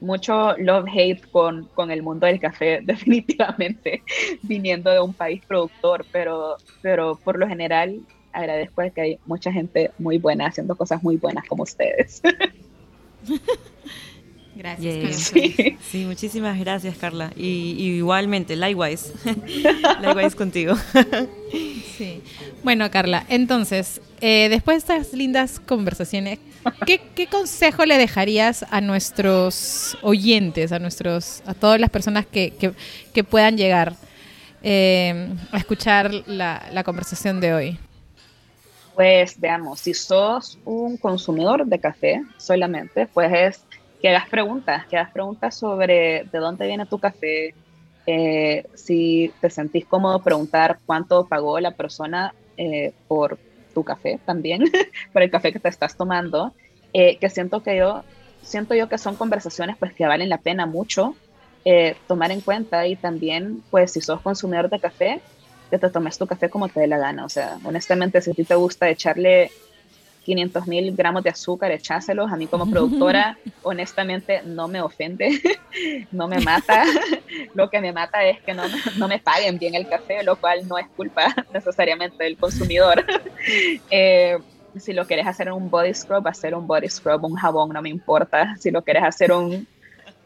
mucho 0.00 0.56
love-hate 0.58 1.22
con, 1.30 1.70
con 1.72 1.90
el 1.90 2.02
mundo 2.02 2.26
del 2.26 2.38
café, 2.38 2.80
definitivamente, 2.84 4.04
viniendo 4.42 4.90
de 4.90 5.00
un 5.00 5.14
país 5.14 5.42
productor, 5.48 6.06
pero, 6.12 6.56
pero 6.82 7.18
por 7.24 7.38
lo 7.38 7.48
general 7.48 7.98
agradezco 8.32 8.82
que 8.94 9.00
hay 9.00 9.20
mucha 9.24 9.50
gente 9.50 9.94
muy 9.96 10.18
buena 10.18 10.48
haciendo 10.48 10.76
cosas 10.76 11.02
muy 11.02 11.16
buenas 11.16 11.46
como 11.48 11.62
ustedes. 11.62 12.20
Gracias. 14.56 15.32
Sí. 15.90 16.04
muchísimas 16.06 16.58
gracias, 16.58 16.96
Carla. 16.96 17.30
Y, 17.36 17.96
igualmente, 17.96 18.56
likewise. 18.56 19.12
likewise 20.00 20.34
contigo. 20.36 20.74
sí. 21.96 22.22
Bueno, 22.64 22.90
Carla, 22.90 23.24
entonces, 23.28 24.00
eh, 24.20 24.48
después 24.48 24.86
de 24.86 24.96
estas 24.96 25.12
lindas 25.12 25.60
conversaciones, 25.60 26.38
¿qué, 26.86 27.28
consejo 27.30 27.84
le 27.84 27.98
dejarías 27.98 28.64
a 28.70 28.80
nuestros 28.80 29.96
oyentes, 30.02 30.72
a 30.72 30.78
nuestros, 30.78 31.42
a 31.46 31.54
todas 31.54 31.78
las 31.78 31.90
personas 31.90 32.26
que, 32.26 32.74
puedan 33.28 33.56
llegar 33.56 33.94
eh, 34.62 35.28
a 35.52 35.58
escuchar 35.58 36.12
la, 36.26 36.66
la 36.72 36.82
conversación 36.82 37.40
de 37.40 37.54
hoy? 37.54 37.78
Pues 38.94 39.38
veamos, 39.38 39.80
si 39.80 39.92
sos 39.92 40.58
un 40.64 40.96
consumidor 40.96 41.66
de 41.66 41.78
café 41.78 42.22
solamente, 42.38 43.06
pues 43.06 43.30
es 43.30 43.65
que 44.06 44.14
hagas 44.14 44.28
preguntas, 44.28 44.86
que 44.86 44.96
hagas 44.96 45.12
preguntas 45.12 45.56
sobre 45.58 46.28
de 46.30 46.38
dónde 46.38 46.64
viene 46.68 46.86
tu 46.86 47.00
café, 47.00 47.52
eh, 48.06 48.64
si 48.74 49.32
te 49.40 49.50
sentís 49.50 49.84
cómodo 49.84 50.22
preguntar 50.22 50.78
cuánto 50.86 51.26
pagó 51.26 51.58
la 51.58 51.72
persona 51.72 52.32
eh, 52.56 52.92
por 53.08 53.36
tu 53.74 53.82
café 53.82 54.20
también, 54.24 54.62
por 55.12 55.22
el 55.22 55.30
café 55.32 55.52
que 55.52 55.58
te 55.58 55.68
estás 55.68 55.96
tomando, 55.96 56.54
eh, 56.92 57.18
que 57.18 57.28
siento 57.28 57.64
que 57.64 57.78
yo, 57.78 58.04
siento 58.42 58.76
yo 58.76 58.88
que 58.88 58.96
son 58.96 59.16
conversaciones 59.16 59.74
pues 59.76 59.92
que 59.92 60.06
valen 60.06 60.28
la 60.28 60.38
pena 60.38 60.66
mucho 60.66 61.16
tomar 62.06 62.30
en 62.30 62.42
cuenta 62.42 62.86
y 62.86 62.94
también 62.94 63.60
pues 63.70 63.90
si 63.90 64.00
sos 64.00 64.20
consumidor 64.20 64.70
de 64.70 64.78
café, 64.78 65.20
que 65.68 65.78
te 65.80 65.90
tomes 65.90 66.16
tu 66.16 66.24
café 66.28 66.48
como 66.48 66.68
te 66.68 66.78
dé 66.78 66.86
la 66.86 66.98
gana. 66.98 67.24
O 67.24 67.28
sea, 67.28 67.58
honestamente, 67.64 68.22
si 68.22 68.30
a 68.30 68.34
ti 68.34 68.44
te 68.44 68.54
gusta 68.54 68.88
echarle 68.88 69.50
500 70.26 70.66
mil 70.66 70.96
gramos 70.96 71.22
de 71.22 71.30
azúcar, 71.30 71.70
echáselos. 71.70 72.32
A 72.32 72.36
mí 72.36 72.48
como 72.48 72.68
productora, 72.68 73.38
honestamente, 73.62 74.42
no 74.44 74.66
me 74.66 74.82
ofende, 74.82 75.40
no 76.10 76.26
me 76.26 76.40
mata. 76.40 76.84
Lo 77.54 77.70
que 77.70 77.80
me 77.80 77.92
mata 77.92 78.24
es 78.24 78.40
que 78.40 78.52
no, 78.52 78.64
no 78.98 79.06
me 79.06 79.20
paguen 79.20 79.56
bien 79.56 79.76
el 79.76 79.88
café, 79.88 80.24
lo 80.24 80.34
cual 80.34 80.66
no 80.66 80.78
es 80.78 80.88
culpa 80.96 81.32
necesariamente 81.54 82.24
del 82.24 82.36
consumidor. 82.36 83.06
Eh, 83.90 84.36
si 84.76 84.92
lo 84.92 85.06
quieres 85.06 85.26
hacer 85.26 85.50
un 85.52 85.70
body 85.70 85.94
scrub, 85.94 86.26
hacer 86.26 86.54
un 86.54 86.66
body 86.66 86.88
scrub, 86.88 87.24
un 87.24 87.36
jabón, 87.36 87.70
no 87.70 87.80
me 87.80 87.88
importa. 87.88 88.56
Si 88.58 88.72
lo 88.72 88.82
quieres 88.82 89.04
hacer 89.04 89.30
un, 89.32 89.66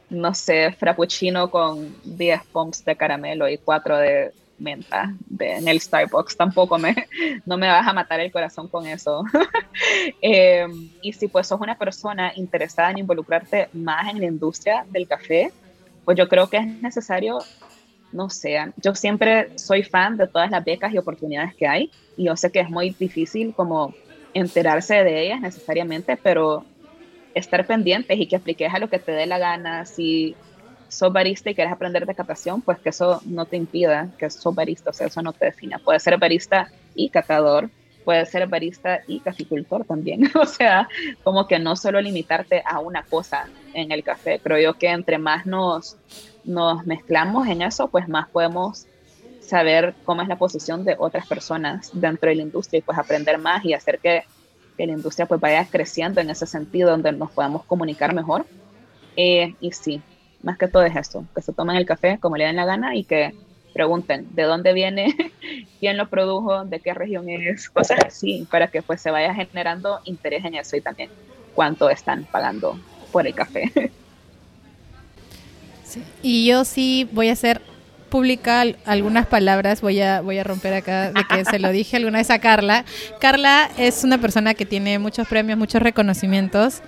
no 0.09 0.35
sé, 0.35 0.73
frappuccino 0.73 1.51
con 1.51 1.95
10 2.05 2.47
pumps 2.47 2.85
de 2.85 2.97
caramelo 2.97 3.49
y 3.49 3.59
4 3.59 3.99
de 3.99 4.33
menta 4.61 5.15
en 5.39 5.67
el 5.67 5.81
Starbucks. 5.81 6.37
Tampoco 6.37 6.79
me, 6.79 6.95
no 7.47 7.57
me 7.57 7.69
vas 7.69 7.87
a 7.87 7.93
matar 7.93 8.21
el 8.21 8.31
corazón 8.31 8.69
con 8.69 8.87
eso. 8.87 9.25
Eh, 10.23 10.67
y 11.01 11.13
si 11.13 11.29
pues 11.29 11.47
sos 11.47 11.61
una 11.61 11.79
persona 11.79 12.33
interesada 12.37 12.91
en 12.91 12.99
involucrarte 12.99 13.69
más 13.73 14.11
en 14.11 14.21
la 14.21 14.27
industria 14.27 14.85
del 14.91 15.07
café, 15.07 15.53
pues 16.05 16.19
yo 16.19 16.29
creo 16.29 16.49
que 16.49 16.59
es 16.59 16.67
necesario, 16.83 17.39
no 18.13 18.29
sé, 18.29 18.59
yo 18.77 18.95
siempre 18.95 19.57
soy 19.57 19.83
fan 19.83 20.17
de 20.17 20.27
todas 20.27 20.51
las 20.51 20.65
becas 20.65 20.93
y 20.93 20.99
oportunidades 20.99 21.55
que 21.55 21.67
hay 21.67 21.91
y 22.17 22.25
yo 22.25 22.37
sé 22.37 22.51
que 22.53 22.61
es 22.61 22.69
muy 22.69 22.91
difícil 22.91 23.55
como 23.55 23.95
enterarse 24.35 25.03
de 25.03 25.25
ellas 25.25 25.41
necesariamente, 25.41 26.17
pero 26.17 26.65
estar 27.35 27.67
pendientes 27.67 28.19
y 28.19 28.27
que 28.27 28.37
apliques 28.37 28.73
a 28.73 28.79
lo 28.79 28.91
que 28.91 28.99
te 28.99 29.13
dé 29.13 29.27
la 29.27 29.39
gana, 29.39 29.87
si 29.87 30.35
sos 30.91 31.13
barista 31.13 31.51
y 31.51 31.55
quieres 31.55 31.73
aprender 31.73 32.05
de 32.05 32.15
catación, 32.15 32.61
pues 32.61 32.79
que 32.79 32.91
eso 32.91 33.21
no 33.25 33.47
te 33.47 33.57
impida 33.57 34.09
que 34.19 34.29
sos 34.29 34.55
barista, 34.55 34.91
o 34.91 34.93
sea, 34.93 35.07
eso 35.07 35.23
no 35.23 35.33
te 35.33 35.47
defina. 35.47 35.79
Puedes 35.79 36.03
ser 36.03 36.19
barista 36.19 36.69
y 36.95 37.09
catador, 37.09 37.71
puedes 38.05 38.29
ser 38.29 38.47
barista 38.49 39.01
y 39.07 39.21
caficultor 39.21 39.85
también. 39.85 40.31
o 40.35 40.47
sea, 40.47 40.89
como 41.23 41.47
que 41.47 41.59
no 41.59 41.77
solo 41.77 42.01
limitarte 42.01 42.63
a 42.67 42.81
una 42.81 43.03
cosa 43.05 43.47
en 43.73 43.93
el 43.93 44.03
café. 44.03 44.41
Creo 44.43 44.59
yo 44.59 44.79
que 44.79 44.89
entre 44.89 45.19
más 45.19 45.47
nos, 45.47 45.97
nos 46.45 46.85
mezclamos 46.87 47.47
en 47.49 47.63
eso, 47.63 47.89
pues 47.89 48.09
más 48.09 48.29
podemos 48.29 48.87
saber 49.41 49.95
cómo 50.05 50.23
es 50.23 50.29
la 50.29 50.37
posición 50.37 50.85
de 50.85 50.97
otras 50.99 51.27
personas 51.27 51.91
dentro 51.93 52.29
de 52.29 52.37
la 52.37 52.43
industria 52.43 52.79
y 52.79 52.83
pues 52.83 52.99
aprender 52.99 53.39
más 53.39 53.65
y 53.65 53.75
hacer 53.75 53.99
que, 53.99 54.25
que 54.77 54.87
la 54.87 54.93
industria 54.93 55.27
pues 55.27 55.41
vaya 55.41 55.67
creciendo 55.69 56.21
en 56.21 56.31
ese 56.31 56.47
sentido 56.47 56.91
donde 56.91 57.13
nos 57.13 57.31
podamos 57.31 57.65
comunicar 57.65 58.15
mejor. 58.15 58.47
Eh, 59.17 59.55
y 59.61 59.73
sí, 59.73 60.01
más 60.43 60.59
que 60.59 60.69
todo 60.69 60.85
es 60.85 60.97
esto, 60.97 61.25
que 61.35 61.43
se 61.43 61.53
tomen 61.53 61.77
el 61.77 61.87
café 61.87 62.19
como 62.19 62.37
le 62.37 62.45
den 62.45 62.57
la 62.57 62.65
gana 62.65 62.95
y 62.95 63.05
que 63.05 63.35
pregunten 63.73 64.27
de 64.35 64.43
dónde 64.45 64.73
viene, 64.73 65.15
quién 65.81 65.97
lo 65.97 66.09
produjo, 66.09 66.65
de 66.65 66.81
qué 66.81 66.95
región 66.95 67.29
es, 67.29 67.69
cosas 67.71 68.01
así, 68.07 68.47
para 68.51 68.69
que 68.69 68.83
pues 68.83 69.01
se 69.01 69.11
vaya 69.11 69.35
generando 69.35 70.01
interés 70.05 70.45
en 70.45 70.55
eso 70.55 70.77
y 70.77 70.81
también 70.81 71.11
cuánto 71.55 71.91
están 71.91 72.25
pagando 72.25 72.79
por 73.13 73.27
el 73.27 73.35
café. 73.35 73.93
Y 76.23 76.47
yo 76.47 76.65
sí 76.65 77.09
voy 77.13 77.29
a 77.29 77.33
hacer 77.33 77.61
pública 78.11 78.65
algunas 78.85 79.27
palabras, 79.27 79.81
voy 79.81 80.01
a, 80.01 80.21
voy 80.21 80.39
a 80.39 80.45
romper 80.45 80.75
acá 80.75 81.13
de 81.13 81.25
que 81.25 81.45
se 81.45 81.59
lo 81.59 81.71
dije 81.73 81.97
alguna 81.97 82.19
vez 82.19 82.31
a 82.31 82.39
Carla. 82.39 82.85
Carla 83.21 83.71
es 83.79 84.05
una 84.05 84.19
persona 84.19 84.55
que 84.55 84.67
tiene 84.67 84.99
muchos 84.99 85.29
premios, 85.29 85.59
muchos 85.59 85.81
reconocimientos 85.81 86.83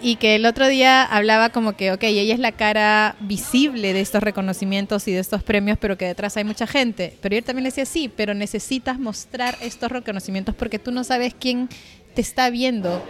y 0.00 0.16
que 0.16 0.36
el 0.36 0.46
otro 0.46 0.68
día 0.68 1.02
hablaba 1.02 1.50
como 1.50 1.76
que, 1.76 1.92
ok, 1.92 2.04
ella 2.04 2.34
es 2.34 2.40
la 2.40 2.52
cara 2.52 3.16
visible 3.20 3.92
de 3.92 4.00
estos 4.00 4.22
reconocimientos 4.22 5.08
y 5.08 5.12
de 5.12 5.20
estos 5.20 5.42
premios, 5.42 5.78
pero 5.78 5.98
que 5.98 6.06
detrás 6.06 6.36
hay 6.36 6.44
mucha 6.44 6.66
gente. 6.66 7.16
Pero 7.20 7.36
él 7.36 7.44
también 7.44 7.64
le 7.64 7.70
decía, 7.70 7.86
sí, 7.86 8.10
pero 8.14 8.34
necesitas 8.34 8.98
mostrar 8.98 9.56
estos 9.60 9.90
reconocimientos 9.90 10.54
porque 10.54 10.78
tú 10.78 10.92
no 10.92 11.04
sabes 11.04 11.34
quién 11.38 11.68
te 12.14 12.20
está 12.20 12.50
viendo, 12.50 13.02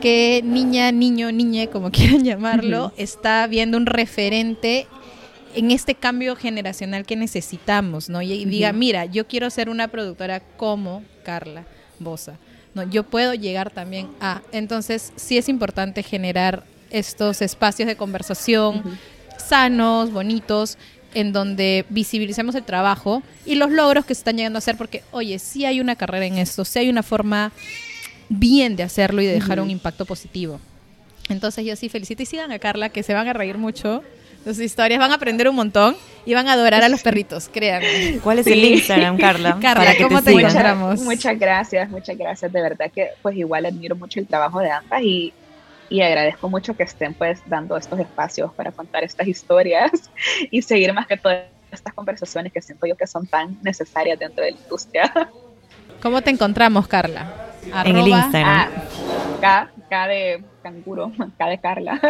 qué 0.00 0.42
niña, 0.44 0.92
niño, 0.92 1.32
niñe, 1.32 1.68
como 1.68 1.90
quieran 1.92 2.24
llamarlo, 2.24 2.92
está 2.96 3.46
viendo 3.46 3.76
un 3.76 3.86
referente 3.86 4.86
en 5.54 5.70
este 5.70 5.94
cambio 5.94 6.36
generacional 6.36 7.06
que 7.06 7.16
necesitamos, 7.16 8.08
¿no? 8.08 8.20
Y, 8.20 8.44
diga, 8.44 8.72
mira, 8.72 9.04
yo 9.06 9.26
quiero 9.26 9.48
ser 9.50 9.68
una 9.68 9.88
productora 9.88 10.40
como 10.40 11.04
Carla 11.24 11.64
Bosa. 11.98 12.38
No, 12.74 12.82
yo 12.82 13.04
puedo 13.04 13.34
llegar 13.34 13.70
también 13.70 14.08
a. 14.20 14.42
Entonces, 14.52 15.12
sí 15.16 15.38
es 15.38 15.48
importante 15.48 16.02
generar 16.02 16.64
estos 16.90 17.42
espacios 17.42 17.86
de 17.86 17.96
conversación 17.96 18.82
sanos, 19.36 20.12
bonitos, 20.12 20.78
en 21.14 21.32
donde 21.32 21.84
visibilicemos 21.88 22.54
el 22.54 22.64
trabajo 22.64 23.22
y 23.46 23.54
los 23.54 23.70
logros 23.70 24.04
que 24.04 24.14
se 24.14 24.20
están 24.20 24.36
llegando 24.36 24.56
a 24.56 24.58
hacer, 24.58 24.76
porque, 24.76 25.02
oye, 25.12 25.38
sí 25.38 25.64
hay 25.64 25.80
una 25.80 25.96
carrera 25.96 26.26
en 26.26 26.38
esto, 26.38 26.64
sí 26.64 26.80
hay 26.80 26.88
una 26.88 27.02
forma 27.02 27.52
bien 28.28 28.74
de 28.76 28.82
hacerlo 28.82 29.22
y 29.22 29.26
de 29.26 29.32
dejar 29.32 29.60
un 29.60 29.70
impacto 29.70 30.04
positivo. 30.06 30.60
Entonces, 31.28 31.64
yo 31.64 31.76
sí 31.76 31.88
felicito 31.88 32.22
y 32.22 32.26
sigan 32.26 32.52
a 32.52 32.58
Carla, 32.58 32.88
que 32.88 33.02
se 33.02 33.14
van 33.14 33.28
a 33.28 33.32
reír 33.32 33.58
mucho 33.58 34.02
sus 34.52 34.60
historias, 34.60 34.98
van 34.98 35.10
a 35.10 35.14
aprender 35.14 35.48
un 35.48 35.56
montón 35.56 35.96
y 36.26 36.34
van 36.34 36.48
a 36.48 36.52
adorar 36.52 36.82
a 36.82 36.88
los 36.88 37.02
perritos, 37.02 37.48
créanme. 37.48 38.18
¿Cuál 38.22 38.38
es 38.40 38.46
el 38.46 38.64
Instagram, 38.64 39.16
Carla? 39.18 39.58
Carla, 39.62 39.94
¿cómo 40.00 40.22
te, 40.22 40.32
encontramos? 40.32 41.00
Muchas 41.00 41.38
gracias, 41.38 41.88
muchas 41.90 42.16
gracias. 42.16 42.52
De 42.52 42.62
verdad 42.62 42.90
que 42.94 43.10
pues 43.22 43.36
igual 43.36 43.66
admiro 43.66 43.96
mucho 43.96 44.20
el 44.20 44.26
trabajo 44.26 44.60
de 44.60 44.70
ambas 44.70 45.02
y, 45.02 45.32
y 45.88 46.02
agradezco 46.02 46.48
mucho 46.48 46.76
que 46.76 46.82
estén 46.82 47.14
pues 47.14 47.40
dando 47.46 47.76
estos 47.76 47.98
espacios 47.98 48.52
para 48.54 48.72
contar 48.72 49.04
estas 49.04 49.26
historias 49.26 49.90
y 50.50 50.62
seguir 50.62 50.92
más 50.92 51.06
que 51.06 51.16
todas 51.16 51.44
estas 51.72 51.92
conversaciones 51.94 52.52
que 52.52 52.62
siento 52.62 52.86
yo 52.86 52.96
que 52.96 53.06
son 53.06 53.26
tan 53.26 53.58
necesarias 53.62 54.18
dentro 54.18 54.44
de 54.44 54.52
la 54.52 54.58
industria. 54.58 55.12
¿Cómo 56.02 56.22
te 56.22 56.30
encontramos, 56.30 56.86
Carla? 56.86 57.44
en 57.84 57.96
el 57.96 58.08
Instagram. 58.08 58.70
K, 59.40 59.70
K 59.88 60.08
de 60.08 60.44
canguro, 60.62 61.12
K 61.38 61.46
de 61.48 61.58
Carla, 61.58 62.00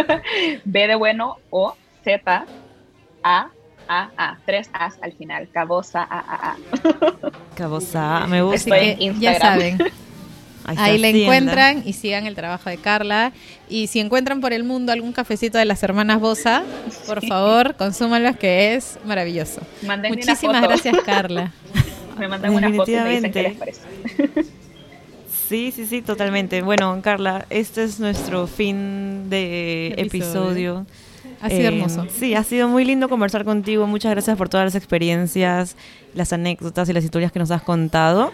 B 0.64 0.86
de 0.86 0.94
bueno 0.94 1.36
o 1.50 1.76
Z, 2.04 2.44
A, 3.22 3.50
A, 3.88 4.10
A. 4.16 4.38
Tres 4.46 4.70
A's 4.72 4.98
al 5.02 5.12
final. 5.12 5.48
Cabosa, 5.50 6.02
A, 6.02 6.18
A, 6.18 6.50
A. 6.52 6.56
Cabosa, 7.56 8.26
me 8.26 8.42
gusta. 8.42 8.76
ya 9.18 9.38
saben. 9.38 9.78
Ahí, 10.64 10.98
le 10.98 11.10
encuentran 11.10 11.82
y 11.84 11.92
sigan 11.92 12.26
el 12.26 12.34
trabajo 12.34 12.70
de 12.70 12.78
Carla. 12.78 13.32
Y 13.68 13.88
si 13.88 14.00
encuentran 14.00 14.40
por 14.40 14.52
el 14.52 14.64
mundo 14.64 14.92
algún 14.92 15.12
cafecito 15.12 15.58
de 15.58 15.66
las 15.66 15.82
hermanas 15.82 16.20
Bosa, 16.20 16.64
por 17.06 17.24
favor, 17.26 17.74
consúmanlo, 17.76 18.36
que 18.38 18.74
es 18.74 18.98
maravilloso. 19.04 19.60
Muchísimas 20.08 20.62
gracias, 20.62 20.96
Carla. 21.04 21.52
Me 22.18 22.28
mandan 22.28 22.54
una 22.54 22.72
foto 22.72 22.90
y 22.90 22.94
me 22.94 23.10
dicen 23.10 23.32
qué 23.32 23.42
les 23.42 23.56
parece. 23.56 23.80
Sí, 25.48 25.72
sí, 25.76 25.84
sí, 25.84 26.00
totalmente. 26.00 26.62
Bueno, 26.62 26.98
Carla, 27.02 27.44
este 27.50 27.84
es 27.84 28.00
nuestro 28.00 28.46
fin 28.46 29.28
de 29.28 29.88
episodio. 29.98 30.86
Ha 31.44 31.50
sido 31.50 31.60
eh, 31.60 31.66
hermoso. 31.66 32.06
Sí, 32.10 32.34
ha 32.34 32.42
sido 32.42 32.68
muy 32.68 32.86
lindo 32.86 33.10
conversar 33.10 33.44
contigo. 33.44 33.86
Muchas 33.86 34.10
gracias 34.12 34.34
por 34.38 34.48
todas 34.48 34.64
las 34.64 34.74
experiencias, 34.74 35.76
las 36.14 36.32
anécdotas 36.32 36.88
y 36.88 36.94
las 36.94 37.04
historias 37.04 37.32
que 37.32 37.38
nos 37.38 37.50
has 37.50 37.60
contado. 37.60 38.32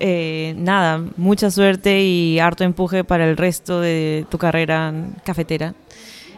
Eh, 0.00 0.52
nada, 0.56 1.00
mucha 1.16 1.52
suerte 1.52 2.02
y 2.02 2.40
harto 2.40 2.64
empuje 2.64 3.04
para 3.04 3.24
el 3.24 3.36
resto 3.36 3.80
de 3.80 4.26
tu 4.30 4.38
carrera 4.38 4.92
cafetera. 5.24 5.74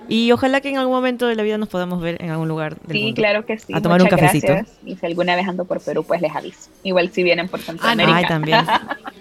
Y 0.07 0.33
ojalá 0.33 0.61
que 0.61 0.69
en 0.69 0.77
algún 0.77 0.95
momento 0.95 1.29
de 1.29 1.35
la 1.35 1.43
vida 1.43 1.57
nos 1.57 1.71
podamos 1.71 2.03
ver 2.03 2.23
en 2.23 2.29
algún 2.29 2.49
lugar 2.49 2.79
del 2.83 2.99
sí, 2.99 3.15
claro 3.15 3.47
que 3.47 3.59
sí. 3.59 3.73
A 3.73 3.81
tomar 3.81 4.03
un 4.03 4.09
cafecito. 4.09 4.55
Y 4.85 4.97
si 4.97 5.07
alguna 5.07 5.35
vez 5.35 5.49
ando 5.49 5.65
por 5.65 5.81
Perú, 5.81 6.05
pues 6.05 6.21
les 6.21 6.37
aviso. 6.37 6.69
Igual 6.83 7.11
si 7.11 7.23
vienen 7.23 7.49
por 7.49 7.63
Centroamérica. 7.63 8.15
Ah, 8.15 8.19
ay, 8.19 8.29
también. 8.29 8.67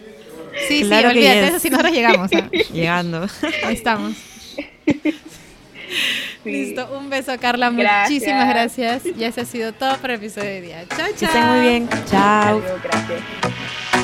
sí, 0.68 0.84
sí, 0.84 0.92
olvídate, 0.92 1.48
eso 1.48 1.60
si 1.60 1.70
nosotros 1.70 1.96
llegamos. 1.96 2.30
¿ah? 2.34 2.50
Llegando. 2.74 3.28
Ahí 3.64 3.76
estamos. 3.76 4.14
Listo, 6.46 6.88
un 6.98 7.10
beso 7.10 7.34
Carla, 7.40 7.72
muchísimas 7.72 8.48
gracias. 8.48 9.04
Y 9.06 9.24
ese 9.24 9.42
ha 9.42 9.46
sido 9.46 9.74
todo 9.74 9.98
por 9.98 10.12
el 10.12 10.18
episodio 10.18 10.50
de 10.50 10.62
día. 10.62 10.86
Chao, 10.90 10.98
chao. 10.98 11.16
Que 11.18 11.26
estén 11.26 11.48
muy 11.48 11.60
bien. 11.62 11.90
Chao. 12.10 12.62
gracias. 12.84 13.95